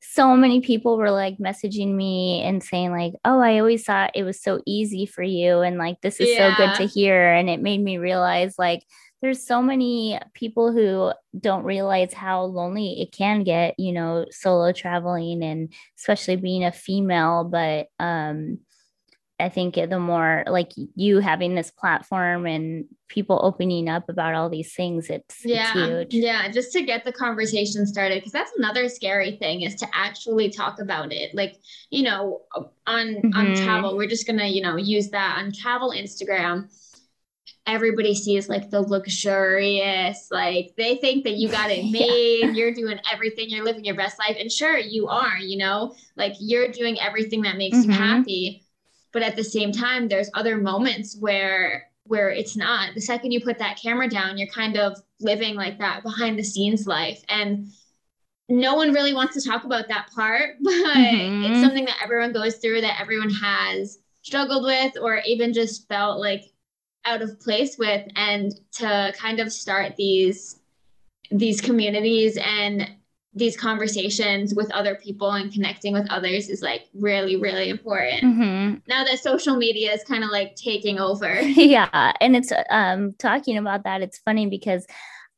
so 0.00 0.36
many 0.36 0.60
people 0.60 0.96
were 0.96 1.10
like 1.10 1.38
messaging 1.38 1.94
me 1.94 2.42
and 2.42 2.62
saying, 2.62 2.92
like, 2.92 3.14
oh, 3.24 3.40
I 3.40 3.58
always 3.58 3.84
thought 3.84 4.12
it 4.14 4.22
was 4.22 4.40
so 4.40 4.60
easy 4.66 5.06
for 5.06 5.22
you. 5.22 5.60
And 5.60 5.76
like, 5.76 6.00
this 6.00 6.20
is 6.20 6.28
yeah. 6.30 6.56
so 6.56 6.56
good 6.56 6.74
to 6.76 6.86
hear. 6.86 7.32
And 7.32 7.50
it 7.50 7.60
made 7.60 7.82
me 7.82 7.98
realize, 7.98 8.54
like, 8.58 8.82
there's 9.20 9.44
so 9.44 9.60
many 9.60 10.18
people 10.32 10.72
who 10.72 11.12
don't 11.38 11.64
realize 11.64 12.12
how 12.12 12.44
lonely 12.44 13.00
it 13.00 13.12
can 13.12 13.42
get, 13.42 13.74
you 13.78 13.92
know, 13.92 14.26
solo 14.30 14.72
traveling 14.72 15.42
and 15.42 15.72
especially 15.98 16.36
being 16.36 16.64
a 16.64 16.70
female. 16.70 17.44
But 17.44 17.88
um, 17.98 18.58
I 19.40 19.48
think 19.48 19.74
the 19.74 19.98
more 19.98 20.44
like 20.46 20.72
you 20.94 21.18
having 21.18 21.54
this 21.54 21.70
platform 21.70 22.46
and 22.46 22.86
people 23.08 23.40
opening 23.42 23.88
up 23.88 24.08
about 24.08 24.34
all 24.34 24.48
these 24.48 24.74
things, 24.74 25.10
it's, 25.10 25.44
yeah, 25.44 25.72
it's 25.74 26.12
huge. 26.12 26.14
Yeah, 26.24 26.48
just 26.50 26.72
to 26.72 26.82
get 26.82 27.04
the 27.04 27.12
conversation 27.12 27.86
started, 27.86 28.16
because 28.16 28.32
that's 28.32 28.52
another 28.56 28.88
scary 28.88 29.36
thing 29.36 29.62
is 29.62 29.74
to 29.76 29.88
actually 29.92 30.50
talk 30.50 30.80
about 30.80 31.12
it. 31.12 31.34
Like, 31.34 31.56
you 31.90 32.02
know, 32.02 32.42
on 32.86 33.06
mm-hmm. 33.14 33.36
on 33.36 33.54
travel, 33.56 33.96
we're 33.96 34.08
just 34.08 34.26
gonna, 34.26 34.46
you 34.46 34.62
know, 34.62 34.76
use 34.76 35.10
that 35.10 35.38
on 35.38 35.52
travel 35.52 35.90
Instagram 35.90 36.68
everybody 37.68 38.14
sees 38.14 38.48
like 38.48 38.70
the 38.70 38.80
luxurious, 38.80 40.28
like 40.30 40.72
they 40.76 40.96
think 40.96 41.24
that 41.24 41.34
you 41.34 41.48
got 41.50 41.70
it 41.70 41.90
made, 41.90 42.40
yeah. 42.40 42.50
you're 42.50 42.74
doing 42.74 42.98
everything, 43.12 43.50
you're 43.50 43.64
living 43.64 43.84
your 43.84 43.94
best 43.94 44.18
life. 44.18 44.36
And 44.40 44.50
sure, 44.50 44.78
you 44.78 45.06
are, 45.08 45.38
you 45.38 45.58
know, 45.58 45.94
like 46.16 46.34
you're 46.40 46.72
doing 46.72 46.98
everything 46.98 47.42
that 47.42 47.56
makes 47.56 47.76
mm-hmm. 47.76 47.90
you 47.90 47.96
happy. 47.96 48.64
But 49.12 49.22
at 49.22 49.36
the 49.36 49.44
same 49.44 49.72
time, 49.72 50.08
there's 50.08 50.30
other 50.34 50.56
moments 50.56 51.16
where 51.18 51.84
where 52.04 52.30
it's 52.30 52.56
not. 52.56 52.94
The 52.94 53.02
second 53.02 53.32
you 53.32 53.40
put 53.40 53.58
that 53.58 53.78
camera 53.80 54.08
down, 54.08 54.38
you're 54.38 54.48
kind 54.48 54.78
of 54.78 54.98
living 55.20 55.54
like 55.54 55.78
that 55.78 56.02
behind 56.02 56.38
the 56.38 56.42
scenes 56.42 56.86
life. 56.86 57.22
And 57.28 57.68
no 58.48 58.74
one 58.76 58.94
really 58.94 59.12
wants 59.12 59.34
to 59.34 59.46
talk 59.46 59.64
about 59.64 59.88
that 59.88 60.08
part, 60.14 60.56
but 60.62 60.72
mm-hmm. 60.72 61.44
it's 61.44 61.62
something 61.62 61.84
that 61.84 62.00
everyone 62.02 62.32
goes 62.32 62.56
through 62.56 62.80
that 62.80 62.98
everyone 62.98 63.30
has 63.30 63.98
struggled 64.22 64.64
with 64.64 64.96
or 65.00 65.20
even 65.26 65.52
just 65.52 65.86
felt 65.88 66.18
like 66.18 66.44
out 67.08 67.22
of 67.22 67.40
place 67.40 67.78
with 67.78 68.06
and 68.16 68.52
to 68.72 69.12
kind 69.16 69.40
of 69.40 69.52
start 69.52 69.96
these 69.96 70.60
these 71.30 71.60
communities 71.60 72.38
and 72.42 72.90
these 73.34 73.56
conversations 73.56 74.54
with 74.54 74.70
other 74.72 74.94
people 74.96 75.30
and 75.30 75.52
connecting 75.52 75.92
with 75.92 76.08
others 76.10 76.48
is 76.48 76.62
like 76.62 76.88
really 76.94 77.36
really 77.36 77.68
important 77.68 78.22
mm-hmm. 78.22 78.74
now 78.88 79.04
that 79.04 79.18
social 79.18 79.56
media 79.56 79.92
is 79.92 80.02
kind 80.04 80.24
of 80.24 80.30
like 80.30 80.54
taking 80.56 80.98
over 80.98 81.40
yeah 81.40 82.12
and 82.20 82.36
it's 82.36 82.52
um 82.70 83.14
talking 83.18 83.56
about 83.56 83.84
that 83.84 84.02
it's 84.02 84.18
funny 84.18 84.46
because 84.46 84.86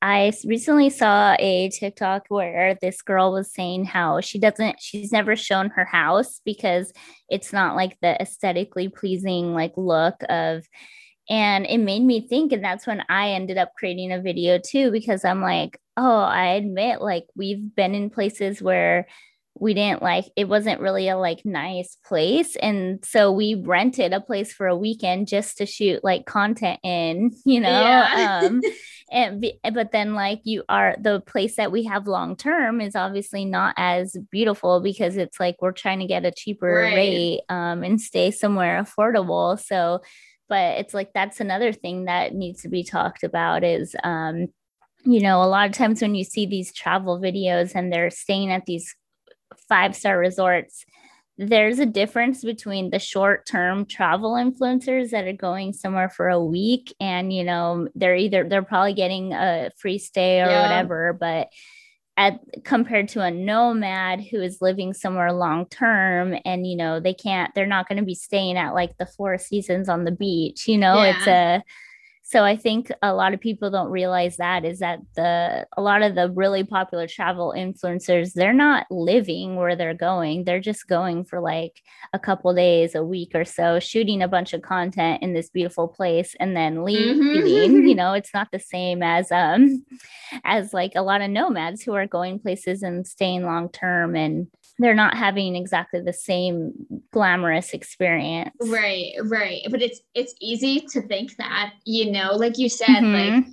I 0.03 0.33
recently 0.47 0.89
saw 0.89 1.37
a 1.39 1.69
TikTok 1.69 2.25
where 2.29 2.79
this 2.81 3.03
girl 3.03 3.33
was 3.33 3.53
saying 3.53 3.85
how 3.85 4.23
she 4.23 4.39
doesn't, 4.39 4.81
she's 4.81 5.13
never 5.13 5.37
shown 5.37 5.69
her 5.71 5.85
house 5.85 6.41
because 6.43 6.91
it's 7.29 7.53
not 7.53 7.77
like 7.77 7.99
the 8.01 8.21
aesthetically 8.21 8.89
pleasing 8.89 9.53
like 9.53 9.75
look 9.77 10.15
of 10.31 10.65
and 11.31 11.65
it 11.67 11.79
made 11.79 12.03
me 12.03 12.27
think 12.29 12.53
and 12.53 12.63
that's 12.63 12.87
when 12.87 13.03
i 13.09 13.31
ended 13.31 13.57
up 13.57 13.73
creating 13.79 14.13
a 14.13 14.21
video 14.21 14.59
too 14.59 14.91
because 14.91 15.25
i'm 15.25 15.41
like 15.41 15.81
oh 15.97 16.21
i 16.21 16.49
admit 16.49 17.01
like 17.01 17.25
we've 17.35 17.75
been 17.75 17.95
in 17.95 18.11
places 18.11 18.61
where 18.61 19.07
we 19.59 19.75
didn't 19.75 20.03
like 20.03 20.25
it 20.37 20.49
wasn't 20.49 20.81
really 20.81 21.09
a 21.09 21.17
like 21.17 21.45
nice 21.45 21.97
place 22.05 22.57
and 22.57 23.05
so 23.05 23.31
we 23.31 23.55
rented 23.55 24.13
a 24.13 24.21
place 24.21 24.53
for 24.53 24.67
a 24.67 24.77
weekend 24.77 25.29
just 25.29 25.59
to 25.59 25.67
shoot 25.67 26.03
like 26.03 26.25
content 26.27 26.81
in 26.83 27.31
you 27.45 27.61
know 27.61 27.69
yeah. 27.69 28.41
um 28.45 28.61
and 29.13 29.45
but 29.73 29.91
then 29.91 30.15
like 30.15 30.41
you 30.45 30.63
are 30.69 30.97
the 31.01 31.21
place 31.21 31.57
that 31.57 31.73
we 31.73 31.85
have 31.85 32.07
long 32.07 32.37
term 32.37 32.81
is 32.81 32.95
obviously 32.95 33.45
not 33.45 33.75
as 33.77 34.17
beautiful 34.31 34.81
because 34.81 35.17
it's 35.17 35.41
like 35.41 35.57
we're 35.61 35.73
trying 35.73 35.99
to 35.99 36.07
get 36.07 36.25
a 36.25 36.31
cheaper 36.31 36.73
right. 36.73 36.95
rate 36.95 37.41
um 37.49 37.83
and 37.83 38.01
stay 38.01 38.31
somewhere 38.31 38.83
affordable 38.83 39.61
so 39.61 40.01
but 40.51 40.79
it's 40.79 40.93
like 40.93 41.13
that's 41.15 41.41
another 41.41 41.73
thing 41.73 42.05
that 42.05 42.35
needs 42.35 42.61
to 42.61 42.69
be 42.69 42.85
talked 42.85 43.23
about 43.23 43.65
is 43.65 43.97
um 44.05 44.49
you 45.07 45.21
know 45.21 45.43
a 45.43 45.49
lot 45.49 45.67
of 45.67 45.75
times 45.75 46.03
when 46.03 46.15
you 46.15 46.25
see 46.25 46.45
these 46.45 46.75
travel 46.75 47.19
videos 47.19 47.75
and 47.75 47.91
they're 47.91 48.11
staying 48.11 48.53
at 48.53 48.67
these 48.67 48.95
five 49.69 49.97
star 49.97 50.19
resorts, 50.19 50.85
there's 51.39 51.79
a 51.79 51.87
difference 51.87 52.45
between 52.45 52.91
the 52.91 52.99
short 52.99 53.47
term 53.47 53.87
travel 53.87 54.33
influencers 54.33 55.11
that 55.11 55.27
are 55.27 55.33
going 55.33 55.73
somewhere 55.73 56.11
for 56.11 56.29
a 56.29 56.45
week 56.45 56.95
and, 57.01 57.33
you 57.33 57.45
know, 57.45 57.89
they're 57.95 58.17
either, 58.17 58.49
they're 58.49 58.63
probably 58.63 58.93
getting 58.93 59.33
a 59.33 59.71
free 59.79 59.99
stay 59.99 60.41
or 60.41 60.47
yeah. 60.47 60.63
whatever, 60.63 61.17
but 61.19 61.49
at 62.21 62.39
compared 62.65 63.09
to 63.09 63.23
a 63.23 63.31
nomad 63.31 64.21
who 64.21 64.43
is 64.43 64.61
living 64.61 64.93
somewhere 64.93 65.33
long 65.33 65.65
term 65.67 66.35
and 66.45 66.67
you 66.67 66.77
know 66.77 67.01
they 67.01 67.15
can't 67.15 67.51
they're 67.55 67.65
not 67.65 67.89
going 67.89 67.97
to 67.97 68.05
be 68.05 68.15
staying 68.15 68.59
at 68.59 68.75
like 68.75 68.95
the 68.99 69.07
four 69.07 69.39
seasons 69.39 69.89
on 69.89 70.05
the 70.05 70.11
beach 70.11 70.69
you 70.69 70.77
know 70.77 71.03
yeah. 71.03 71.17
it's 71.17 71.27
a 71.27 71.63
so 72.31 72.45
i 72.45 72.57
think 72.57 72.91
a 73.03 73.13
lot 73.13 73.35
of 73.35 73.41
people 73.41 73.71
don't 73.71 73.91
realize 73.91 74.37
that 74.37 74.65
is 74.65 74.79
that 74.79 75.01
the 75.17 75.67
a 75.77 75.83
lot 75.83 76.03
of 76.03 76.15
the 76.15 76.31
really 76.31 76.63
popular 76.63 77.07
travel 77.07 77.53
influencers 77.57 78.33
they're 78.35 78.53
not 78.53 78.87
living 78.91 79.57
where 79.57 79.75
they're 79.75 79.95
going 79.95 80.45
they're 80.45 80.61
just 80.61 80.87
going 80.87 81.25
for 81.25 81.41
like 81.41 81.83
a 82.13 82.19
couple 82.19 82.55
days 82.55 82.95
a 82.95 83.03
week 83.05 83.33
or 83.35 83.45
so 83.45 83.81
shooting 83.81 84.23
a 84.23 84.29
bunch 84.29 84.53
of 84.53 84.63
content 84.63 85.23
in 85.23 85.35
this 85.35 85.51
beautiful 85.51 85.89
place 85.89 86.37
and 86.39 86.57
then 86.57 86.85
leaving 86.85 87.21
mm-hmm. 87.21 87.87
you 87.87 87.95
know 87.95 88.13
it's 88.13 88.33
not 88.33 88.49
the 88.53 88.61
same 88.61 89.03
as 89.03 89.33
um 89.33 89.85
as 90.45 90.73
like 90.73 90.93
a 90.95 91.03
lot 91.03 91.21
of 91.21 91.31
nomads 91.31 91.83
who 91.83 91.95
are 91.95 92.07
going 92.07 92.39
places 92.39 92.83
and 92.83 93.07
staying 93.07 93.45
long 93.45 93.69
term 93.71 94.15
and 94.15 94.47
they're 94.81 94.95
not 94.95 95.15
having 95.15 95.57
exactly 95.57 96.01
the 96.01 96.13
same 96.13 96.73
glamorous 97.13 97.75
experience. 97.75 98.55
Right, 98.61 99.13
right. 99.25 99.63
But 99.71 99.83
it's 99.83 100.01
it's 100.15 100.35
easy 100.41 100.81
to 100.93 101.03
think 101.03 101.37
that, 101.37 101.75
you 101.85 102.11
know, 102.11 102.35
like 102.35 102.57
you 102.57 102.69
said, 102.69 102.87
mm-hmm. 102.87 103.35
like 103.37 103.45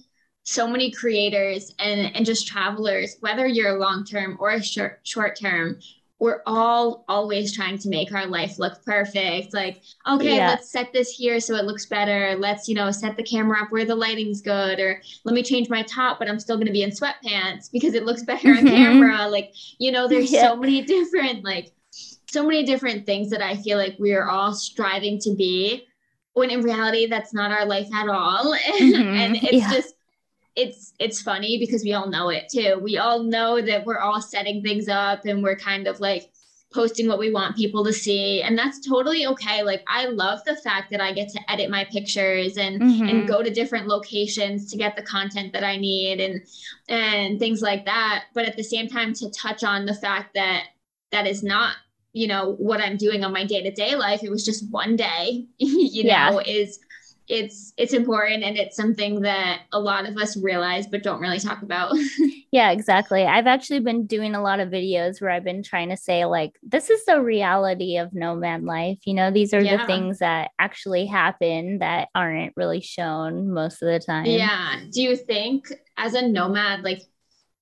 so 0.43 0.67
many 0.67 0.89
creators 0.89 1.75
and 1.79 2.15
and 2.15 2.25
just 2.25 2.47
travelers, 2.47 3.17
whether 3.19 3.45
you're 3.45 3.77
long 3.77 4.05
term 4.05 4.37
or 4.39 4.61
short 4.61 5.01
short 5.03 5.37
term, 5.37 5.79
we're 6.19 6.41
all 6.47 7.05
always 7.07 7.55
trying 7.55 7.77
to 7.77 7.89
make 7.89 8.11
our 8.11 8.25
life 8.25 8.57
look 8.57 8.83
perfect. 8.83 9.53
Like, 9.53 9.81
okay, 10.07 10.37
yeah. 10.37 10.49
let's 10.49 10.71
set 10.71 10.91
this 10.91 11.11
here 11.11 11.39
so 11.39 11.55
it 11.55 11.65
looks 11.65 11.85
better. 11.85 12.35
Let's, 12.39 12.67
you 12.67 12.73
know, 12.73 12.89
set 12.89 13.15
the 13.17 13.23
camera 13.23 13.61
up 13.61 13.71
where 13.71 13.85
the 13.85 13.95
lighting's 13.95 14.41
good, 14.41 14.79
or 14.79 15.01
let 15.25 15.35
me 15.35 15.43
change 15.43 15.69
my 15.69 15.83
top, 15.83 16.17
but 16.17 16.27
I'm 16.27 16.39
still 16.39 16.55
going 16.55 16.67
to 16.67 16.73
be 16.73 16.81
in 16.81 16.89
sweatpants 16.89 17.71
because 17.71 17.93
it 17.93 18.03
looks 18.03 18.23
better 18.23 18.49
on 18.49 18.57
mm-hmm. 18.57 18.67
camera. 18.67 19.27
Like, 19.27 19.53
you 19.77 19.91
know, 19.91 20.07
there's 20.07 20.31
yeah. 20.31 20.49
so 20.49 20.55
many 20.55 20.81
different, 20.85 21.43
like, 21.43 21.73
so 21.91 22.43
many 22.43 22.63
different 22.63 23.05
things 23.05 23.29
that 23.29 23.41
I 23.41 23.55
feel 23.55 23.77
like 23.77 23.95
we 23.99 24.13
are 24.13 24.27
all 24.27 24.53
striving 24.53 25.19
to 25.19 25.35
be 25.35 25.87
when 26.33 26.51
in 26.51 26.61
reality, 26.61 27.07
that's 27.07 27.33
not 27.33 27.51
our 27.51 27.65
life 27.65 27.87
at 27.93 28.07
all. 28.07 28.55
Mm-hmm. 28.77 29.17
and 29.17 29.35
it's 29.37 29.53
yeah. 29.53 29.71
just, 29.71 29.95
it's 30.57 30.93
it's 30.99 31.21
funny 31.21 31.59
because 31.59 31.83
we 31.83 31.93
all 31.93 32.09
know 32.09 32.29
it 32.29 32.49
too. 32.51 32.79
We 32.81 32.97
all 32.97 33.23
know 33.23 33.61
that 33.61 33.85
we're 33.85 33.99
all 33.99 34.21
setting 34.21 34.61
things 34.63 34.89
up 34.89 35.25
and 35.25 35.43
we're 35.43 35.55
kind 35.55 35.87
of 35.87 35.99
like 35.99 36.31
posting 36.73 37.07
what 37.07 37.19
we 37.19 37.31
want 37.31 37.55
people 37.55 37.83
to 37.85 37.93
see 37.93 38.41
and 38.41 38.57
that's 38.57 38.85
totally 38.85 39.25
okay 39.25 39.63
like 39.63 39.81
i 39.87 40.05
love 40.05 40.43
the 40.43 40.55
fact 40.57 40.91
that 40.91 40.99
i 40.99 41.13
get 41.13 41.29
to 41.29 41.39
edit 41.49 41.69
my 41.69 41.85
pictures 41.85 42.57
and 42.57 42.81
mm-hmm. 42.81 43.07
and 43.07 43.27
go 43.27 43.41
to 43.41 43.49
different 43.49 43.87
locations 43.87 44.69
to 44.69 44.77
get 44.77 44.93
the 44.97 45.01
content 45.01 45.53
that 45.53 45.63
i 45.63 45.77
need 45.77 46.19
and 46.19 46.41
and 46.89 47.39
things 47.39 47.61
like 47.61 47.85
that 47.85 48.25
but 48.33 48.45
at 48.45 48.57
the 48.57 48.63
same 48.63 48.89
time 48.89 49.13
to 49.13 49.31
touch 49.31 49.63
on 49.63 49.85
the 49.85 49.93
fact 49.93 50.33
that 50.33 50.65
that 51.11 51.25
is 51.25 51.41
not 51.41 51.77
you 52.11 52.27
know 52.27 52.55
what 52.55 52.81
i'm 52.81 52.97
doing 52.97 53.23
on 53.23 53.31
my 53.31 53.45
day-to-day 53.45 53.95
life 53.95 54.21
it 54.21 54.29
was 54.29 54.43
just 54.43 54.69
one 54.69 54.97
day 54.97 55.45
you 55.59 56.03
yeah. 56.03 56.29
know 56.29 56.39
is 56.39 56.79
it's 57.27 57.73
it's 57.77 57.93
important 57.93 58.43
and 58.43 58.57
it's 58.57 58.75
something 58.75 59.21
that 59.21 59.61
a 59.73 59.79
lot 59.79 60.07
of 60.07 60.15
us 60.17 60.37
realize 60.37 60.87
but 60.87 61.03
don't 61.03 61.19
really 61.19 61.39
talk 61.39 61.61
about. 61.61 61.93
yeah, 62.51 62.71
exactly. 62.71 63.25
I've 63.25 63.47
actually 63.47 63.81
been 63.81 64.05
doing 64.05 64.33
a 64.33 64.41
lot 64.41 64.59
of 64.59 64.69
videos 64.69 65.21
where 65.21 65.31
I've 65.31 65.43
been 65.43 65.63
trying 65.63 65.89
to 65.89 65.97
say 65.97 66.25
like 66.25 66.57
this 66.63 66.89
is 66.89 67.03
the 67.05 67.21
reality 67.21 67.97
of 67.97 68.13
nomad 68.13 68.63
life. 68.63 68.99
You 69.05 69.13
know, 69.13 69.31
these 69.31 69.53
are 69.53 69.61
yeah. 69.61 69.77
the 69.77 69.85
things 69.85 70.19
that 70.19 70.51
actually 70.57 71.05
happen 71.05 71.79
that 71.79 72.07
aren't 72.15 72.53
really 72.55 72.81
shown 72.81 73.51
most 73.51 73.81
of 73.81 73.89
the 73.89 73.99
time. 73.99 74.25
Yeah. 74.25 74.79
Do 74.91 75.01
you 75.01 75.17
think 75.17 75.71
as 75.97 76.13
a 76.13 76.27
nomad 76.27 76.83
like 76.83 77.01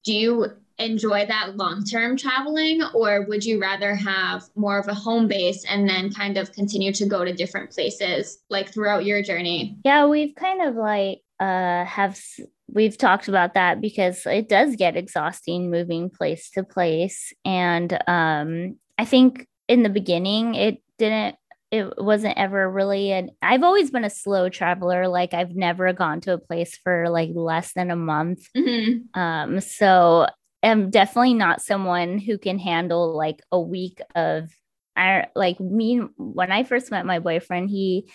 do 0.03 0.13
you 0.13 0.51
enjoy 0.77 1.25
that 1.27 1.55
long 1.55 1.83
term 1.83 2.17
traveling, 2.17 2.81
or 2.93 3.25
would 3.27 3.45
you 3.45 3.61
rather 3.61 3.95
have 3.95 4.43
more 4.55 4.77
of 4.77 4.87
a 4.87 4.93
home 4.93 5.27
base 5.27 5.63
and 5.69 5.87
then 5.87 6.11
kind 6.11 6.37
of 6.37 6.51
continue 6.51 6.91
to 6.93 7.05
go 7.05 7.23
to 7.23 7.33
different 7.33 7.71
places 7.71 8.39
like 8.49 8.73
throughout 8.73 9.05
your 9.05 9.21
journey? 9.21 9.77
Yeah, 9.83 10.05
we've 10.05 10.35
kind 10.35 10.61
of 10.61 10.75
like 10.75 11.21
uh 11.39 11.83
have 11.85 12.19
we've 12.67 12.97
talked 12.97 13.27
about 13.27 13.53
that 13.53 13.81
because 13.81 14.25
it 14.25 14.49
does 14.49 14.75
get 14.75 14.95
exhausting 14.95 15.69
moving 15.69 16.09
place 16.09 16.49
to 16.51 16.63
place 16.63 17.33
and 17.43 17.97
um 18.07 18.77
I 18.97 19.05
think 19.05 19.45
in 19.67 19.83
the 19.83 19.89
beginning 19.89 20.55
it 20.55 20.81
didn't 20.97 21.35
it 21.71 21.93
wasn't 21.97 22.37
ever 22.37 22.69
really 22.69 23.11
an 23.11 23.31
I've 23.41 23.63
always 23.63 23.91
been 23.91 24.05
a 24.05 24.09
slow 24.09 24.47
traveler 24.47 25.07
like 25.07 25.33
I've 25.33 25.55
never 25.55 25.91
gone 25.91 26.21
to 26.21 26.33
a 26.33 26.37
place 26.37 26.77
for 26.77 27.09
like 27.09 27.31
less 27.33 27.73
than 27.73 27.91
a 27.91 27.95
month 27.97 28.47
mm-hmm. 28.55 29.19
um 29.19 29.59
so 29.59 30.27
am 30.65 30.89
definitely 30.89 31.33
not 31.33 31.61
someone 31.61 32.17
who 32.17 32.37
can 32.37 32.59
handle 32.59 33.15
like 33.15 33.41
a 33.51 33.59
week 33.59 34.01
of 34.15 34.49
I 34.95 35.27
like 35.35 35.59
me 35.59 35.97
when 36.17 36.51
I 36.51 36.63
first 36.63 36.91
met 36.91 37.05
my 37.05 37.19
boyfriend 37.19 37.69
he 37.69 38.09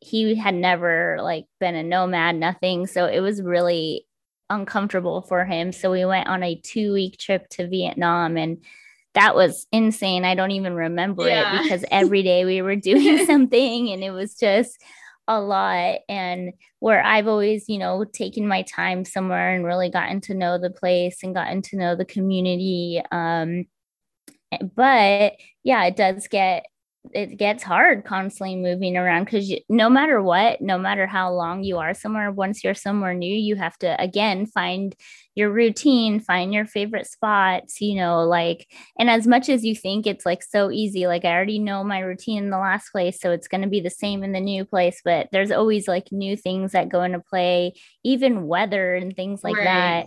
he 0.00 0.34
had 0.36 0.54
never 0.54 1.18
like 1.20 1.46
been 1.58 1.74
a 1.74 1.82
nomad 1.82 2.36
nothing 2.36 2.86
so 2.86 3.06
it 3.06 3.20
was 3.20 3.42
really 3.42 4.06
uncomfortable 4.48 5.22
for 5.22 5.44
him 5.44 5.72
so 5.72 5.90
we 5.90 6.04
went 6.04 6.28
on 6.28 6.42
a 6.42 6.60
2 6.62 6.92
week 6.92 7.18
trip 7.18 7.48
to 7.48 7.68
Vietnam 7.68 8.36
and 8.36 8.62
that 9.14 9.34
was 9.34 9.66
insane 9.72 10.24
I 10.24 10.34
don't 10.34 10.52
even 10.52 10.74
remember 10.74 11.26
yeah. 11.26 11.60
it 11.60 11.62
because 11.62 11.84
every 11.90 12.22
day 12.22 12.44
we 12.44 12.62
were 12.62 12.76
doing 12.76 13.26
something 13.26 13.90
and 13.90 14.04
it 14.04 14.10
was 14.10 14.34
just 14.34 14.80
a 15.28 15.40
lot 15.40 15.98
and 16.08 16.52
where 16.80 17.02
I've 17.04 17.28
always, 17.28 17.68
you 17.68 17.78
know, 17.78 18.04
taken 18.04 18.46
my 18.48 18.62
time 18.62 19.04
somewhere 19.04 19.54
and 19.54 19.64
really 19.64 19.90
gotten 19.90 20.20
to 20.22 20.34
know 20.34 20.58
the 20.58 20.70
place 20.70 21.22
and 21.22 21.34
gotten 21.34 21.62
to 21.62 21.76
know 21.76 21.96
the 21.96 22.04
community. 22.04 23.02
Um, 23.12 23.66
but 24.74 25.34
yeah, 25.64 25.84
it 25.84 25.96
does 25.96 26.28
get 26.28 26.66
it 27.10 27.36
gets 27.36 27.64
hard 27.64 28.04
constantly 28.04 28.54
moving 28.54 28.96
around 28.96 29.24
because 29.24 29.52
no 29.68 29.90
matter 29.90 30.22
what, 30.22 30.60
no 30.60 30.78
matter 30.78 31.06
how 31.06 31.32
long 31.32 31.64
you 31.64 31.78
are 31.78 31.94
somewhere, 31.94 32.30
once 32.30 32.62
you're 32.62 32.74
somewhere 32.74 33.12
new, 33.12 33.34
you 33.34 33.56
have 33.56 33.76
to 33.78 34.00
again 34.00 34.46
find 34.46 34.94
your 35.34 35.50
routine, 35.50 36.20
find 36.20 36.54
your 36.54 36.64
favorite 36.64 37.06
spots, 37.06 37.80
you 37.80 37.96
know, 37.96 38.22
like, 38.22 38.68
and 38.98 39.10
as 39.10 39.26
much 39.26 39.48
as 39.48 39.64
you 39.64 39.74
think 39.74 40.06
it's 40.06 40.24
like 40.24 40.42
so 40.42 40.70
easy, 40.70 41.06
like 41.06 41.24
I 41.24 41.32
already 41.32 41.58
know 41.58 41.82
my 41.82 42.00
routine 42.00 42.44
in 42.44 42.50
the 42.50 42.58
last 42.58 42.90
place, 42.92 43.18
so 43.20 43.32
it's 43.32 43.48
going 43.48 43.62
to 43.62 43.68
be 43.68 43.80
the 43.80 43.90
same 43.90 44.22
in 44.22 44.32
the 44.32 44.40
new 44.40 44.64
place, 44.64 45.00
but 45.04 45.28
there's 45.32 45.50
always 45.50 45.88
like 45.88 46.12
new 46.12 46.36
things 46.36 46.72
that 46.72 46.88
go 46.88 47.02
into 47.02 47.20
play, 47.20 47.74
even 48.04 48.46
weather 48.46 48.94
and 48.94 49.16
things 49.16 49.42
like 49.42 49.56
right. 49.56 49.64
that. 49.64 50.06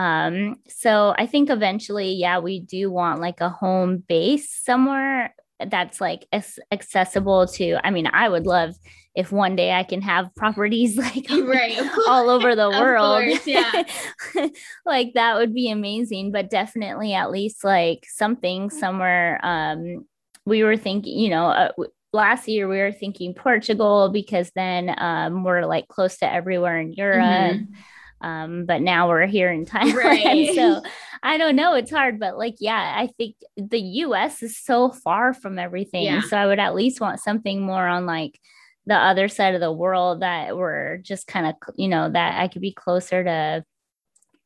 Um, 0.00 0.56
so 0.68 1.14
I 1.18 1.26
think 1.26 1.50
eventually, 1.50 2.12
yeah, 2.12 2.38
we 2.38 2.60
do 2.60 2.90
want 2.90 3.20
like 3.20 3.40
a 3.40 3.50
home 3.50 3.98
base 4.08 4.54
somewhere 4.64 5.34
that's 5.68 6.00
like 6.00 6.26
accessible 6.72 7.46
to 7.46 7.78
i 7.84 7.90
mean 7.90 8.08
i 8.12 8.28
would 8.28 8.46
love 8.46 8.74
if 9.14 9.32
one 9.32 9.56
day 9.56 9.72
i 9.72 9.82
can 9.82 10.00
have 10.00 10.34
properties 10.36 10.96
like 10.96 11.26
right. 11.30 11.78
all 12.08 12.30
over 12.30 12.54
the 12.54 12.70
world. 12.80 13.22
course, 13.22 13.46
yeah. 13.46 13.82
Like 14.86 15.12
that 15.14 15.36
would 15.36 15.54
be 15.54 15.70
amazing 15.70 16.32
but 16.32 16.50
definitely 16.50 17.14
at 17.14 17.30
least 17.30 17.64
like 17.64 18.06
something 18.08 18.70
somewhere 18.70 19.40
um 19.44 20.06
we 20.46 20.62
were 20.62 20.76
thinking 20.76 21.18
you 21.18 21.30
know 21.30 21.46
uh, 21.46 21.72
last 22.12 22.48
year 22.48 22.68
we 22.68 22.78
were 22.78 22.92
thinking 22.92 23.34
portugal 23.34 24.10
because 24.12 24.50
then 24.56 24.94
um 24.98 25.44
we're 25.44 25.64
like 25.64 25.86
close 25.88 26.18
to 26.18 26.32
everywhere 26.32 26.78
in 26.80 26.92
europe. 26.92 27.24
Mm-hmm 27.24 27.74
um, 28.20 28.66
but 28.66 28.82
now 28.82 29.08
we're 29.08 29.26
here 29.26 29.50
in 29.50 29.64
Thailand. 29.66 29.94
Right. 29.94 30.54
so 30.54 30.82
I 31.22 31.36
don't 31.38 31.56
know. 31.56 31.74
It's 31.74 31.90
hard, 31.90 32.18
but 32.18 32.38
like, 32.38 32.56
yeah, 32.60 32.94
I 32.96 33.08
think 33.18 33.36
the 33.56 33.80
US 33.80 34.42
is 34.42 34.58
so 34.58 34.90
far 34.90 35.34
from 35.34 35.58
everything. 35.58 36.04
Yeah. 36.04 36.20
So 36.22 36.36
I 36.36 36.46
would 36.46 36.58
at 36.58 36.74
least 36.74 37.00
want 37.00 37.20
something 37.20 37.60
more 37.60 37.86
on 37.86 38.06
like 38.06 38.38
the 38.86 38.96
other 38.96 39.28
side 39.28 39.54
of 39.54 39.60
the 39.60 39.72
world 39.72 40.20
that 40.22 40.56
we're 40.56 40.96
just 40.98 41.26
kind 41.26 41.46
of, 41.46 41.54
you 41.76 41.88
know, 41.88 42.10
that 42.10 42.40
I 42.40 42.48
could 42.48 42.62
be 42.62 42.72
closer 42.72 43.22
to 43.24 43.64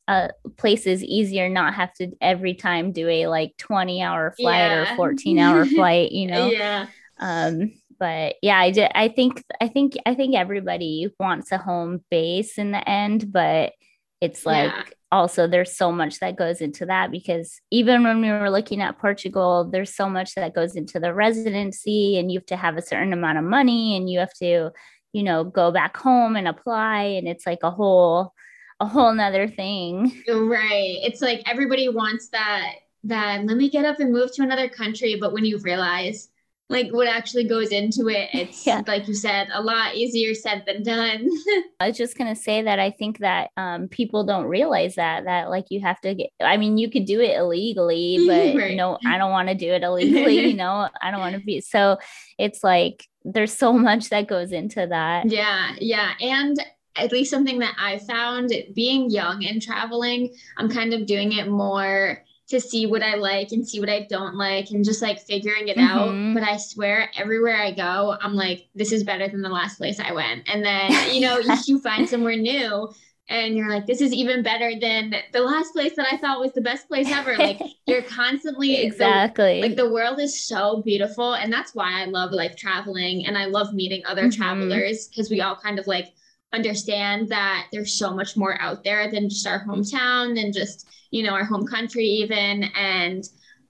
uh, 0.06 0.28
places 0.58 1.02
easier 1.02 1.48
not 1.48 1.72
have 1.74 1.92
to 1.94 2.10
every 2.20 2.52
time 2.54 2.92
do 2.92 3.08
a 3.08 3.26
like 3.26 3.56
20 3.56 4.02
hour 4.02 4.34
flight 4.38 4.70
Yeah. 4.70 4.92
or 4.92 4.96
14 4.96 5.38
hour 5.38 5.64
flight 5.76 6.12
you 6.12 6.26
know 6.26 6.50
Yeah. 6.50 6.86
um 7.18 7.72
but 7.98 8.36
yeah 8.42 8.58
i 8.58 8.70
did 8.70 8.90
i 8.94 9.08
think 9.08 9.42
i 9.60 9.68
think 9.68 9.94
i 10.06 10.14
think 10.14 10.34
everybody 10.34 11.08
wants 11.18 11.52
a 11.52 11.58
home 11.58 12.02
base 12.10 12.58
in 12.58 12.70
the 12.72 12.88
end 12.88 13.32
but 13.32 13.72
it's 14.20 14.46
like 14.46 14.72
Yeah. 14.72 14.82
also 15.12 15.46
there's 15.46 15.76
so 15.76 15.92
much 15.92 16.20
that 16.20 16.36
goes 16.36 16.60
into 16.60 16.86
that 16.86 17.10
because 17.10 17.60
even 17.70 18.02
when 18.04 18.20
we 18.20 18.30
were 18.30 18.50
looking 18.50 18.80
at 18.80 18.98
portugal 18.98 19.68
there's 19.70 19.94
so 19.94 20.08
much 20.08 20.34
that 20.34 20.54
goes 20.54 20.76
into 20.76 20.98
the 21.00 21.12
residency 21.14 22.18
and 22.18 22.30
you 22.32 22.38
have 22.38 22.46
to 22.46 22.56
have 22.56 22.76
a 22.76 22.82
certain 22.82 23.12
amount 23.12 23.38
of 23.38 23.44
money 23.44 23.96
and 23.96 24.08
you 24.10 24.18
have 24.18 24.34
to 24.34 24.70
you 25.12 25.22
know 25.22 25.44
go 25.44 25.70
back 25.70 25.96
home 25.96 26.36
and 26.36 26.48
apply 26.48 27.02
and 27.02 27.28
it's 27.28 27.46
like 27.46 27.60
a 27.62 27.70
whole 27.70 28.32
a 28.80 28.86
whole 28.86 29.12
nother 29.14 29.46
thing 29.46 30.12
Right. 30.28 30.98
It's 31.02 31.20
like 31.22 31.42
everybody 31.46 31.88
wants 31.88 32.28
that 32.30 32.72
that 33.04 33.44
let 33.44 33.56
me 33.56 33.68
get 33.68 33.84
up 33.84 34.00
and 34.00 34.12
move 34.12 34.32
to 34.34 34.42
another 34.42 34.66
country, 34.68 35.16
but 35.20 35.32
when 35.34 35.44
you 35.44 35.58
realize 35.58 36.28
like 36.70 36.90
what 36.92 37.06
actually 37.06 37.44
goes 37.46 37.68
into 37.68 38.08
it, 38.08 38.30
it's 38.34 38.66
Yeah. 38.66 38.82
like 38.86 39.06
you 39.06 39.14
said, 39.14 39.48
a 39.52 39.60
lot 39.62 39.94
easier 39.94 40.34
said 40.34 40.64
than 40.66 40.82
done. 40.82 41.28
I 41.80 41.88
was 41.88 41.96
just 41.98 42.16
gonna 42.16 42.34
say 42.36 42.62
that 42.62 42.78
I 42.78 42.90
think 42.90 43.18
that 43.18 43.50
um, 43.56 43.88
people 43.88 44.24
don't 44.24 44.46
realize 44.46 44.94
that 44.94 45.24
that 45.24 45.50
like 45.50 45.66
you 45.70 45.80
have 45.82 46.00
to 46.02 46.14
get. 46.14 46.30
I 46.40 46.56
mean, 46.56 46.78
you 46.78 46.90
could 46.90 47.04
do 47.04 47.20
it 47.20 47.36
illegally, 47.36 48.18
but 48.26 48.56
Right. 48.56 48.76
no, 48.76 48.98
I 49.06 49.18
don't 49.18 49.30
want 49.32 49.48
to 49.48 49.54
do 49.54 49.72
it 49.72 49.82
illegally. 49.82 50.48
you 50.48 50.54
know, 50.56 50.88
I 51.02 51.10
don't 51.10 51.20
want 51.20 51.34
to 51.34 51.40
be. 51.42 51.60
So 51.60 51.98
it's 52.38 52.64
like 52.64 53.06
there's 53.24 53.56
so 53.56 53.72
much 53.72 54.10
that 54.10 54.26
goes 54.28 54.52
into 54.52 54.86
that. 54.86 55.30
Yeah, 55.30 55.72
yeah. 55.78 56.12
And 56.20 56.56
at 56.96 57.10
least 57.10 57.30
something 57.30 57.58
that 57.58 57.74
I 57.78 57.98
found 57.98 58.52
being 58.74 59.10
young 59.10 59.44
and 59.44 59.60
traveling, 59.60 60.32
I'm 60.56 60.68
kind 60.70 60.92
of 60.94 61.06
doing 61.06 61.32
it 61.32 61.48
more 61.48 62.22
to 62.48 62.60
see 62.60 62.84
what 62.86 63.02
I 63.02 63.14
like 63.14 63.52
and 63.52 63.66
see 63.66 63.80
what 63.80 63.88
I 63.88 64.06
don't 64.10 64.34
like 64.36 64.70
and 64.70 64.84
just 64.84 65.00
like 65.00 65.18
figuring 65.20 65.68
it 65.68 65.78
Mhm. 65.78 65.88
out. 65.88 66.34
But 66.34 66.42
I 66.42 66.58
swear, 66.58 67.10
everywhere 67.16 67.56
I 67.56 67.70
go, 67.72 68.16
I'm 68.20 68.34
like, 68.34 68.66
this 68.74 68.92
is 68.92 69.02
better 69.02 69.26
than 69.28 69.40
the 69.40 69.48
last 69.48 69.78
place 69.78 69.98
I 69.98 70.12
went. 70.12 70.42
And 70.52 70.62
then, 70.64 70.92
you 71.14 71.22
know, 71.22 71.38
you, 71.66 71.78
find 71.82 72.06
somewhere 72.08 72.36
new 72.36 72.92
and 73.30 73.56
you're 73.56 73.70
like, 73.70 73.86
this 73.86 74.02
is 74.02 74.12
even 74.12 74.42
better 74.42 74.72
than 74.78 75.14
the 75.32 75.40
last 75.40 75.72
place 75.72 75.96
that 75.96 76.06
I 76.12 76.18
thought 76.18 76.40
was 76.40 76.52
the 76.52 76.60
best 76.60 76.86
place 76.88 77.10
ever. 77.10 77.34
Like, 77.38 77.58
you're 77.86 78.02
constantly 78.02 78.74
the- 78.76 78.82
exactly. 78.88 79.62
like 79.62 79.76
the 79.76 79.90
world 79.90 80.20
is 80.20 80.44
so 80.46 80.82
beautiful 80.82 81.32
and 81.34 81.50
that's 81.52 81.74
why 81.74 82.02
i 82.02 82.04
love 82.06 82.30
like 82.32 82.56
traveling 82.56 83.26
and 83.26 83.36
i 83.36 83.44
love 83.44 83.72
meeting 83.74 84.02
other 84.06 84.24
Mhm. 84.28 84.36
travelers 84.36 85.08
because 85.08 85.28
we 85.30 85.40
all 85.42 85.54
kind 85.56 85.78
of 85.78 85.86
like 85.86 86.12
understand 86.54 87.28
that 87.28 87.66
there's 87.72 87.98
so 87.98 88.14
much 88.14 88.36
more 88.36 88.60
out 88.60 88.84
there 88.84 89.10
than 89.10 89.28
just 89.28 89.46
our 89.46 89.64
hometown 89.66 90.34
than 90.34 90.52
just 90.52 90.86
you 91.14 91.22
know 91.22 91.30
our 91.30 91.44
home 91.44 91.66
country 91.66 92.04
even 92.04 92.64
and 92.76 93.24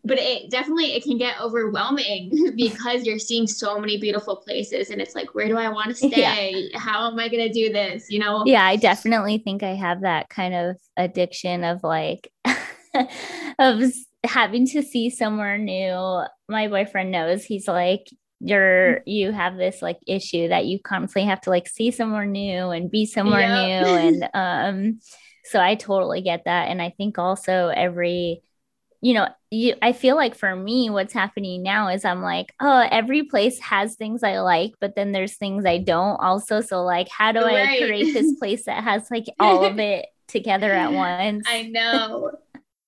but 0.07 0.19
it 0.19 0.51
definitely 0.51 0.95
it 0.95 1.03
can 1.03 1.17
get 1.19 1.41
overwhelming 1.41 2.31
because 2.57 3.05
you're 3.05 3.19
seeing 3.19 3.47
so 3.47 3.79
many 3.79 3.99
beautiful 3.99 4.37
places 4.37 4.91
and 4.91 5.01
it's 5.01 5.15
like 5.15 5.35
where 5.35 5.49
do 5.49 5.57
i 5.57 5.69
want 5.69 5.89
to 5.89 5.95
Yeah. 6.03 6.35
stay 6.35 6.71
how 6.75 7.11
am 7.11 7.19
i 7.19 7.29
going 7.29 7.47
to 7.47 7.53
do 7.53 7.73
this 7.73 8.07
you 8.11 8.19
know 8.19 8.45
yeah, 8.47 8.65
I 8.65 8.77
definitely 8.77 9.39
think 9.39 9.63
I 9.63 9.75
have 9.75 10.03
that 10.03 10.29
kind 10.29 10.55
of 10.55 10.77
addiction 10.97 11.65
of 11.65 11.83
like 11.83 12.31
of 13.59 13.83
having 14.25 14.67
to 14.69 14.83
see 14.83 15.11
somewhere 15.11 15.59
new. 15.59 16.25
My 16.49 16.69
boyfriend 16.69 17.11
knows 17.11 17.45
he's 17.45 17.69
like 17.69 18.07
you're 18.41 19.01
you 19.07 19.33
have 19.33 19.57
this 19.57 19.81
like 19.81 19.99
issue 20.07 20.49
that 20.49 20.67
you 20.67 20.79
constantly 20.79 21.27
have 21.29 21.41
to 21.41 21.51
like 21.51 21.67
see 21.69 21.91
somewhere 21.91 22.27
new 22.27 22.69
and 22.71 22.91
be 22.91 23.07
somewhere 23.07 23.41
Yeah. 23.41 23.79
new 23.79 23.95
and 23.95 24.29
um 24.35 24.99
so 25.45 25.61
I 25.61 25.75
totally 25.75 26.23
get 26.23 26.45
that. 26.47 26.69
And 26.69 26.81
I 26.83 26.91
think 26.91 27.19
also 27.19 27.69
every 27.69 28.43
you 29.03 29.15
know 29.15 29.29
you 29.51 29.75
I 29.83 29.93
feel 29.93 30.17
like 30.17 30.35
for 30.35 30.57
me 30.57 30.89
what's 30.91 31.13
happening 31.13 31.63
now 31.63 31.89
is 31.89 32.05
I'm 32.07 32.23
like 32.23 32.55
oh 32.61 32.87
every 32.91 33.25
place 33.25 33.61
has 33.61 33.97
things 33.97 34.23
I 34.23 34.41
like 34.41 34.73
but 34.81 34.97
then 34.97 35.13
there's 35.13 35.37
things 35.37 35.67
I 35.67 35.79
don't 35.79 36.17
also. 36.17 36.61
So 36.61 36.85
like 36.85 37.09
how 37.09 37.33
do 37.33 37.41
I 37.41 37.77
create 37.77 38.13
this 38.15 38.33
place 38.39 38.65
that 38.67 38.83
has 38.85 39.11
like 39.11 39.27
all 39.39 39.65
of 39.65 39.79
it 39.79 40.07
together 40.29 40.73
at 40.73 40.93
once? 40.95 41.47
I 41.47 41.63
know. 41.63 42.33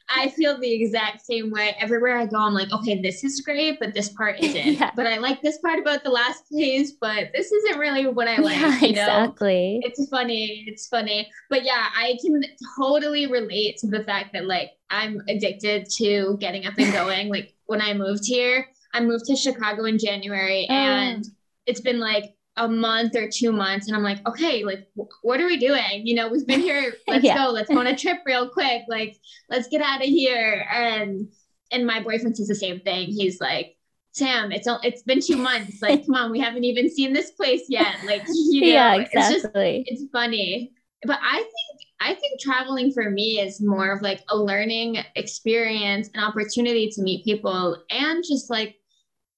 I 0.09 0.29
feel 0.29 0.59
the 0.59 0.73
exact 0.73 1.23
same 1.27 1.51
way. 1.51 1.75
Everywhere 1.81 2.17
I 2.17 2.27
go, 2.27 2.37
I'm 2.39 2.55
like, 2.55 2.71
okay, 2.73 3.01
this 3.03 3.25
is 3.25 3.41
great, 3.41 3.81
but 3.81 3.93
this 3.93 4.09
part 4.11 4.39
isn't. 4.41 4.75
Yeah. 4.75 4.93
But 4.95 5.07
I 5.09 5.19
like 5.19 5.43
this 5.43 5.59
part 5.59 5.79
about 5.81 6.05
the 6.05 6.11
last 6.11 6.49
place, 6.49 6.93
but 6.93 7.31
this 7.35 7.51
isn't 7.51 7.79
really 7.79 8.07
what 8.07 8.29
I 8.29 8.37
like. 8.41 8.57
yeah 8.57 8.75
you 8.79 8.81
know? 8.95 9.01
exactly 9.03 9.81
It's 9.83 10.09
funny. 10.09 10.65
It's 10.69 10.87
funny. 10.87 11.29
But 11.51 11.65
yeah, 11.65 11.87
I 11.97 12.17
can 12.23 12.41
totally 12.79 13.27
relate 13.27 13.79
to 13.79 13.89
the 13.89 14.05
fact 14.05 14.33
that 14.35 14.47
like 14.47 14.71
I'm 14.91 15.21
addicted 15.29 15.89
to 15.97 16.37
getting 16.41 16.67
up 16.67 16.75
and 16.79 16.93
going. 17.01 17.29
like 17.29 17.55
when 17.67 17.83
I 17.83 17.93
moved 17.95 18.25
here, 18.27 18.69
I 18.95 19.01
moved 19.01 19.25
to 19.27 19.35
Chicago 19.37 19.85
in 19.87 19.99
January 19.99 20.67
Oh. 20.71 20.73
and 20.73 21.25
it's 21.67 21.81
been 21.81 21.99
like 21.99 22.36
a 22.57 22.69
month 22.69 23.15
or 23.17 23.29
two 23.33 23.53
months 23.53 23.87
and 23.87 23.97
I'm 23.97 24.03
like, 24.03 24.27
okay, 24.27 24.65
like 24.65 24.87
wh- 24.97 25.13
what 25.23 25.41
are 25.41 25.47
we 25.47 25.57
doing? 25.59 26.07
You 26.07 26.15
know, 26.15 26.29
we've 26.29 26.47
been 26.47 26.61
here, 26.61 26.95
let's 27.09 27.25
Yeah. 27.25 27.37
go, 27.37 27.51
let's 27.51 27.69
go 27.71 27.79
on 27.79 27.87
a 27.87 27.97
trip 27.97 28.19
real 28.27 28.49
quick. 28.49 28.83
Like, 28.89 29.17
let's 29.51 29.69
get 29.69 29.83
out 29.83 30.01
of 30.01 30.07
here. 30.07 30.67
And 30.73 31.29
and 31.73 31.87
my 31.87 32.01
boyfriend 32.03 32.37
says 32.37 32.49
the 32.49 32.55
same 32.55 32.81
thing. 32.81 33.09
He's 33.09 33.41
like, 33.41 33.77
Sam, 34.13 34.53
it's 34.53 34.67
all 34.67 34.81
it's 34.83 35.03
been 35.03 35.21
two 35.21 35.37
months. 35.37 35.83
Like, 35.83 36.07
come 36.07 36.15
on, 36.15 36.31
we 36.31 36.41
haven't 36.41 36.65
even 36.65 36.89
seen 36.89 37.13
this 37.13 37.33
place 37.33 37.65
yet. 37.69 37.97
Like, 38.05 38.23
you 38.29 38.61
know, 38.61 38.67
yeah 38.69 38.95
it's 38.95 39.13
just 39.13 39.37
exactly 39.37 39.85
it's 39.87 40.05
funny 40.13 40.73
but 41.07 41.19
i 41.23 41.37
think 41.37 41.91
i 42.01 42.15
think 42.15 42.41
traveling 42.41 42.91
for 42.91 43.11
me 43.11 43.39
is 43.39 43.61
more 43.61 43.93
of 43.93 44.01
like 44.01 44.23
a 44.31 44.37
learning 44.37 44.97
experience 45.15 46.09
an 46.15 46.23
opportunity 46.23 46.89
to 46.89 47.03
meet 47.03 47.23
people 47.25 47.77
and 47.91 48.25
just 48.27 48.49
like 48.49 48.77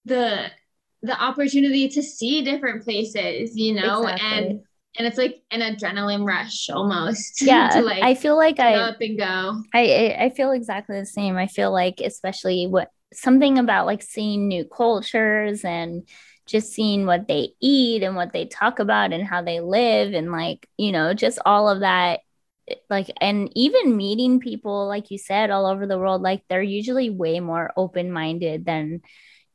the 0.05 0.47
the 1.03 1.21
opportunity 1.21 1.89
to 1.89 2.03
see 2.03 2.43
different 2.43 2.83
places 2.85 3.57
you 3.57 3.75
know 3.75 4.03
Exactly. 4.03 4.39
and 4.39 4.61
and 4.99 5.07
it's 5.07 5.19
like 5.19 5.37
an 5.51 5.61
adrenaline 5.61 6.27
rush 6.27 6.69
almost 6.71 7.41
yeah 7.47 7.69
to 7.69 7.83
like 7.83 8.03
I 8.03 8.15
feel 8.15 8.37
like 8.37 8.59
I 8.59 8.75
up 8.75 9.01
and 9.01 9.19
go 9.19 9.63
I 9.73 9.81
I 9.81 10.25
I 10.25 10.31
feel 10.31 10.53
exactly 10.53 10.99
the 10.99 11.07
same. 11.07 11.37
I 11.37 11.47
feel 11.47 11.73
like 11.73 12.01
especially 12.05 12.67
what 12.67 12.91
something 13.13 13.59
about 13.59 13.87
like 13.87 14.03
seeing 14.03 14.49
new 14.49 14.65
cultures 14.65 15.65
and 15.65 16.07
just 16.47 16.73
seeing 16.73 17.07
what 17.07 17.29
they 17.29 17.51
eat 17.61 18.03
and 18.03 18.17
what 18.17 18.33
they 18.33 18.47
talk 18.47 18.79
about 18.79 19.13
and 19.13 19.27
how 19.27 19.43
they 19.43 19.61
live 19.61 20.15
and 20.15 20.33
like, 20.33 20.67
you 20.79 20.93
know, 20.93 21.13
just 21.13 21.39
all 21.45 21.69
of 21.69 21.81
that 21.81 22.21
like 22.91 23.11
and 23.21 23.51
even 23.55 23.97
meeting 23.97 24.41
people 24.41 24.87
like 24.87 25.11
you 25.11 25.17
said 25.17 25.51
all 25.51 25.65
over 25.65 25.87
the 25.87 25.99
world 25.99 26.21
like 26.21 26.43
they're 26.51 26.61
usually 26.61 27.09
way 27.09 27.41
more 27.41 27.73
open-minded 27.79 28.67
than 28.67 29.01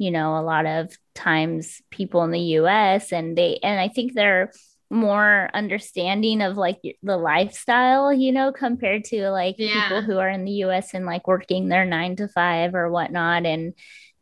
you 0.03 0.11
know 0.11 0.37
a 0.37 0.43
lot 0.43 0.65
of 0.65 0.95
times 1.15 1.81
people 1.91 2.23
in 2.23 2.31
the 2.31 2.39
US 2.59 3.11
and 3.13 3.37
they 3.37 3.59
and 3.63 3.79
I 3.79 3.87
think 3.89 4.13
they're 4.13 4.51
more 4.89 5.49
understanding 5.55 6.41
of 6.41 6.55
like 6.57 6.79
the 7.01 7.17
lifestyle, 7.17 8.13
you 8.13 8.31
know, 8.31 8.51
compared 8.51 9.05
to 9.05 9.29
like 9.31 9.55
Yeah. 9.57 9.89
people 9.89 10.01
who 10.03 10.17
are 10.19 10.29
in 10.29 10.45
the 10.45 10.51
US 10.65 10.93
and 10.93 11.05
like 11.05 11.27
working 11.27 11.67
their 11.67 11.85
nine 11.85 12.15
to 12.17 12.27
five 12.27 12.75
or 12.75 12.91
whatnot 12.91 13.45
and 13.45 13.73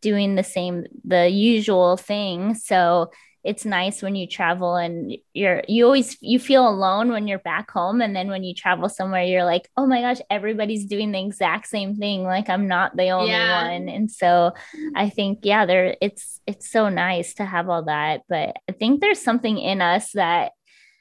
doing 0.01 0.35
the 0.35 0.43
same, 0.43 0.85
the 1.03 1.27
usual 1.29 1.97
thing. 1.97 2.55
So 2.55 3.11
it's 3.43 3.65
nice 3.65 4.01
when 4.01 4.15
you 4.15 4.27
travel 4.27 4.75
and 4.75 5.13
you're, 5.33 5.63
you 5.67 5.85
always, 5.85 6.15
you 6.21 6.39
feel 6.39 6.67
alone 6.67 7.09
when 7.11 7.27
you're 7.27 7.39
back 7.39 7.71
home. 7.71 8.01
And 8.01 8.15
then 8.15 8.27
when 8.29 8.43
you 8.43 8.53
travel 8.53 8.87
somewhere, 8.87 9.23
you're 9.23 9.45
like, 9.45 9.67
oh 9.77 9.87
my 9.87 10.01
gosh, 10.01 10.19
everybody's 10.29 10.85
doing 10.85 11.11
the 11.11 11.23
exact 11.25 11.67
same 11.67 11.95
thing. 11.95 12.23
Like 12.23 12.49
I'm 12.49 12.67
not 12.67 12.95
the 12.95 13.09
only 13.09 13.29
Yeah. 13.31 13.63
one. 13.71 13.89
And 13.89 14.11
so 14.11 14.51
I 14.95 15.09
think, 15.09 15.39
yeah, 15.43 15.65
there, 15.65 15.95
it's, 16.01 16.39
it's 16.45 16.69
so 16.69 16.89
nice 16.89 17.33
to 17.35 17.45
have 17.45 17.67
all 17.69 17.85
that. 17.85 18.21
But 18.29 18.57
I 18.69 18.73
think 18.73 19.01
there's 19.01 19.21
something 19.21 19.57
in 19.57 19.81
us 19.81 20.11
that, 20.13 20.51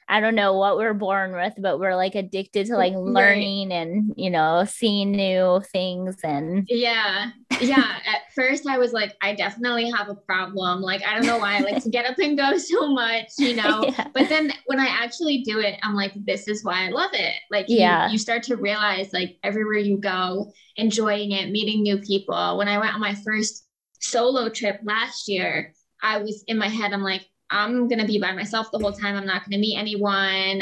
I 0.07 0.19
don't 0.19 0.35
know 0.35 0.57
what 0.57 0.75
we're 0.77 0.93
born 0.93 1.31
with, 1.31 1.53
but 1.57 1.79
we're 1.79 1.95
like 1.95 2.15
addicted 2.15 2.65
to 2.67 2.75
like 2.75 2.91
Right. 2.95 3.01
learning 3.13 3.71
and, 3.71 4.13
you 4.17 4.29
know, 4.29 4.65
seeing 4.67 5.11
new 5.11 5.61
things. 5.71 6.17
And 6.23 6.67
Yeah. 6.69 7.31
Yeah. 7.61 7.99
At 8.05 8.21
first 8.35 8.67
I 8.67 8.77
was 8.77 8.91
like, 8.91 9.15
I 9.21 9.33
definitely 9.35 9.89
have 9.91 10.09
a 10.09 10.15
problem. 10.15 10.81
Like, 10.81 11.01
I 11.05 11.13
don't 11.13 11.25
know 11.25 11.37
why 11.37 11.55
I 11.57 11.59
like 11.59 11.81
to 11.83 11.89
get 11.89 12.05
up 12.05 12.17
and 12.19 12.37
go 12.37 12.57
so 12.57 12.89
much, 12.91 13.27
you 13.37 13.55
know? 13.55 13.85
Yeah. 13.85 14.07
But 14.13 14.27
then 14.27 14.51
when 14.65 14.79
I 14.79 14.87
actually 14.87 15.43
do 15.43 15.59
it, 15.59 15.79
I'm 15.81 15.95
like, 15.95 16.11
this 16.25 16.47
is 16.49 16.63
why 16.63 16.85
I 16.85 16.89
love 16.89 17.11
it. 17.13 17.33
Like, 17.49 17.69
you- 17.69 17.77
Yeah. 17.79 18.09
you, 18.09 18.17
start 18.17 18.43
to 18.43 18.57
realize, 18.57 19.13
like, 19.13 19.37
everywhere 19.43 19.77
you 19.79 19.97
go, 19.97 20.51
enjoying 20.75 21.31
it, 21.31 21.51
meeting 21.51 21.83
new 21.83 21.99
people. 21.99 22.57
When 22.57 22.67
I 22.67 22.79
went 22.79 22.93
on 22.93 22.99
my 22.99 23.15
first 23.15 23.65
solo 23.99 24.49
trip 24.49 24.81
last 24.83 25.27
year, 25.29 25.73
I 26.03 26.17
was 26.17 26.43
in 26.47 26.57
my 26.57 26.67
head, 26.67 26.91
I'm 26.91 27.03
like, 27.03 27.25
I'm 27.51 27.87
going 27.87 27.99
to 27.99 28.07
be 28.07 28.19
by 28.19 28.31
myself 28.33 28.71
the 28.71 28.79
whole 28.79 28.93
time. 28.93 29.15
I'm 29.15 29.25
not 29.25 29.41
going 29.43 29.51
to 29.51 29.57
meet 29.59 29.77
anyone. 29.77 30.13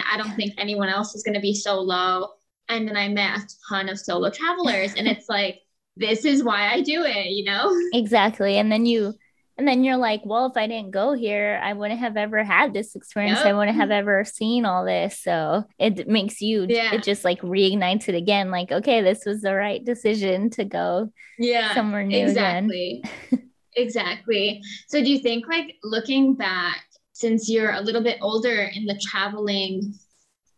I 0.01 0.17
don't 0.17 0.35
think 0.35 0.53
anyone 0.57 0.89
else 0.89 1.15
is 1.15 1.23
going 1.23 1.35
to 1.35 1.39
be 1.41 1.53
solo. 1.53 2.29
And 2.67 2.87
then 2.87 2.97
I 2.97 3.07
met 3.09 3.39
a 3.39 3.47
ton 3.69 3.89
of 3.89 3.99
solo 3.99 4.29
travelers. 4.29 4.93
And 4.95 5.07
it's 5.07 5.29
like, 5.29 5.59
this 5.95 6.25
is 6.25 6.43
why 6.43 6.71
I 6.71 6.81
do 6.81 7.03
it, 7.05 7.27
you 7.27 7.45
know? 7.45 7.75
exactly. 7.93 8.57
And 8.57 8.71
then 8.71 8.85
you, 8.85 9.13
and 9.57 9.67
then 9.67 9.83
you're 9.83 9.97
like, 9.97 10.21
well, 10.23 10.45
if 10.45 10.55
I 10.55 10.67
didn't 10.67 10.91
go 10.91 11.11
here, 11.13 11.59
I 11.61 11.73
wouldn't 11.73 11.99
have 11.99 12.15
ever 12.15 12.43
had 12.45 12.73
this 12.73 12.95
experience. 12.95 13.39
Yep. 13.39 13.45
I 13.47 13.53
wouldn't 13.53 13.75
have 13.77 13.91
ever 13.91 14.23
seen 14.23 14.63
all 14.65 14.85
this. 14.85 15.19
So 15.19 15.65
it 15.77 16.07
makes 16.07 16.39
you, 16.41 16.65
Yeah. 16.69 16.95
it 16.95 17.03
just 17.03 17.25
like 17.25 17.41
reignites 17.41 18.07
it 18.07 18.15
again. 18.15 18.51
Like, 18.51 18.71
okay, 18.71 19.01
this 19.01 19.25
was 19.25 19.41
the 19.41 19.53
right 19.53 19.83
decision 19.83 20.49
to 20.51 20.63
go 20.65 21.11
yeah 21.37 21.73
somewhere 21.73 22.03
new 22.03 22.17
again. 22.27 22.65
exactly 22.69 23.03
exactly 23.81 24.61
so 24.87 25.03
do 25.03 25.09
you 25.11 25.19
think 25.19 25.47
like 25.47 25.75
looking 25.83 26.35
back 26.35 26.83
since 27.13 27.49
you're 27.49 27.71
a 27.73 27.81
little 27.81 28.03
bit 28.03 28.17
older 28.21 28.69
in 28.73 28.85
the 28.85 28.97
traveling 29.01 29.93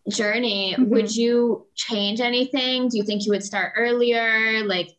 journey 0.09 0.76
Mhm. 0.78 0.88
would 0.89 1.15
you 1.15 1.67
change 1.76 2.19
anything 2.22 2.89
do 2.89 2.97
you 2.97 3.03
think 3.03 3.26
you 3.26 3.32
would 3.32 3.43
start 3.43 3.74
earlier 3.78 4.63
like 4.65 4.89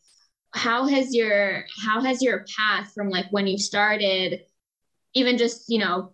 how 0.55 0.87
has 0.87 1.15
your 1.15 1.65
how 1.85 2.01
has 2.03 2.23
your 2.23 2.45
path 2.57 2.93
from 2.95 3.11
like 3.11 3.27
when 3.31 3.47
you 3.47 3.59
started 3.59 4.41
even 5.15 5.39
just 5.39 5.65
you 5.69 5.79
know 5.79 6.13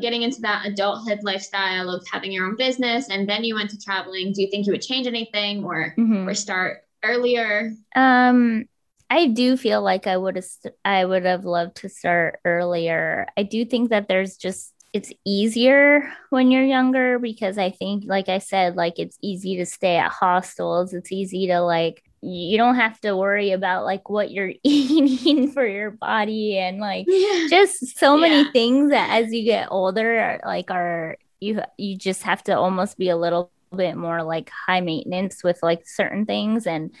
getting 0.00 0.22
into 0.22 0.40
that 0.42 0.64
adulthood 0.66 1.20
lifestyle 1.22 1.88
of 1.90 2.06
having 2.12 2.30
your 2.30 2.46
own 2.46 2.56
business 2.56 3.08
and 3.08 3.28
then 3.28 3.42
you 3.42 3.54
went 3.54 3.70
to 3.70 3.78
traveling 3.78 4.32
do 4.32 4.42
you 4.42 4.50
think 4.50 4.66
you 4.66 4.72
would 4.72 4.82
change 4.82 5.06
anything 5.06 5.64
or 5.64 5.94
Mhm. 5.98 6.28
or 6.28 6.34
start 6.34 6.82
earlier 7.02 7.72
Um, 7.96 8.66
I 9.08 9.28
do 9.28 9.56
feel 9.56 9.82
like 9.82 10.06
I 10.06 10.16
would 10.16 10.36
have 10.36 10.44
st- 10.44 10.74
I 10.84 11.04
would 11.04 11.24
have 11.24 11.44
loved 11.44 11.76
to 11.78 11.88
start 11.88 12.40
earlier. 12.44 13.26
I 13.36 13.44
do 13.44 13.64
think 13.64 13.90
that 13.90 14.08
there's 14.08 14.36
just 14.36 14.72
it's 14.92 15.12
easier 15.24 16.10
when 16.30 16.50
you're 16.50 16.64
younger 16.64 17.18
because 17.18 17.58
I 17.58 17.70
think 17.70 18.04
like 18.06 18.28
I 18.28 18.38
said 18.38 18.76
like 18.76 18.98
it's 18.98 19.18
easy 19.22 19.56
to 19.56 19.66
stay 19.66 19.96
at 19.96 20.10
hostels. 20.10 20.92
It's 20.92 21.12
easy 21.12 21.46
to 21.48 21.60
like 21.60 22.02
you 22.22 22.56
don't 22.56 22.76
have 22.76 22.98
to 23.02 23.16
worry 23.16 23.52
about 23.52 23.84
like 23.84 24.08
what 24.08 24.30
you're 24.30 24.52
eating 24.64 25.52
for 25.52 25.66
your 25.66 25.92
body 25.92 26.58
and 26.58 26.78
like 26.78 27.06
just 27.48 27.98
so 27.98 28.16
many 28.16 28.50
things 28.52 28.90
that 28.90 29.10
as 29.22 29.32
you 29.32 29.44
get 29.44 29.68
older 29.70 30.18
are, 30.18 30.40
like 30.44 30.70
are 30.70 31.16
you 31.40 31.60
you 31.76 31.96
just 31.96 32.22
have 32.22 32.42
to 32.44 32.56
almost 32.56 32.98
be 32.98 33.10
a 33.10 33.16
little 33.16 33.52
bit 33.74 33.96
more 33.96 34.22
like 34.22 34.50
high 34.50 34.80
maintenance 34.80 35.44
with 35.44 35.62
like 35.62 35.86
certain 35.86 36.24
things 36.24 36.66
and 36.66 36.92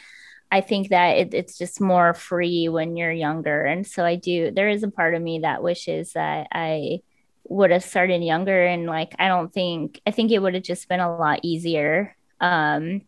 i 0.50 0.60
think 0.60 0.88
that 0.88 1.16
it, 1.16 1.34
it's 1.34 1.58
just 1.58 1.80
more 1.80 2.14
free 2.14 2.68
when 2.68 2.96
you're 2.96 3.12
younger. 3.12 3.62
And 3.64 3.86
so 3.86 4.04
i 4.04 4.16
do 4.16 4.50
there 4.50 4.68
is 4.68 4.82
a 4.82 4.90
part 4.90 5.14
of 5.14 5.22
me 5.22 5.40
that 5.40 5.62
wishes 5.62 6.12
that 6.12 6.48
i 6.52 7.00
would 7.48 7.70
have 7.70 7.84
started 7.84 8.22
younger. 8.22 8.66
And 8.66 8.86
like 8.86 9.14
i 9.18 9.28
don't 9.28 9.52
think 9.52 10.00
i 10.06 10.10
think 10.10 10.30
it 10.30 10.40
would 10.40 10.54
have 10.54 10.62
just 10.62 10.88
been 10.88 11.00
a 11.00 11.16
lot 11.16 11.40
easier. 11.42 12.16
Um 12.40 13.02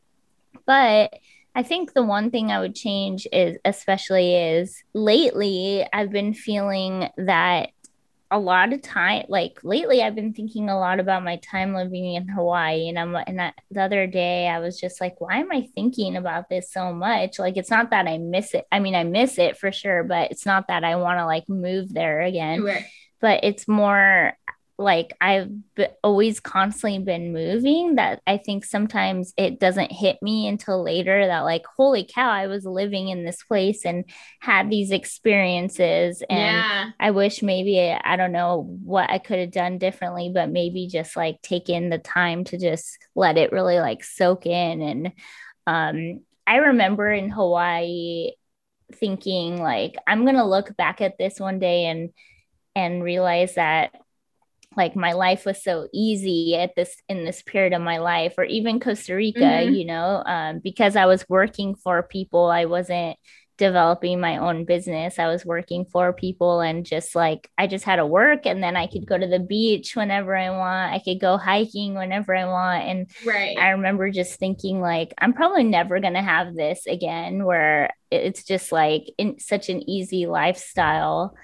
but 0.66 1.14
I 1.55 1.62
think 1.64 1.93
the 1.93 2.05
one 2.05 2.30
thing 2.30 2.53
I 2.53 2.61
would 2.61 2.76
change 2.76 3.26
is, 3.32 3.59
especially, 3.64 4.36
is 4.36 4.84
lately 4.93 5.84
I've 5.93 6.12
been 6.12 6.32
feeling 6.32 7.09
that 7.16 7.70
a 8.31 8.39
lot 8.39 8.72
of 8.72 8.83
time, 8.83 9.24
like 9.29 9.59
lately, 9.64 10.03
I've 10.03 10.14
been 10.14 10.35
thinking 10.35 10.68
a 10.68 10.79
lot 10.79 11.01
about 11.01 11.24
my 11.24 11.37
time 11.37 11.74
living 11.74 12.14
in 12.14 12.29
Hawaii. 12.29 12.89
And 12.89 12.99
I'm, 12.99 13.14
and 13.14 13.41
I, 13.41 13.53
the 13.70 13.83
other 13.83 14.07
day 14.07 14.49
I 14.49 14.59
was 14.59 14.79
just 14.79 15.01
like, 15.01 15.20
why 15.20 15.39
am 15.39 15.51
I 15.51 15.68
thinking 15.74 16.16
about 16.16 16.49
this 16.49 16.70
so 16.70 16.93
much? 16.93 17.39
Like, 17.39 17.57
it's 17.57 17.70
not 17.70 17.91
that 17.91 18.07
I 18.07 18.18
miss 18.18 18.55
it. 18.55 18.66
I 18.70 18.81
mean, 18.81 18.95
I 18.95 19.05
miss 19.05 19.39
it 19.39 19.57
for 19.57 19.72
sure, 19.72 20.05
but 20.05 20.31
it's 20.31 20.45
not 20.47 20.68
that 20.68 20.85
I 20.85 20.97
want 20.97 21.18
to 21.18 21.26
like 21.26 21.49
move 21.49 21.93
there 21.93 22.20
again 22.20 22.62
Right. 22.62 22.85
but 23.20 23.45
it's 23.45 23.66
more 23.66 24.37
like 24.79 25.12
I've 25.20 25.51
b- 25.74 25.89
always 26.05 26.39
constantly 26.39 27.01
been 27.01 27.33
moving 27.33 27.97
that 27.97 28.22
I 28.29 28.37
think 28.37 28.64
sometimes 28.64 29.35
it 29.37 29.59
doesn't 29.59 29.91
hit 29.91 30.22
me 30.22 30.47
until 30.47 30.85
later 30.85 31.26
that 31.26 31.41
like 31.41 31.64
holy 31.76 32.09
cow 32.09 32.31
I 32.31 32.47
was 32.47 32.64
living 32.64 33.09
in 33.09 33.24
this 33.24 33.43
place 33.43 33.85
and 33.85 34.05
had 34.41 34.70
these 34.70 34.93
experiences 34.93 36.22
and 36.31 36.57
yeah. 36.59 36.91
I 37.01 37.11
wish 37.11 37.43
maybe 37.43 37.81
I 37.91 38.14
don't 38.14 38.33
know 38.33 38.79
what 38.85 39.11
I 39.11 39.18
could 39.18 39.41
have 39.41 39.51
done 39.51 39.79
differently 39.79 40.31
but 40.33 40.49
maybe 40.49 40.87
just 40.87 41.16
like 41.16 41.43
take 41.43 41.68
in 41.68 41.91
the 41.91 41.99
time 41.99 42.45
to 42.45 42.59
just 42.59 42.99
let 43.16 43.37
it 43.37 43.51
really 43.51 43.81
like 43.81 44.05
soak 44.05 44.47
in 44.47 44.81
and 44.81 45.12
um 45.66 46.20
I 46.47 46.57
remember 46.57 47.11
in 47.11 47.31
Hawaii 47.31 48.31
thinking 48.95 49.61
like 49.61 49.97
I'm 50.07 50.24
going 50.24 50.37
to 50.37 50.47
look 50.47 50.76
back 50.76 51.01
at 51.01 51.18
this 51.18 51.39
one 51.39 51.59
day 51.59 51.87
and 51.87 52.11
and 52.74 53.03
realize 53.03 53.57
that 53.57 53.91
like 54.77 54.95
my 54.95 55.12
life 55.12 55.45
was 55.47 55.62
so 55.62 55.89
easy 55.93 56.55
at 56.57 56.75
this 56.77 56.95
in 57.09 57.25
this 57.25 57.43
period 57.43 57.73
of 57.73 57.83
my 57.83 57.99
life 57.99 58.35
or 58.39 58.45
even 58.45 58.79
costa 58.81 59.14
rica 59.14 59.39
Mhm. 59.45 59.77
you 59.77 59.85
know 59.87 60.23
um, 60.27 60.61
because 60.62 60.95
i 60.97 61.07
was 61.07 61.29
working 61.29 61.75
for 61.75 62.03
people. 62.03 62.47
I 62.47 62.66
wasn't 62.66 63.16
developing 63.57 64.21
my 64.21 64.37
own 64.37 64.64
business. 64.64 65.19
I 65.19 65.27
was 65.27 65.45
working 65.45 65.85
for 65.85 66.12
people 66.12 66.61
and 66.61 66.87
just 66.87 67.16
like 67.16 67.51
i 67.59 67.66
just 67.66 67.85
had 67.85 67.97
to 67.97 68.07
work 68.07 68.47
and 68.47 68.62
then 68.62 68.77
i 68.77 68.87
could 68.87 69.05
go 69.05 69.19
to 69.19 69.27
the 69.27 69.41
beach 69.41 69.97
whenever 69.97 70.37
i 70.37 70.51
want. 70.51 70.93
I 70.95 71.01
could 71.01 71.19
go 71.19 71.37
hiking 71.39 71.95
whenever 71.95 72.37
i 72.37 72.45
want. 72.45 72.85
And 72.85 73.11
Right. 73.27 73.59
I 73.59 73.71
remember 73.71 74.11
just 74.12 74.39
thinking 74.39 74.81
like 74.81 75.12
I'm 75.19 75.33
probably 75.33 75.64
never 75.64 75.99
going 75.99 76.14
to 76.14 76.23
have 76.23 76.55
this 76.55 76.87
again 76.87 77.45
where 77.45 77.91
it's 78.12 78.45
just 78.45 78.71
like 78.71 79.05
in 79.19 79.41
such 79.41 79.69
an 79.71 79.89
easy 79.91 80.27
lifestyle. 80.27 81.35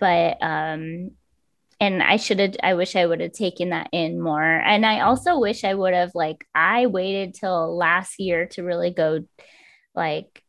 But 0.00 0.38
um 0.42 1.12
and 1.80 2.02
I 2.02 2.16
should 2.16 2.38
have 2.38 2.56
I 2.62 2.74
wish 2.74 2.94
I 2.94 3.06
would 3.06 3.20
have 3.20 3.32
taken 3.32 3.70
that 3.70 3.88
in 3.92 4.20
more 4.20 4.42
and 4.42 4.84
I 4.84 5.00
also 5.00 5.38
wish 5.38 5.64
I 5.64 5.74
would 5.74 5.94
have 5.94 6.12
like 6.14 6.46
I 6.54 6.86
waited 6.86 7.34
till 7.34 7.76
last 7.76 8.20
year 8.20 8.46
to 8.52 8.62
really 8.62 8.90
go 8.90 9.24
like 9.94 10.42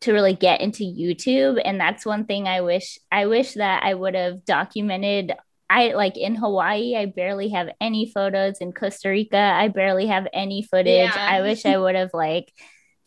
to 0.00 0.12
really 0.12 0.34
get 0.34 0.60
into 0.60 0.84
YouTube 0.84 1.60
and 1.64 1.80
that's 1.80 2.04
one 2.04 2.26
thing 2.26 2.46
I 2.46 2.60
wish 2.60 2.98
I 3.10 3.26
wish 3.26 3.54
that 3.54 3.82
I 3.82 3.94
would 3.94 4.14
have 4.14 4.44
documented 4.44 5.32
I 5.70 5.94
like 5.94 6.16
in 6.18 6.36
Hawaii, 6.36 6.94
I 6.94 7.06
barely 7.06 7.48
have 7.48 7.70
any 7.80 8.10
photos. 8.12 8.58
In 8.58 8.72
Costa 8.72 9.08
Rica, 9.08 9.38
I 9.38 9.68
barely 9.68 10.06
have 10.06 10.28
any 10.32 10.62
footage. 10.62 11.10
Yeah. 11.14 11.16
I 11.16 11.40
wish 11.40 11.64
I 11.64 11.78
would 11.78 11.94
have 11.94 12.10
like 12.12 12.52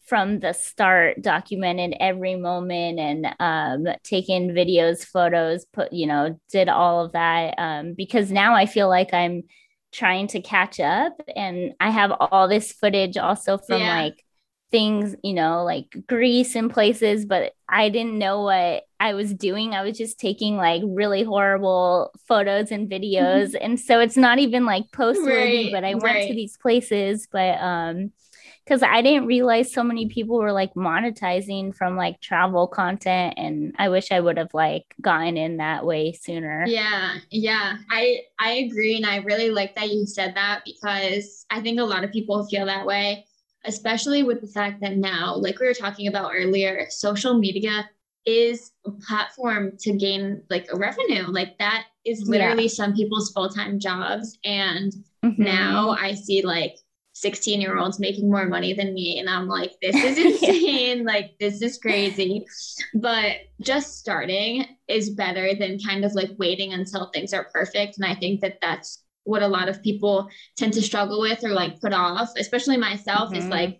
from 0.07 0.39
the 0.39 0.53
start 0.53 1.21
documented 1.21 1.95
every 1.99 2.35
moment 2.35 2.99
and 2.99 3.27
um 3.39 3.93
taken 4.03 4.49
videos, 4.51 5.05
photos, 5.05 5.65
put 5.73 5.91
you 5.93 6.07
know, 6.07 6.39
did 6.51 6.69
all 6.69 7.05
of 7.05 7.11
that. 7.13 7.55
Um, 7.57 7.93
because 7.93 8.31
now 8.31 8.55
I 8.55 8.65
feel 8.65 8.89
like 8.89 9.13
I'm 9.13 9.43
trying 9.91 10.27
to 10.27 10.41
catch 10.41 10.79
up 10.79 11.13
and 11.35 11.73
I 11.79 11.89
have 11.91 12.11
all 12.11 12.47
this 12.47 12.71
footage 12.73 13.17
also 13.17 13.57
from 13.57 13.85
Yeah. 13.85 13.87
like 13.87 14.23
things, 14.71 15.15
you 15.23 15.33
know, 15.33 15.63
like 15.63 15.95
Greece 16.07 16.55
and 16.55 16.69
places, 16.69 17.25
but 17.25 17.53
I 17.69 17.89
didn't 17.89 18.17
know 18.19 18.41
what 18.43 18.83
I 18.99 19.13
was 19.13 19.33
doing. 19.33 19.73
I 19.73 19.83
was 19.83 19.97
just 19.97 20.19
taking 20.19 20.57
like 20.57 20.81
really 20.85 21.23
horrible 21.23 22.11
photos 22.27 22.71
and 22.71 22.89
videos. 22.91 23.55
and 23.59 23.79
so 23.79 23.99
it's 24.01 24.17
not 24.17 24.39
even 24.39 24.65
like 24.65 24.91
post 24.91 25.25
worthy, 25.27 25.65
Right, 25.65 25.71
but 25.71 25.83
I 25.85 25.95
went 25.95 26.23
to 26.23 26.33
these 26.33 26.57
places, 26.57 27.27
but 27.31 27.59
um 27.61 28.11
because 28.67 28.83
I 28.83 29.01
didn't 29.01 29.27
realize 29.27 29.71
so 29.71 29.81
many 29.81 30.09
people 30.09 30.37
were 30.37 30.51
like 30.51 30.73
monetizing 30.73 31.73
from 31.73 31.95
like 31.95 32.19
travel 32.19 32.67
content 32.67 33.35
and 33.37 33.73
I 33.79 33.87
wish 33.87 34.11
I 34.11 34.19
would 34.19 34.37
have 34.37 34.53
like 34.53 34.83
gotten 34.99 35.37
in 35.37 35.57
that 35.57 35.85
way 35.85 36.11
sooner. 36.11 36.65
Yeah, 36.67 37.15
yeah. 37.31 37.77
I 37.89 38.21
I 38.39 38.51
agree 38.53 38.97
and 38.97 39.05
I 39.05 39.17
really 39.17 39.51
like 39.51 39.75
that 39.75 39.89
you 39.91 40.05
said 40.05 40.35
that 40.35 40.63
because 40.65 41.45
I 41.49 41.61
think 41.61 41.79
a 41.79 41.83
lot 41.83 42.03
of 42.03 42.11
people 42.11 42.45
feel 42.47 42.65
that 42.65 42.85
way, 42.85 43.25
especially 43.63 44.23
with 44.23 44.41
the 44.41 44.47
fact 44.47 44.81
that 44.81 44.97
now, 44.97 45.35
like 45.35 45.59
we 45.59 45.65
were 45.67 45.73
talking 45.73 46.07
about 46.07 46.33
earlier, 46.35 46.87
social 46.89 47.37
media 47.39 47.89
is 48.25 48.73
a 48.85 48.91
platform 48.91 49.71
to 49.79 49.93
gain 49.93 50.41
like 50.49 50.67
a 50.73 50.77
revenue. 50.77 51.23
Like 51.27 51.57
that 51.59 51.85
is 52.05 52.27
literally 52.27 52.67
some 52.67 52.93
people's 52.93 53.31
full-time 53.31 53.79
jobs 53.79 54.37
and 54.43 54.91
Mhm. 55.23 55.39
now 55.39 55.91
I 55.91 56.13
see 56.13 56.41
like 56.41 56.75
16 57.21 57.61
year 57.61 57.77
olds 57.77 57.99
making 57.99 58.29
more 58.29 58.45
money 58.47 58.73
than 58.73 58.93
me. 58.93 59.19
And 59.19 59.29
I'm 59.29 59.47
like, 59.47 59.73
this 59.81 60.03
is 60.03 60.17
insane. 60.25 61.05
like, 61.05 61.31
this 61.39 61.61
is 61.61 61.77
crazy. 61.77 62.45
But 62.93 63.37
just 63.61 63.97
starting 63.99 64.65
is 64.87 65.09
better 65.11 65.53
than 65.55 65.79
kind 65.79 66.05
of 66.05 66.13
like 66.13 66.31
waiting 66.37 66.73
until 66.73 67.09
things 67.13 67.33
are 67.33 67.49
perfect. 67.53 67.97
And 67.97 68.05
I 68.05 68.15
think 68.15 68.41
that 68.41 68.59
that's 68.61 69.03
what 69.23 69.43
a 69.43 69.47
lot 69.47 69.67
of 69.69 69.83
people 69.83 70.29
tend 70.57 70.73
to 70.73 70.81
struggle 70.81 71.19
with 71.19 71.43
or 71.43 71.49
like 71.49 71.81
put 71.81 71.93
off, 71.93 72.31
especially 72.37 72.77
myself, 72.77 73.35
is 73.35 73.45
Mhm. 73.45 73.51
like, 73.51 73.79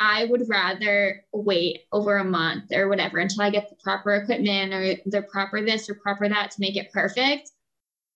I 0.00 0.24
would 0.26 0.48
rather 0.48 1.24
wait 1.32 1.80
over 1.92 2.16
a 2.18 2.24
month 2.24 2.72
or 2.72 2.88
whatever 2.88 3.18
until 3.18 3.42
I 3.42 3.50
get 3.50 3.68
the 3.68 3.76
proper 3.82 4.14
equipment 4.14 4.72
or 4.72 4.94
the 5.06 5.22
proper 5.22 5.60
this 5.64 5.88
or 5.88 5.94
proper 5.96 6.28
that 6.28 6.52
to 6.52 6.60
make 6.60 6.76
it 6.76 6.92
perfect, 6.92 7.50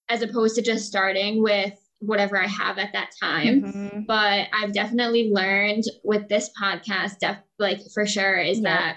as 0.08 0.22
opposed 0.22 0.56
to 0.56 0.62
just 0.62 0.86
starting 0.86 1.42
with 1.42 1.74
whatever 2.02 2.40
I 2.40 2.46
have 2.48 2.78
at 2.78 2.92
that 2.92 3.10
time. 3.20 3.62
Mhm. 3.62 4.06
But 4.06 4.48
I've 4.52 4.72
definitely 4.72 5.30
learned 5.32 5.84
with 6.04 6.28
this 6.28 6.50
podcast, 6.60 7.18
def- 7.20 7.42
like 7.58 7.80
for 7.94 8.06
sure, 8.06 8.36
is 8.38 8.58
Yeah. 8.58 8.64
that 8.76 8.96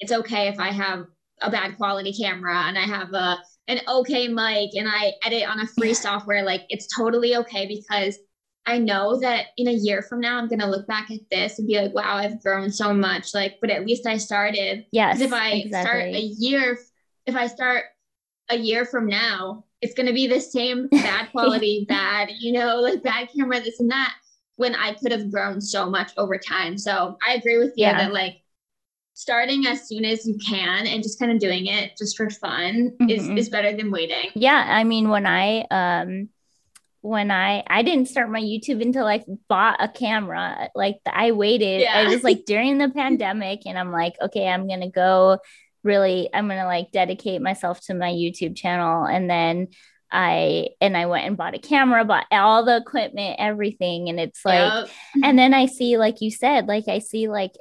it's 0.00 0.12
okay 0.12 0.48
if 0.48 0.58
I 0.58 0.70
have 0.70 1.06
a 1.42 1.50
bad 1.50 1.76
quality 1.76 2.12
camera 2.12 2.64
and 2.66 2.78
I 2.78 2.82
have 2.82 3.12
a 3.12 3.38
an 3.68 3.80
okay 3.88 4.28
mic 4.28 4.70
and 4.76 4.86
I 4.88 5.12
edit 5.24 5.48
on 5.48 5.58
a 5.60 5.66
free 5.66 5.92
software. 5.94 6.44
Like 6.44 6.62
it's 6.68 6.86
totally 6.96 7.34
okay 7.36 7.66
because 7.66 8.16
I 8.64 8.78
know 8.78 9.18
that 9.20 9.46
in 9.56 9.66
a 9.68 9.72
year 9.72 10.02
from 10.02 10.20
now 10.20 10.38
I'm 10.38 10.48
gonna 10.48 10.70
look 10.70 10.86
back 10.86 11.10
at 11.10 11.20
this 11.30 11.58
and 11.58 11.66
be 11.66 11.80
like, 11.80 11.92
wow, 11.94 12.16
I've 12.16 12.40
grown 12.42 12.70
so 12.70 12.94
much. 12.94 13.34
Like, 13.34 13.58
but 13.60 13.70
at 13.70 13.84
least 13.84 14.06
I 14.06 14.16
started. 14.18 14.86
Yes. 14.92 15.20
If 15.20 15.32
I 15.32 15.50
exactly. 15.52 15.90
start 15.90 16.04
a 16.14 16.20
year, 16.20 16.78
if 17.26 17.34
I 17.36 17.48
start 17.48 17.84
a 18.48 18.56
year 18.56 18.84
from 18.84 19.06
now, 19.08 19.64
it's 19.80 19.94
going 19.94 20.06
to 20.06 20.12
be 20.12 20.26
the 20.26 20.40
same 20.40 20.88
bad 20.90 21.30
quality, 21.30 21.84
bad, 21.88 22.30
you 22.38 22.52
know, 22.52 22.80
like 22.80 23.02
bad 23.02 23.28
camera, 23.34 23.60
this 23.60 23.80
and 23.80 23.90
that, 23.90 24.14
when 24.56 24.74
I 24.74 24.94
could 24.94 25.12
have 25.12 25.30
grown 25.30 25.60
so 25.60 25.88
much 25.88 26.12
over 26.16 26.38
time. 26.38 26.78
So 26.78 27.16
I 27.26 27.34
agree 27.34 27.58
with 27.58 27.72
you 27.76 27.86
yeah. 27.86 27.98
that 27.98 28.12
like 28.12 28.42
starting 29.14 29.66
as 29.66 29.88
soon 29.88 30.04
as 30.04 30.26
you 30.26 30.36
can 30.46 30.86
and 30.86 31.02
just 31.02 31.18
kind 31.18 31.32
of 31.32 31.38
doing 31.38 31.66
it 31.66 31.96
just 31.96 32.16
for 32.16 32.28
fun 32.30 32.92
mm-hmm. 33.00 33.10
is, 33.10 33.28
is 33.28 33.48
better 33.48 33.74
than 33.74 33.90
waiting. 33.90 34.30
Yeah. 34.34 34.64
I 34.68 34.84
mean, 34.84 35.08
when 35.08 35.26
I, 35.26 35.66
um, 35.70 36.28
when 37.06 37.30
I 37.30 37.62
I 37.68 37.82
didn't 37.82 38.08
start 38.08 38.30
my 38.30 38.40
YouTube 38.40 38.82
until 38.82 39.06
I 39.06 39.24
bought 39.48 39.76
a 39.80 39.88
camera. 39.88 40.70
Like 40.74 40.96
I 41.06 41.30
waited. 41.30 41.82
Yeah. 41.82 42.02
It 42.02 42.08
was 42.08 42.24
like 42.24 42.44
during 42.46 42.78
the 42.78 42.88
pandemic, 42.88 43.62
and 43.64 43.78
I'm 43.78 43.92
like, 43.92 44.16
okay, 44.20 44.48
I'm 44.48 44.68
gonna 44.68 44.90
go. 44.90 45.38
Really, 45.86 46.28
I'm 46.34 46.48
gonna 46.48 46.66
like 46.66 46.90
dedicate 46.92 47.40
myself 47.40 47.80
to 47.86 47.94
my 47.94 48.10
YouTube 48.10 48.56
channel, 48.56 49.04
and 49.04 49.30
then 49.30 49.68
I 50.10 50.68
and 50.80 50.96
I 50.96 51.06
went 51.06 51.26
and 51.26 51.36
bought 51.36 51.54
a 51.54 51.58
camera, 51.58 52.04
bought 52.04 52.26
all 52.30 52.64
the 52.64 52.76
equipment, 52.76 53.36
everything, 53.38 54.08
and 54.08 54.20
it's 54.20 54.44
like, 54.44 54.72
yep. 54.72 54.90
and 55.24 55.38
then 55.38 55.54
I 55.54 55.66
see, 55.66 55.96
like 55.96 56.20
you 56.20 56.30
said, 56.30 56.66
like 56.66 56.88
I 56.88 56.98
see 56.98 57.28
like 57.28 57.52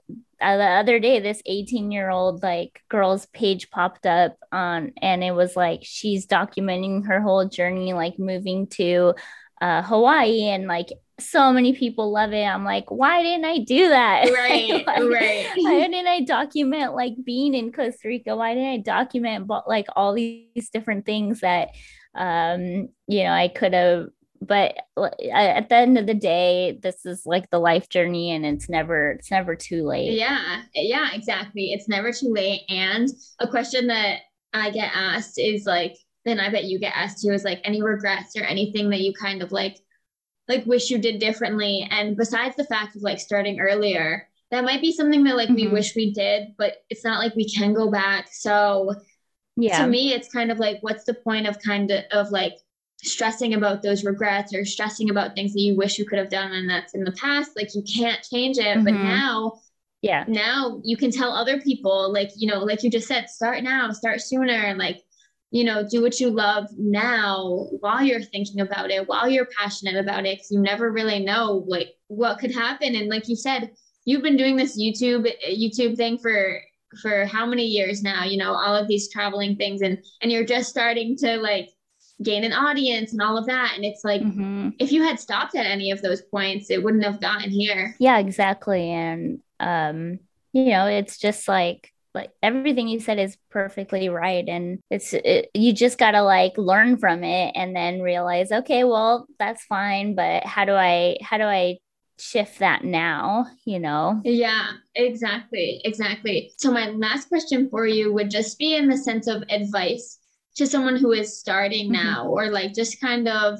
uh, 0.41 0.57
the 0.57 0.63
other 0.63 0.99
day 0.99 1.19
this 1.19 1.41
18 1.45 1.91
year 1.91 2.09
old 2.09 2.43
like 2.43 2.81
girl's 2.89 3.25
page 3.27 3.69
popped 3.69 4.05
up 4.05 4.35
on 4.51 4.91
and 5.01 5.23
it 5.23 5.31
was 5.31 5.55
like 5.55 5.79
she's 5.83 6.27
documenting 6.27 7.05
her 7.07 7.21
whole 7.21 7.47
journey 7.47 7.93
like 7.93 8.19
moving 8.19 8.67
to 8.67 9.13
uh, 9.61 9.81
hawaii 9.81 10.49
and 10.49 10.67
like 10.67 10.89
so 11.19 11.53
many 11.53 11.73
people 11.73 12.11
love 12.11 12.33
it. 12.33 12.43
I'm 12.43 12.65
like 12.65 12.89
why 12.91 13.23
didn't 13.23 13.45
i 13.45 13.59
do 13.59 13.89
that? 13.89 14.29
Right 14.33 14.83
right. 14.87 15.47
why 15.55 15.87
didn't 15.87 16.07
i 16.07 16.21
document 16.21 16.93
like 16.93 17.13
being 17.23 17.53
in 17.53 17.71
costa 17.71 18.07
rica? 18.07 18.35
Why 18.35 18.53
didn't 18.53 18.69
i 18.69 18.77
document 18.77 19.47
but 19.47 19.67
like 19.67 19.87
all 19.95 20.13
these 20.13 20.69
different 20.71 21.05
things 21.05 21.41
that 21.41 21.69
um 22.15 22.89
you 23.07 23.23
know 23.23 23.31
i 23.31 23.49
could 23.49 23.73
have 23.73 24.07
but 24.41 24.75
at 24.97 25.69
the 25.69 25.75
end 25.75 25.97
of 25.97 26.05
the 26.07 26.13
day 26.13 26.77
this 26.81 27.05
is 27.05 27.25
like 27.25 27.49
the 27.49 27.59
life 27.59 27.89
journey 27.89 28.31
and 28.31 28.45
it's 28.45 28.69
never 28.69 29.11
it's 29.11 29.31
never 29.31 29.55
too 29.55 29.85
late. 29.85 30.11
Yeah 30.11 30.61
yeah 30.73 31.09
exactly. 31.13 31.71
It's 31.71 31.87
never 31.87 32.11
too 32.11 32.31
late. 32.31 32.61
And 32.69 33.09
a 33.39 33.47
question 33.47 33.87
that 33.87 34.19
i 34.53 34.69
get 34.69 34.91
asked 34.93 35.39
is 35.39 35.65
like 35.65 35.95
then 36.25 36.39
i 36.39 36.49
bet 36.49 36.65
you 36.65 36.79
get 36.79 36.93
asked 36.95 37.21
too 37.21 37.31
is 37.31 37.43
like 37.43 37.59
any 37.63 37.81
regrets 37.81 38.35
or 38.35 38.43
anything 38.43 38.89
that 38.89 39.01
you 39.01 39.13
kind 39.13 39.41
of 39.41 39.51
like 39.51 39.77
like 40.47 40.65
wish 40.65 40.89
you 40.89 40.97
did 40.97 41.19
differently. 41.19 41.87
And 41.89 42.15
besides 42.15 42.55
the 42.55 42.65
fact 42.65 42.95
of 42.95 43.01
like 43.01 43.19
starting 43.19 43.59
earlier 43.59 44.27
that 44.51 44.63
might 44.63 44.81
be 44.81 44.91
something 44.91 45.23
that 45.23 45.35
like 45.35 45.49
mm-hmm. 45.49 45.55
we 45.55 45.67
wish 45.67 45.95
we 45.95 46.13
did 46.13 46.53
but 46.57 46.83
it's 46.89 47.03
not 47.03 47.19
like 47.19 47.35
we 47.35 47.49
can 47.49 47.73
go 47.73 47.89
back. 47.89 48.27
So 48.31 48.95
yeah. 49.57 49.83
to 49.83 49.87
me 49.87 50.13
it's 50.13 50.31
kind 50.31 50.51
of 50.51 50.59
like 50.59 50.77
what's 50.81 51.05
the 51.05 51.13
point 51.13 51.47
of 51.47 51.59
kind 51.59 51.91
of 51.91 52.03
of 52.11 52.31
like 52.31 52.57
stressing 53.03 53.53
about 53.53 53.81
those 53.81 54.03
regrets 54.03 54.53
or 54.53 54.65
stressing 54.65 55.09
about 55.09 55.35
things 55.35 55.53
that 55.53 55.61
you 55.61 55.75
wish 55.75 55.99
you 55.99 56.05
could 56.05 56.19
have 56.19 56.29
done 56.29 56.51
and 56.51 56.69
that's 56.69 56.93
in 56.93 57.03
the 57.03 57.11
past? 57.13 57.51
Like 57.55 57.73
you 57.75 57.83
can't 57.83 58.21
change 58.23 58.57
it. 58.57 58.65
Mm-hmm. 58.65 58.83
but 58.83 58.93
now 58.93 59.59
yeah. 60.01 60.23
now 60.27 60.79
you 60.83 60.97
can 60.97 61.09
tell 61.09 61.31
other 61.31 61.59
people 61.59 62.13
like 62.13 62.29
you 62.35 62.47
know 62.47 62.59
like 62.59 62.83
you 62.83 62.91
just 62.91 63.07
said 63.07 63.29
start 63.29 63.63
now 63.63 63.91
start 63.91 64.21
sooner. 64.21 64.53
And 64.53 64.77
like 64.77 65.03
you 65.51 65.63
know 65.63 65.87
do 65.87 66.01
what 66.01 66.19
you 66.19 66.29
love 66.29 66.67
now 66.77 67.67
while 67.79 68.03
you're 68.03 68.21
thinking 68.21 68.61
about 68.61 68.89
it 68.89 69.07
while 69.07 69.29
you're 69.29 69.47
passionate 69.57 69.95
about 69.95 70.25
it 70.25 70.37
because 70.37 70.51
you 70.51 70.59
never 70.59 70.91
really 70.91 71.19
know 71.19 71.63
like 71.67 71.95
what 72.07 72.39
could 72.39 72.53
happen 72.53 72.95
and 72.95 73.09
like 73.09 73.27
you 73.27 73.35
said 73.35 73.71
you've 74.05 74.23
been 74.23 74.37
doing 74.37 74.55
this 74.55 74.79
youtube 74.79 75.31
youtube 75.47 75.95
thing 75.95 76.17
for 76.17 76.59
for 77.01 77.25
how 77.25 77.45
many 77.45 77.65
years 77.65 78.01
now 78.01 78.23
you 78.23 78.37
know 78.37 78.53
all 78.53 78.75
of 78.75 78.87
these 78.87 79.09
traveling 79.11 79.55
things 79.55 79.81
and 79.81 79.97
and 80.21 80.31
you're 80.31 80.45
just 80.45 80.69
starting 80.69 81.15
to 81.15 81.37
like 81.37 81.69
gain 82.21 82.43
an 82.43 82.53
audience 82.53 83.11
and 83.11 83.21
all 83.21 83.37
of 83.37 83.45
that. 83.45 83.73
And 83.75 83.83
it's 83.83 84.03
like, 84.03 84.21
mm-hmm. 84.21 84.69
if 84.79 84.91
you 84.91 85.03
had 85.03 85.19
stopped 85.19 85.55
at 85.55 85.65
any 85.65 85.91
of 85.91 86.01
those 86.01 86.21
points, 86.21 86.69
it 86.69 86.81
wouldn't 86.83 87.03
have 87.03 87.21
gotten 87.21 87.49
here. 87.49 87.95
Yeah, 87.99 88.19
exactly. 88.19 88.89
And, 88.89 89.41
um, 89.59 90.19
you 90.53 90.65
know, 90.65 90.87
it's 90.87 91.17
just 91.17 91.47
like, 91.47 91.91
like 92.15 92.31
everything 92.41 92.87
you 92.87 92.99
said 92.99 93.19
is 93.19 93.37
perfectly 93.51 94.09
right 94.09 94.47
and 94.47 94.79
it's 94.89 95.13
it, 95.13 95.49
you 95.53 95.73
just 95.73 95.97
got 95.97 96.11
to 96.11 96.23
like 96.23 96.57
learn 96.57 96.97
from 96.97 97.23
it 97.23 97.51
and 97.55 97.75
then 97.75 98.01
realize 98.01 98.51
okay 98.51 98.83
well 98.83 99.27
that's 99.37 99.63
fine 99.65 100.15
but 100.15 100.43
how 100.45 100.65
do 100.65 100.73
i 100.73 101.17
how 101.21 101.37
do 101.37 101.43
i 101.43 101.77
shift 102.17 102.59
that 102.59 102.83
now? 102.83 103.47
You 103.65 103.79
know? 103.79 104.21
Yeah 104.23 104.71
exactly 104.95 105.81
exactly. 105.83 106.53
So 106.57 106.71
my 106.71 106.89
last 106.89 107.29
question 107.29 107.69
for 107.69 107.85
you 107.85 108.13
would 108.13 108.29
just 108.29 108.57
be 108.57 108.75
in 108.75 108.87
the 108.87 108.97
sense 108.97 109.27
of 109.27 109.43
advice 109.49 110.19
to 110.55 110.65
someone 110.65 110.95
who 110.95 111.11
is 111.11 111.37
starting 111.37 111.91
mm-hmm. 111.91 112.03
now 112.03 112.27
or 112.27 112.49
like 112.49 112.73
just 112.73 113.01
kind 113.01 113.27
of 113.27 113.59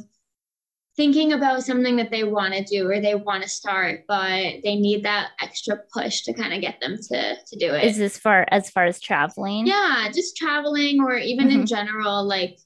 thinking 0.97 1.33
about 1.33 1.63
something 1.63 1.97
that 1.97 2.09
they 2.09 2.23
want 2.23 2.53
to 2.53 2.63
do 2.63 2.89
or 2.89 3.01
they 3.01 3.15
want 3.15 3.43
to 3.43 3.49
start 3.49 4.01
but 4.07 4.41
they 4.63 4.75
need 4.75 5.03
that 5.03 5.29
extra 5.41 5.77
push 5.93 6.21
to 6.21 6.33
kind 6.33 6.53
of 6.53 6.61
get 6.61 6.79
them 6.79 6.97
to 6.97 7.35
to 7.45 7.57
do 7.57 7.73
it. 7.73 7.83
Is 7.83 7.97
this 7.97 8.17
far 8.17 8.45
as 8.51 8.69
far 8.69 8.85
as 8.85 8.99
traveling? 8.99 9.67
Yeah 9.67 10.09
just 10.13 10.37
traveling 10.37 11.01
or 11.01 11.17
even 11.17 11.47
mm-hmm. 11.49 11.61
in 11.61 11.65
general 11.65 12.25
like 12.25 12.57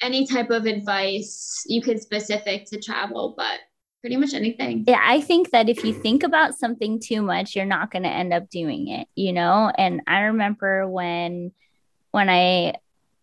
any 0.00 0.26
type 0.26 0.50
of 0.50 0.66
advice 0.66 1.62
you 1.66 1.80
could 1.80 2.00
specific 2.00 2.66
to 2.66 2.80
travel 2.80 3.34
but 3.36 3.60
pretty 4.00 4.16
much 4.16 4.34
anything. 4.34 4.84
Yeah 4.86 5.02
i 5.02 5.20
think 5.20 5.50
that 5.50 5.68
if 5.68 5.84
you 5.84 5.92
think 5.92 6.22
about 6.22 6.54
something 6.54 7.00
too 7.00 7.22
much 7.22 7.54
you're 7.54 7.64
not 7.64 7.90
going 7.90 8.02
to 8.02 8.10
end 8.10 8.32
up 8.32 8.50
doing 8.50 8.88
it 8.88 9.08
you 9.14 9.32
know? 9.32 9.72
And 9.78 10.02
i 10.06 10.22
remember 10.22 10.88
when 10.88 11.52
when 12.10 12.28
i 12.28 12.74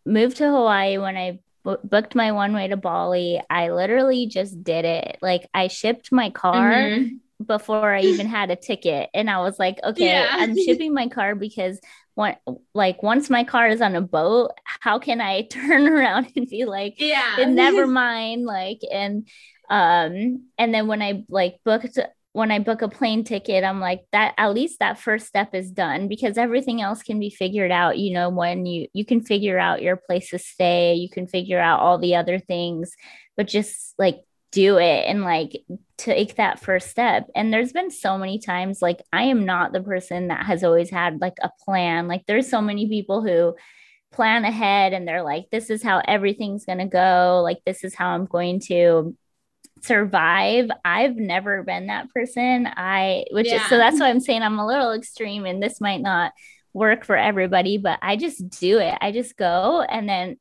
moved 0.06 0.38
to 0.38 0.50
Hawaii 0.50 0.98
when 0.98 1.18
I 1.18 1.40
b- 1.64 1.76
booked 1.84 2.16
my 2.16 2.32
one 2.32 2.54
way 2.54 2.68
to 2.68 2.78
Bali, 2.78 3.42
I 3.50 3.70
literally 3.72 4.28
just 4.28 4.64
did 4.64 4.86
it. 4.86 5.18
Like 5.22 5.48
I 5.54 5.68
shipped 5.68 6.12
my 6.12 6.30
car 6.30 6.72
mm-hmm. 6.72 7.44
before 7.46 7.94
I 7.94 8.02
even 8.02 8.28
had 8.28 8.52
a 8.52 8.56
ticket, 8.56 9.10
and 9.14 9.30
I 9.30 9.40
was 9.40 9.60
like, 9.60 9.80
okay, 9.84 10.06
yeah. 10.06 10.28
I'm 10.30 10.58
shipping 10.66 10.94
my 10.94 11.08
car 11.08 11.36
because 11.36 11.80
one 12.16 12.36
like 12.74 13.02
once 13.04 13.30
my 13.30 13.44
car 13.44 13.68
is 13.68 13.82
on 13.82 13.96
a 13.96 14.02
boat, 14.02 14.52
how 14.64 15.00
can 15.00 15.22
I 15.22 15.42
turn 15.50 15.88
around 15.88 16.32
and 16.36 16.48
be 16.48 16.66
like, 16.66 16.96
yeah, 16.98 17.46
never 17.48 17.88
mind, 18.06 18.46
like 18.46 18.82
and 18.92 19.28
um 19.70 20.46
and 20.58 20.74
then 20.74 20.88
when 20.88 21.02
I 21.02 21.24
like 21.30 21.58
booked 21.64 21.98
when 22.34 22.52
I 22.52 22.60
book 22.60 22.82
a 22.82 22.88
plane 22.88 23.24
ticket, 23.24 23.64
I'm 23.64 23.80
like 23.80 24.06
that 24.14 24.34
at 24.38 24.54
least 24.54 24.80
that 24.80 25.00
first 25.00 25.28
step 25.28 25.54
is 25.54 25.70
done 25.70 26.08
because 26.08 26.38
everything 26.38 26.82
else 26.82 27.04
can 27.04 27.20
be 27.20 27.30
figured 27.30 27.72
out, 27.72 27.98
you 27.98 28.14
know, 28.14 28.30
when 28.30 28.66
you 28.66 28.88
you 28.94 29.06
can 29.06 29.22
figure 29.22 29.60
out 29.60 29.82
your 29.82 29.98
place 29.98 30.30
to 30.30 30.40
stay, 30.40 30.94
you 30.94 31.10
can 31.10 31.28
figure 31.28 31.60
out 31.60 31.82
all 31.82 31.98
the 31.98 32.16
other 32.16 32.40
things, 32.40 32.94
but 33.36 33.48
just 33.48 33.94
like 33.98 34.22
do 34.52 34.78
it 34.78 35.06
and 35.08 35.24
like 35.24 35.62
take 35.98 36.36
that 36.36 36.60
first 36.60 36.90
step. 36.90 37.28
And 37.36 37.54
there's 37.54 37.74
been 37.74 37.92
so 37.92 38.18
many 38.18 38.40
times 38.40 38.82
like 38.82 39.02
I 39.12 39.24
am 39.24 39.46
not 39.46 39.74
the 39.74 39.82
person 39.82 40.30
that 40.30 40.46
has 40.46 40.64
always 40.64 40.90
had 40.90 41.20
like 41.20 41.38
a 41.42 41.52
plan. 41.66 42.08
Like 42.08 42.26
there's 42.28 42.50
so 42.50 42.62
many 42.62 42.88
people 42.88 43.22
who 43.22 43.56
plan 44.14 44.44
ahead 44.44 44.92
and 44.94 45.08
they're 45.08 45.24
like 45.24 45.46
this 45.52 45.70
is 45.70 45.82
how 45.82 46.02
everything's 46.06 46.66
going 46.66 46.80
to 46.80 46.86
go, 46.86 47.42
like 47.44 47.60
this 47.66 47.84
is 47.84 47.94
how 47.94 48.10
I'm 48.10 48.26
going 48.26 48.62
to 48.68 49.16
survive. 49.82 50.70
I've 50.86 51.16
never 51.16 51.64
been 51.64 51.88
that 51.88 52.10
person. 52.10 52.68
I, 52.68 53.26
which 53.32 53.48
yeah. 53.48 53.64
is 53.64 53.70
so 53.70 53.78
that's 53.78 54.00
why 54.00 54.10
I'm 54.10 54.20
saying 54.20 54.42
I'm 54.42 54.60
a 54.60 54.68
little 54.68 54.92
extreme 54.92 55.46
and 55.46 55.62
this 55.62 55.82
might 55.82 56.02
not 56.02 56.34
work 56.74 57.06
for 57.06 57.18
everybody, 57.18 57.78
but 57.78 58.00
I 58.02 58.16
just 58.16 58.50
do 58.60 58.80
it. 58.80 58.98
I 59.02 59.12
just 59.12 59.38
go 59.38 59.82
and 59.82 60.08
then 60.08 60.38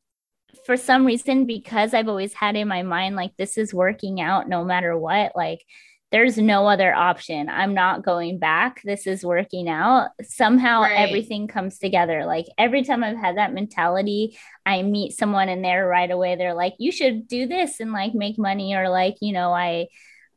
for 0.65 0.77
some 0.77 1.07
reason, 1.07 1.47
because 1.47 1.95
I've 1.95 2.09
always 2.09 2.35
had 2.35 2.57
in 2.57 2.69
my 2.69 2.83
mind, 2.83 3.17
like, 3.17 3.37
this 3.37 3.57
is 3.57 3.73
working 3.73 4.21
out 4.21 4.49
no 4.49 4.65
matter 4.65 4.97
what, 4.97 5.33
like, 5.35 5.65
there's 6.13 6.37
no 6.37 6.67
other 6.67 6.93
option. 6.93 7.49
I'm 7.49 7.73
not 7.73 8.05
going 8.05 8.39
back. 8.39 8.83
This 8.83 9.07
is 9.07 9.25
working 9.25 9.69
out. 9.69 10.09
Somehow 10.23 10.83
right. 10.83 11.09
everything 11.09 11.47
comes 11.47 11.79
together. 11.79 12.25
Like 12.25 12.47
every 12.59 12.83
time 12.83 13.05
I've 13.05 13.17
had 13.17 13.37
that 13.37 13.55
mentality, 13.55 14.37
I 14.67 14.83
meet 14.83 15.17
someone 15.17 15.49
in 15.49 15.63
there 15.63 15.87
right 15.87 16.11
away. 16.11 16.35
They're 16.35 16.55
like, 16.55 16.75
you 16.79 16.91
should 16.91 17.29
do 17.29 17.47
this 17.47 17.79
and 17.79 17.93
like 17.93 18.13
make 18.15 18.39
money, 18.39 18.75
or 18.75 18.89
like, 18.89 19.17
you 19.21 19.33
know, 19.33 19.53
I 19.53 19.87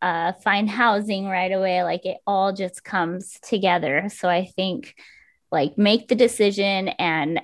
uh, 0.02 0.34
find 0.34 0.70
housing 0.70 1.26
right 1.26 1.52
away. 1.52 1.82
Like 1.84 2.06
it 2.06 2.18
all 2.28 2.54
just 2.54 2.84
comes 2.84 3.40
together. 3.42 4.10
So 4.10 4.30
I 4.30 4.46
think 4.46 4.94
like 5.52 5.78
make 5.78 6.08
the 6.08 6.16
decision 6.16 6.90
and 6.90 7.42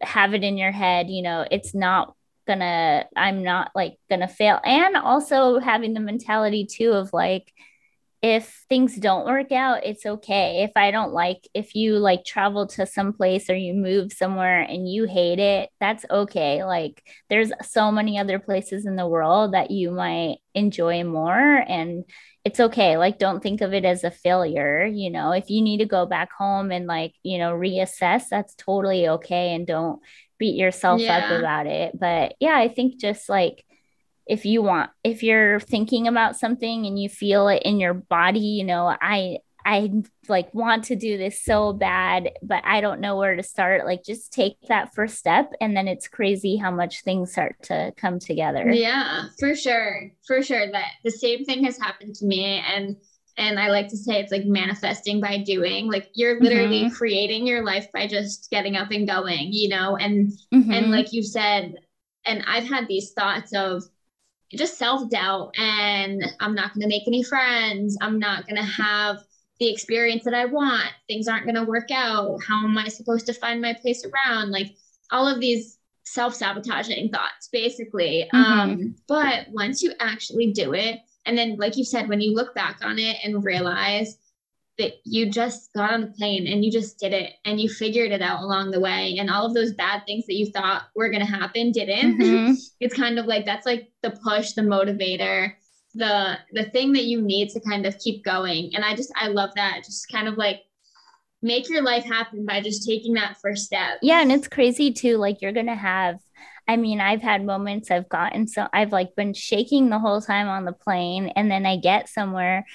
have 0.00 0.34
it 0.34 0.42
in 0.42 0.56
your 0.56 0.72
head, 0.72 1.08
you 1.08 1.22
know, 1.22 1.46
it's 1.50 1.74
not 1.74 2.16
gonna 2.50 3.06
i'm 3.16 3.42
not 3.42 3.70
like 3.74 3.94
gonna 4.10 4.28
fail. 4.28 4.60
And 4.64 4.96
also 4.96 5.58
having 5.60 5.94
the 5.94 6.00
mentality 6.00 6.66
too 6.66 6.92
of 6.92 7.12
like 7.12 7.52
if 8.22 8.66
things 8.68 8.96
don't 8.96 9.24
work 9.26 9.50
out 9.52 9.86
it's 9.86 10.04
okay. 10.04 10.62
If 10.64 10.72
i 10.76 10.90
don't 10.90 11.12
like 11.12 11.48
if 11.54 11.74
you 11.74 11.96
like 11.98 12.24
travel 12.24 12.66
to 12.68 12.86
some 12.86 13.12
place 13.12 13.48
or 13.48 13.56
you 13.56 13.74
move 13.74 14.12
somewhere 14.12 14.60
and 14.60 14.90
you 14.90 15.04
hate 15.06 15.38
it 15.38 15.70
that's 15.80 16.04
okay. 16.10 16.64
Like 16.64 17.02
there's 17.30 17.52
so 17.62 17.90
many 17.92 18.18
other 18.18 18.38
places 18.38 18.86
in 18.86 18.96
the 18.96 19.08
world 19.08 19.54
that 19.54 19.70
you 19.70 19.90
might 19.90 20.38
enjoy 20.54 21.04
more 21.04 21.64
and 21.76 22.04
it's 22.44 22.60
okay. 22.60 22.96
Like 22.96 23.18
don't 23.18 23.42
think 23.42 23.60
of 23.60 23.72
it 23.74 23.84
as 23.84 24.04
a 24.04 24.10
failure 24.10 24.84
you 24.84 25.10
know? 25.10 25.32
If 25.32 25.48
you 25.50 25.62
need 25.62 25.78
to 25.78 25.86
go 25.86 26.04
back 26.06 26.30
home 26.32 26.70
and 26.72 26.86
like 26.86 27.14
you 27.22 27.38
know 27.38 27.52
reassess 27.52 28.24
that's 28.30 28.54
totally 28.56 29.08
okay 29.08 29.54
and 29.54 29.66
don't 29.66 30.00
beat 30.40 30.56
yourself 30.56 31.00
yeah. 31.00 31.18
up 31.18 31.38
about 31.38 31.66
it. 31.66 31.96
But 31.96 32.34
yeah, 32.40 32.56
I 32.56 32.66
think 32.66 32.98
just 32.98 33.28
like 33.28 33.64
if 34.26 34.44
you 34.44 34.62
want 34.62 34.90
if 35.04 35.22
you're 35.22 35.60
thinking 35.60 36.08
about 36.08 36.36
something 36.36 36.86
and 36.86 37.00
you 37.00 37.08
feel 37.08 37.46
it 37.46 37.62
in 37.64 37.78
your 37.78 37.94
body, 37.94 38.40
you 38.40 38.64
know, 38.64 38.86
I 39.00 39.38
I 39.64 39.90
like 40.26 40.52
want 40.54 40.84
to 40.84 40.96
do 40.96 41.18
this 41.18 41.42
so 41.42 41.74
bad, 41.74 42.30
but 42.42 42.64
I 42.64 42.80
don't 42.80 43.00
know 43.00 43.16
where 43.16 43.36
to 43.36 43.42
start. 43.42 43.84
Like 43.84 44.02
just 44.02 44.32
take 44.32 44.56
that 44.68 44.94
first 44.94 45.18
step 45.18 45.52
and 45.60 45.76
then 45.76 45.86
it's 45.86 46.08
crazy 46.08 46.56
how 46.56 46.70
much 46.70 47.02
things 47.02 47.32
start 47.32 47.56
to 47.64 47.92
come 47.96 48.18
together. 48.18 48.70
Yeah, 48.70 49.24
for 49.38 49.54
sure. 49.54 50.10
For 50.26 50.42
sure 50.42 50.70
that 50.72 50.92
the 51.04 51.10
same 51.10 51.44
thing 51.44 51.64
has 51.64 51.78
happened 51.78 52.14
to 52.16 52.26
me 52.26 52.62
and 52.66 52.96
and 53.40 53.58
I 53.58 53.68
like 53.68 53.88
to 53.88 53.96
say 53.96 54.20
it's 54.20 54.30
like 54.30 54.44
manifesting 54.44 55.18
by 55.20 55.38
doing. 55.38 55.90
Like 55.90 56.10
you're 56.14 56.38
literally 56.38 56.82
mm-hmm. 56.82 56.94
creating 56.94 57.46
your 57.46 57.64
life 57.64 57.90
by 57.90 58.06
just 58.06 58.50
getting 58.50 58.76
up 58.76 58.90
and 58.90 59.08
going, 59.08 59.48
you 59.50 59.70
know? 59.70 59.96
And 59.96 60.30
mm-hmm. 60.52 60.70
and 60.70 60.90
like 60.90 61.12
you 61.12 61.22
said 61.22 61.74
and 62.26 62.44
I've 62.46 62.68
had 62.68 62.86
these 62.86 63.12
thoughts 63.12 63.52
of 63.54 63.82
just 64.52 64.76
self-doubt 64.76 65.54
and 65.56 66.22
I'm 66.38 66.54
not 66.54 66.74
going 66.74 66.82
to 66.82 66.88
make 66.88 67.06
any 67.06 67.22
friends. 67.22 67.96
I'm 68.00 68.18
not 68.18 68.46
going 68.46 68.56
to 68.56 68.62
have 68.62 69.18
the 69.58 69.72
experience 69.72 70.24
that 70.24 70.34
I 70.34 70.44
want. 70.44 70.90
Things 71.08 71.26
aren't 71.26 71.46
going 71.46 71.54
to 71.54 71.64
work 71.64 71.90
out. 71.90 72.38
How 72.46 72.64
am 72.64 72.76
I 72.76 72.88
supposed 72.88 73.26
to 73.26 73.32
find 73.32 73.62
my 73.62 73.74
place 73.74 74.04
around? 74.04 74.50
Like 74.50 74.74
all 75.10 75.26
of 75.26 75.40
these 75.40 75.78
self 76.04 76.34
sabotaging 76.34 77.08
thoughts, 77.08 77.48
basically. 77.50 78.28
Mm-hmm. 78.34 78.60
Um, 78.60 78.94
but 79.08 79.46
once 79.50 79.82
you 79.82 79.94
actually 79.98 80.52
do 80.52 80.74
it, 80.74 80.98
and 81.26 81.36
then, 81.36 81.56
like 81.56 81.76
you 81.76 81.84
said, 81.84 82.08
when 82.08 82.20
you 82.20 82.34
look 82.34 82.54
back 82.54 82.78
on 82.82 82.98
it 82.98 83.16
and 83.24 83.44
realize 83.44 84.18
that 84.78 84.94
you 85.04 85.30
just 85.30 85.72
got 85.74 85.92
on 85.92 86.00
the 86.00 86.06
plane 86.06 86.46
and 86.46 86.64
you 86.64 86.72
just 86.72 86.98
did 86.98 87.12
it 87.12 87.34
and 87.44 87.60
you 87.60 87.68
figured 87.68 88.12
it 88.12 88.22
out 88.22 88.42
along 88.42 88.70
the 88.70 88.80
way, 88.80 89.16
and 89.18 89.30
all 89.30 89.46
of 89.46 89.54
those 89.54 89.74
bad 89.74 90.02
things 90.06 90.26
that 90.26 90.34
you 90.34 90.46
thought 90.50 90.84
were 90.94 91.10
going 91.10 91.24
to 91.24 91.30
happen 91.30 91.72
didn't, 91.72 92.18
mm-hmm. 92.20 92.52
it's 92.80 92.94
kind 92.94 93.18
of 93.18 93.26
like 93.26 93.44
that's 93.44 93.66
like 93.66 93.90
the 94.02 94.10
push, 94.10 94.52
the 94.52 94.62
motivator 94.62 95.52
the 95.94 96.38
the 96.52 96.64
thing 96.70 96.92
that 96.92 97.04
you 97.04 97.20
need 97.20 97.50
to 97.50 97.60
kind 97.60 97.86
of 97.86 97.98
keep 97.98 98.24
going. 98.24 98.70
And 98.74 98.84
i 98.84 98.94
just 98.94 99.12
i 99.16 99.28
love 99.28 99.50
that. 99.56 99.82
Just 99.84 100.08
kind 100.10 100.28
of 100.28 100.36
like 100.36 100.62
make 101.42 101.68
your 101.68 101.82
life 101.82 102.04
happen 102.04 102.44
by 102.44 102.60
just 102.60 102.86
taking 102.86 103.14
that 103.14 103.38
first 103.40 103.64
step. 103.64 103.98
Yeah 104.02 104.20
and 104.20 104.32
it's 104.32 104.48
crazy 104.48 104.92
too 104.92 105.16
like 105.16 105.40
you're 105.40 105.52
gonna 105.52 105.74
have 105.74 106.20
i 106.68 106.76
mean 106.76 107.00
i've 107.00 107.22
had 107.22 107.44
moments 107.44 107.90
i've 107.90 108.08
gotten 108.08 108.46
so 108.46 108.66
i've 108.72 108.92
like 108.92 109.14
been 109.16 109.34
shaking 109.34 109.88
the 109.90 109.98
whole 109.98 110.20
time 110.20 110.48
on 110.48 110.64
the 110.64 110.72
plane 110.72 111.28
and 111.28 111.50
then 111.50 111.66
i 111.66 111.76
get 111.76 112.08
somewhere 112.08 112.66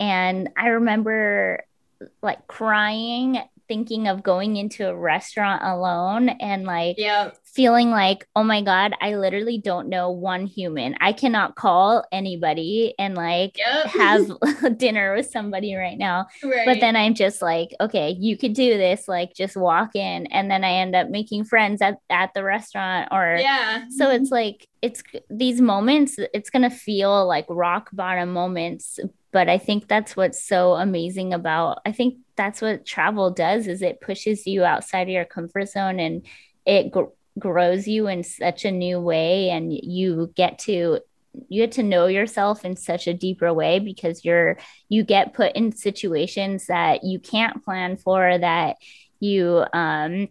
and 0.00 0.48
i 0.56 0.68
remember 0.68 1.64
like 2.22 2.46
crying 2.46 3.38
thinking 3.68 4.08
of 4.08 4.22
going 4.22 4.56
into 4.56 4.88
a 4.88 4.96
restaurant 4.96 5.62
alone 5.64 6.28
and 6.28 6.64
like 6.64 6.96
yep. 6.98 7.36
feeling 7.44 7.90
like, 7.90 8.26
oh 8.36 8.42
my 8.42 8.62
God, 8.62 8.94
I 9.00 9.16
literally 9.16 9.58
don't 9.58 9.88
know 9.88 10.10
one 10.10 10.46
human. 10.46 10.96
I 11.00 11.12
cannot 11.12 11.56
call 11.56 12.04
anybody 12.12 12.94
and 12.98 13.14
like 13.14 13.58
yep. 13.58 13.86
have 13.86 14.30
dinner 14.78 15.14
with 15.14 15.26
somebody 15.26 15.74
right 15.74 15.98
now. 15.98 16.26
Right. 16.42 16.66
But 16.66 16.80
then 16.80 16.96
I'm 16.96 17.14
just 17.14 17.42
like, 17.42 17.70
okay, 17.80 18.16
you 18.18 18.36
could 18.36 18.54
do 18.54 18.76
this. 18.76 19.08
Like 19.08 19.34
just 19.34 19.56
walk 19.56 19.94
in. 19.94 20.26
And 20.26 20.50
then 20.50 20.64
I 20.64 20.72
end 20.72 20.94
up 20.94 21.08
making 21.08 21.44
friends 21.44 21.82
at, 21.82 21.98
at 22.10 22.34
the 22.34 22.44
restaurant 22.44 23.08
or 23.12 23.36
yeah. 23.40 23.84
So 23.90 24.10
it's 24.10 24.30
like, 24.30 24.68
it's 24.82 25.02
these 25.30 25.60
moments, 25.60 26.18
it's 26.34 26.50
going 26.50 26.68
to 26.68 26.70
feel 26.70 27.26
like 27.26 27.46
rock 27.48 27.90
bottom 27.92 28.32
moments, 28.32 29.00
but 29.36 29.50
i 29.50 29.58
think 29.58 29.86
that's 29.86 30.16
what's 30.16 30.42
so 30.42 30.72
amazing 30.72 31.34
about 31.34 31.80
i 31.84 31.92
think 31.92 32.16
that's 32.36 32.62
what 32.62 32.86
travel 32.86 33.30
does 33.30 33.66
is 33.66 33.82
it 33.82 34.00
pushes 34.00 34.46
you 34.46 34.64
outside 34.64 35.02
of 35.02 35.08
your 35.10 35.26
comfort 35.26 35.68
zone 35.68 36.00
and 36.00 36.26
it 36.64 36.90
gr- 36.90 37.12
grows 37.38 37.86
you 37.86 38.06
in 38.06 38.22
such 38.22 38.64
a 38.64 38.70
new 38.70 38.98
way 38.98 39.50
and 39.50 39.74
you 39.74 40.32
get 40.36 40.58
to 40.58 41.00
you 41.48 41.62
get 41.64 41.72
to 41.72 41.82
know 41.82 42.06
yourself 42.06 42.64
in 42.64 42.76
such 42.76 43.06
a 43.06 43.12
deeper 43.12 43.52
way 43.52 43.78
because 43.78 44.24
you're 44.24 44.56
you 44.88 45.04
get 45.04 45.34
put 45.34 45.54
in 45.54 45.70
situations 45.70 46.68
that 46.68 47.04
you 47.04 47.18
can't 47.18 47.62
plan 47.62 47.98
for 47.98 48.38
that 48.38 48.76
you 49.20 49.62
um 49.74 50.28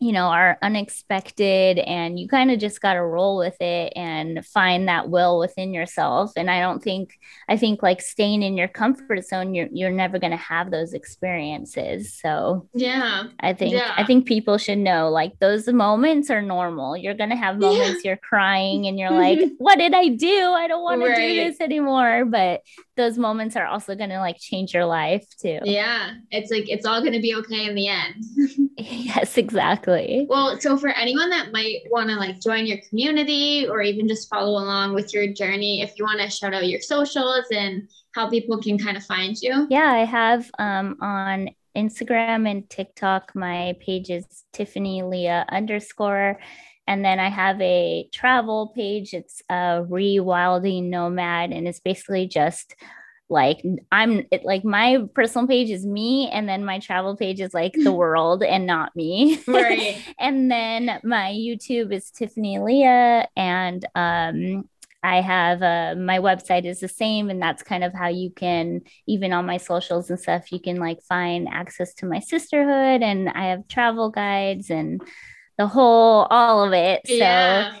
you 0.00 0.12
know 0.12 0.26
are 0.26 0.58
unexpected 0.62 1.78
and 1.78 2.18
you 2.18 2.26
kind 2.26 2.50
of 2.50 2.58
just 2.58 2.80
got 2.80 2.94
to 2.94 3.02
roll 3.02 3.36
with 3.36 3.60
it 3.60 3.92
and 3.94 4.44
find 4.46 4.88
that 4.88 5.10
will 5.10 5.38
within 5.38 5.74
yourself 5.74 6.32
and 6.36 6.50
i 6.50 6.58
don't 6.58 6.82
think 6.82 7.18
i 7.48 7.56
think 7.56 7.82
like 7.82 8.00
staying 8.00 8.42
in 8.42 8.56
your 8.56 8.66
comfort 8.66 9.22
zone 9.24 9.54
you're 9.54 9.68
you're 9.72 9.90
never 9.90 10.18
going 10.18 10.30
to 10.30 10.36
have 10.36 10.70
those 10.70 10.94
experiences 10.94 12.14
so 12.14 12.66
yeah 12.72 13.24
i 13.40 13.52
think 13.52 13.74
yeah. 13.74 13.92
i 13.96 14.04
think 14.04 14.26
people 14.26 14.56
should 14.56 14.78
know 14.78 15.10
like 15.10 15.38
those 15.38 15.68
moments 15.68 16.30
are 16.30 16.42
normal 16.42 16.96
you're 16.96 17.14
going 17.14 17.30
to 17.30 17.36
have 17.36 17.58
moments 17.58 18.02
yeah. 18.02 18.10
you're 18.10 18.16
crying 18.16 18.86
and 18.86 18.98
you're 18.98 19.10
like 19.20 19.38
what 19.58 19.78
did 19.78 19.92
i 19.92 20.08
do 20.08 20.52
i 20.52 20.66
don't 20.66 20.82
want 20.82 21.02
right. 21.02 21.14
to 21.14 21.28
do 21.28 21.34
this 21.44 21.60
anymore 21.60 22.24
but 22.24 22.62
those 23.00 23.18
moments 23.18 23.56
are 23.56 23.66
also 23.66 23.94
going 23.94 24.10
to 24.10 24.18
like 24.18 24.36
change 24.38 24.74
your 24.74 24.84
life 24.84 25.26
too 25.40 25.58
yeah 25.64 26.12
it's 26.30 26.50
like 26.50 26.68
it's 26.68 26.86
all 26.86 27.00
going 27.00 27.12
to 27.12 27.20
be 27.20 27.34
okay 27.34 27.66
in 27.66 27.74
the 27.74 27.88
end 27.88 28.14
yes 28.76 29.36
exactly. 29.36 30.26
Well, 30.28 30.60
so 30.60 30.76
for 30.76 30.88
anyone 30.88 31.30
that 31.30 31.52
might 31.52 31.80
want 31.90 32.08
to 32.10 32.16
like 32.16 32.40
join 32.40 32.66
your 32.66 32.78
community 32.88 33.66
or 33.68 33.82
even 33.82 34.08
just 34.08 34.28
follow 34.28 34.52
along 34.62 34.94
with 34.94 35.12
your 35.12 35.32
journey, 35.32 35.82
if 35.82 35.98
you 35.98 36.04
want 36.04 36.20
to 36.20 36.30
shout 36.30 36.54
out 36.54 36.66
your 36.66 36.80
socials 36.80 37.46
and 37.50 37.88
how 38.14 38.28
people 38.28 38.60
can 38.60 38.78
kind 38.78 38.96
of 38.96 39.04
find 39.04 39.36
you. 39.40 39.66
Yeah, 39.70 39.90
I 39.92 40.04
have 40.04 40.50
um, 40.58 40.96
on 41.00 41.50
Instagram 41.76 42.50
and 42.50 42.68
TikTok. 42.68 43.32
My 43.34 43.76
page 43.80 44.10
is 44.10 44.24
Tiffany 44.52 45.02
Leah 45.02 45.46
underscore. 45.48 46.38
And 46.90 47.04
then 47.04 47.20
I 47.20 47.28
have 47.28 47.60
a 47.60 48.08
travel 48.12 48.72
page. 48.74 49.14
It's 49.14 49.42
a 49.48 49.86
rewilding 49.88 50.90
nomad, 50.90 51.52
and 51.52 51.68
it's 51.68 51.78
basically 51.78 52.26
just 52.26 52.74
like 53.32 53.62
i'm 53.92 54.26
it, 54.32 54.44
like 54.44 54.64
my 54.64 55.04
personal 55.14 55.46
page 55.46 55.70
is 55.70 55.86
me 55.86 56.28
and 56.32 56.48
then 56.48 56.64
my 56.64 56.80
travel 56.80 57.16
page 57.16 57.40
is 57.40 57.54
like 57.54 57.72
the 57.74 57.92
world 58.02 58.42
and 58.42 58.66
not 58.66 58.90
me 58.96 59.40
right 59.46 60.02
and 60.18 60.50
then 60.50 60.98
my 61.04 61.30
youtube 61.30 61.92
is 61.92 62.10
tiffany 62.10 62.58
leah 62.58 63.28
and 63.36 63.86
um 63.94 64.64
I 65.02 65.22
have 65.22 65.62
uh, 65.62 65.94
my 65.98 66.18
website 66.18 66.66
is 66.66 66.80
the 66.80 66.88
same, 66.88 67.30
and 67.30 67.40
that's 67.40 67.62
kind 67.62 67.84
of 67.84 67.94
how 67.94 68.08
you 68.08 68.30
can, 68.30 68.82
even 69.06 69.32
on 69.32 69.46
my 69.46 69.56
socials 69.56 70.10
and 70.10 70.20
stuff, 70.20 70.52
you 70.52 70.60
can 70.60 70.76
like 70.76 71.00
find 71.00 71.48
access 71.50 71.94
to 71.94 72.06
my 72.06 72.20
sisterhood, 72.20 73.02
and 73.02 73.30
I 73.30 73.46
have 73.46 73.66
travel 73.66 74.10
guides 74.10 74.68
and 74.68 75.00
the 75.60 75.66
whole, 75.66 76.26
all 76.30 76.64
of 76.64 76.72
it. 76.72 77.02
Yeah. 77.04 77.72
So 77.74 77.80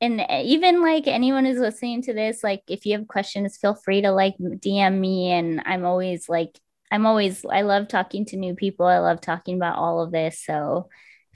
and 0.00 0.24
even 0.44 0.80
like 0.80 1.06
anyone 1.06 1.44
who's 1.44 1.58
listening 1.58 2.02
to 2.02 2.14
this 2.14 2.44
like 2.44 2.62
if 2.68 2.86
you 2.86 2.96
have 2.96 3.08
questions 3.08 3.56
feel 3.56 3.74
free 3.74 4.00
to 4.00 4.12
like 4.12 4.36
dm 4.38 4.98
me 4.98 5.30
and 5.32 5.60
i'm 5.66 5.84
always 5.84 6.28
like 6.28 6.56
i'm 6.92 7.04
always 7.04 7.44
i 7.50 7.62
love 7.62 7.88
talking 7.88 8.24
to 8.24 8.36
new 8.36 8.54
people 8.54 8.86
i 8.86 8.98
love 8.98 9.20
talking 9.20 9.56
about 9.56 9.76
all 9.76 10.00
of 10.00 10.12
this 10.12 10.40
so 10.44 10.88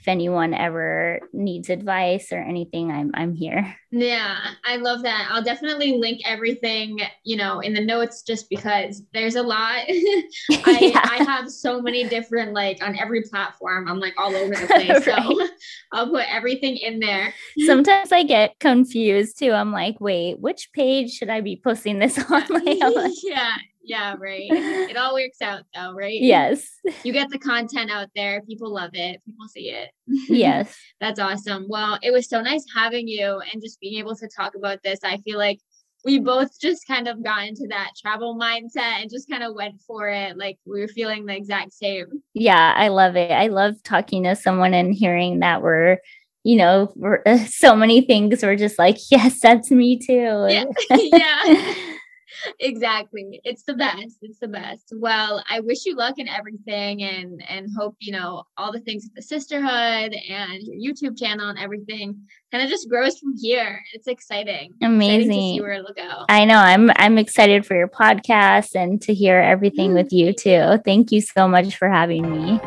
if 0.03 0.09
anyone 0.09 0.53
ever 0.53 1.21
needs 1.31 1.69
advice 1.69 2.33
or 2.33 2.39
anything, 2.39 2.91
I'm 2.91 3.11
I'm 3.13 3.33
here. 3.33 3.73
Yeah, 3.89 4.37
I 4.65 4.75
love 4.75 5.03
that. 5.03 5.29
I'll 5.31 5.41
definitely 5.41 5.97
link 5.97 6.19
everything, 6.25 6.99
you 7.23 7.37
know, 7.37 7.61
in 7.61 7.73
the 7.73 7.79
notes 7.79 8.21
just 8.21 8.49
because 8.49 9.01
there's 9.13 9.35
a 9.35 9.41
lot. 9.41 9.85
I 9.87 10.31
yeah. 10.93 11.07
I 11.09 11.23
have 11.23 11.49
so 11.49 11.81
many 11.81 12.03
different 12.03 12.51
like 12.51 12.83
on 12.83 12.99
every 12.99 13.21
platform. 13.21 13.87
I'm 13.87 14.01
like 14.01 14.13
all 14.17 14.35
over 14.35 14.53
the 14.53 14.67
place. 14.67 14.89
right. 14.89 15.03
So 15.03 15.47
I'll 15.93 16.09
put 16.09 16.25
everything 16.29 16.75
in 16.75 16.99
there. 16.99 17.33
Sometimes 17.65 18.11
I 18.11 18.23
get 18.23 18.59
confused 18.59 19.39
too. 19.39 19.53
I'm 19.53 19.71
like, 19.71 20.01
wait, 20.01 20.37
which 20.37 20.73
page 20.73 21.11
should 21.11 21.29
I 21.29 21.39
be 21.39 21.61
posting 21.63 21.99
this 21.99 22.19
on? 22.29 22.43
yeah, 23.23 23.53
yeah, 23.83 24.15
right. 24.17 24.47
It 24.49 24.97
all 24.97 25.13
works 25.13 25.41
out 25.41 25.63
though, 25.75 25.93
right? 25.93 26.19
Yes. 26.19 26.67
You 27.03 27.11
get 27.11 27.29
the 27.29 27.37
content 27.37 27.91
out 27.91 28.09
there. 28.15 28.41
People 28.41 28.73
love 28.73 28.91
it. 28.93 29.21
People 29.25 29.47
see 29.49 29.69
it. 29.69 29.91
Yes. 30.07 30.75
That's 31.01 31.19
awesome. 31.19 31.65
Well, 31.67 31.99
it 32.01 32.11
was 32.11 32.27
so 32.27 32.41
nice 32.41 32.65
having 32.73 33.07
you 33.07 33.41
and 33.51 33.61
just 33.61 33.79
being 33.79 33.99
able 33.99 34.15
to 34.15 34.27
talk 34.27 34.55
about 34.55 34.79
this. 34.83 34.99
I 35.03 35.17
feel 35.17 35.37
like 35.37 35.59
we 36.05 36.19
both 36.19 36.59
just 36.59 36.85
kind 36.87 37.07
of 37.07 37.23
got 37.23 37.45
into 37.45 37.65
that 37.69 37.91
travel 38.01 38.37
mindset 38.37 39.01
and 39.01 39.09
just 39.09 39.29
kind 39.29 39.43
of 39.43 39.55
went 39.55 39.81
for 39.85 40.09
it. 40.09 40.37
Like 40.37 40.57
we 40.65 40.81
were 40.81 40.87
feeling 40.87 41.25
the 41.25 41.35
exact 41.35 41.73
same. 41.73 42.05
Yeah, 42.33 42.73
I 42.75 42.89
love 42.89 43.15
it. 43.15 43.31
I 43.31 43.47
love 43.47 43.81
talking 43.83 44.23
to 44.23 44.35
someone 44.35 44.73
and 44.73 44.93
hearing 44.93 45.39
that 45.39 45.61
we're 45.61 45.99
you 46.45 46.57
know, 46.57 46.93
so 47.47 47.73
many 47.73 48.01
things 48.01 48.43
were 48.43 48.57
just 48.57 48.77
like, 48.77 48.97
yes, 49.09 49.39
that's 49.39 49.71
me 49.71 49.97
too. 49.97 50.45
Yeah. 50.49 50.65
yeah 50.89 51.92
exactly. 52.59 53.41
It's 53.43 53.63
the 53.63 53.73
best. 53.73 54.17
It's 54.21 54.39
the 54.39 54.47
best. 54.47 54.93
Well, 54.95 55.43
I 55.49 55.59
wish 55.59 55.85
you 55.85 55.95
luck 55.95 56.15
in 56.17 56.27
everything 56.27 57.03
and 57.03 57.43
and 57.47 57.67
hope, 57.77 57.95
you 57.99 58.11
know, 58.11 58.43
all 58.57 58.71
the 58.71 58.79
things 58.79 59.03
with 59.05 59.15
the 59.15 59.21
sisterhood 59.21 60.13
and 60.29 60.63
your 60.63 60.93
YouTube 60.93 61.17
channel 61.17 61.49
and 61.49 61.59
everything 61.59 62.19
kind 62.51 62.63
of 62.63 62.69
just 62.69 62.89
grows 62.89 63.17
from 63.17 63.33
here. 63.37 63.81
It's 63.93 64.07
exciting. 64.07 64.73
Amazing. 64.81 65.21
Exciting 65.21 65.29
to 65.29 65.55
see 65.55 65.61
where 65.61 65.73
it'll 65.73 65.93
go. 65.93 66.25
I 66.29 66.45
know. 66.45 66.57
I'm 66.57 66.91
I'm 66.95 67.17
excited 67.17 67.65
for 67.65 67.75
your 67.75 67.87
podcast 67.87 68.75
and 68.75 69.01
to 69.03 69.13
hear 69.13 69.39
everything 69.39 69.89
mm-hmm. 69.89 69.97
with 69.97 70.13
you 70.13 70.33
too. 70.33 70.81
Thank 70.85 71.11
you 71.11 71.21
so 71.21 71.47
much 71.47 71.77
for 71.77 71.89
having 71.89 72.29
me. 72.29 72.59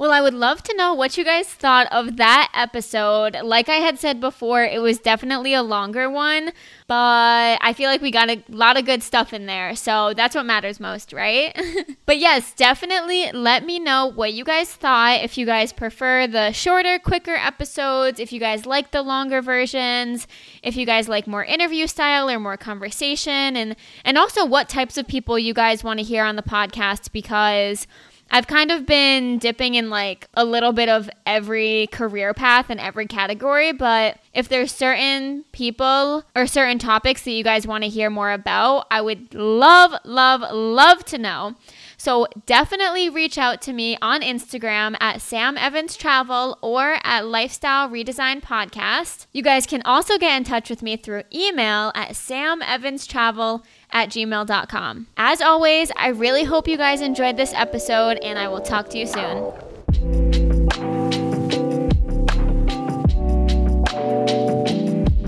Well, 0.00 0.12
I 0.12 0.22
would 0.22 0.32
love 0.32 0.62
to 0.62 0.74
know 0.78 0.94
what 0.94 1.18
you 1.18 1.24
guys 1.26 1.46
thought 1.46 1.86
of 1.92 2.16
that 2.16 2.50
episode. 2.54 3.36
Like 3.44 3.68
I 3.68 3.74
had 3.74 3.98
said 3.98 4.18
before, 4.18 4.64
it 4.64 4.80
was 4.80 4.98
definitely 4.98 5.52
a 5.52 5.62
longer 5.62 6.08
one, 6.08 6.52
but 6.86 7.58
I 7.60 7.74
feel 7.74 7.90
like 7.90 8.00
we 8.00 8.10
got 8.10 8.30
a 8.30 8.42
lot 8.48 8.78
of 8.78 8.86
good 8.86 9.02
stuff 9.02 9.34
in 9.34 9.44
there. 9.44 9.76
So 9.76 10.14
that's 10.14 10.34
what 10.34 10.46
matters 10.46 10.80
most, 10.80 11.12
right? 11.12 11.54
but 12.06 12.16
yes, 12.16 12.54
definitely 12.54 13.30
let 13.32 13.66
me 13.66 13.78
know 13.78 14.06
what 14.06 14.32
you 14.32 14.42
guys 14.42 14.72
thought. 14.72 15.20
If 15.20 15.36
you 15.36 15.44
guys 15.44 15.70
prefer 15.70 16.26
the 16.26 16.52
shorter, 16.52 16.98
quicker 16.98 17.34
episodes, 17.34 18.18
if 18.18 18.32
you 18.32 18.40
guys 18.40 18.64
like 18.64 18.92
the 18.92 19.02
longer 19.02 19.42
versions, 19.42 20.26
if 20.62 20.76
you 20.76 20.86
guys 20.86 21.10
like 21.10 21.26
more 21.26 21.44
interview 21.44 21.86
style 21.86 22.30
or 22.30 22.40
more 22.40 22.56
conversation, 22.56 23.54
and, 23.54 23.76
and 24.06 24.16
also 24.16 24.46
what 24.46 24.70
types 24.70 24.96
of 24.96 25.06
people 25.06 25.38
you 25.38 25.52
guys 25.52 25.84
want 25.84 26.00
to 26.00 26.04
hear 26.04 26.24
on 26.24 26.36
the 26.36 26.42
podcast 26.42 27.12
because 27.12 27.86
I've 28.30 28.46
kind 28.46 28.70
of 28.70 28.86
been 28.86 29.38
dipping 29.38 29.74
in 29.74 29.90
like 29.90 30.28
a 30.34 30.44
little 30.44 30.72
bit 30.72 30.88
of 30.88 31.10
every 31.26 31.88
career 31.88 32.32
path 32.32 32.70
and 32.70 32.78
every 32.78 33.06
category, 33.06 33.72
but 33.72 34.18
if 34.32 34.48
there's 34.48 34.72
certain 34.72 35.44
people 35.52 36.24
or 36.36 36.46
certain 36.46 36.78
topics 36.78 37.22
that 37.22 37.32
you 37.32 37.42
guys 37.42 37.66
want 37.66 37.82
to 37.84 37.90
hear 37.90 38.08
more 38.08 38.30
about, 38.30 38.86
I 38.90 39.00
would 39.00 39.34
love, 39.34 39.92
love, 40.04 40.42
love 40.52 41.04
to 41.06 41.18
know. 41.18 41.56
So 41.96 42.26
definitely 42.46 43.10
reach 43.10 43.36
out 43.36 43.60
to 43.62 43.74
me 43.74 43.98
on 44.00 44.22
Instagram 44.22 44.96
at 45.00 45.20
Sam 45.20 45.58
Evans 45.58 45.98
Travel 45.98 46.56
or 46.62 46.96
at 47.02 47.26
Lifestyle 47.26 47.90
Redesign 47.90 48.40
Podcast. 48.40 49.26
You 49.32 49.42
guys 49.42 49.66
can 49.66 49.82
also 49.82 50.16
get 50.16 50.34
in 50.34 50.44
touch 50.44 50.70
with 50.70 50.82
me 50.82 50.96
through 50.96 51.24
email 51.34 51.92
at 51.94 52.12
samevanstravel 52.12 53.62
at 53.92 54.08
gmail.com. 54.10 55.06
As 55.16 55.40
always, 55.40 55.90
I 55.96 56.08
really 56.08 56.44
hope 56.44 56.68
you 56.68 56.76
guys 56.76 57.00
enjoyed 57.00 57.36
this 57.36 57.52
episode 57.54 58.18
and 58.18 58.38
I 58.38 58.48
will 58.48 58.60
talk 58.60 58.88
to 58.90 58.98
you 58.98 59.06
soon. 59.06 60.39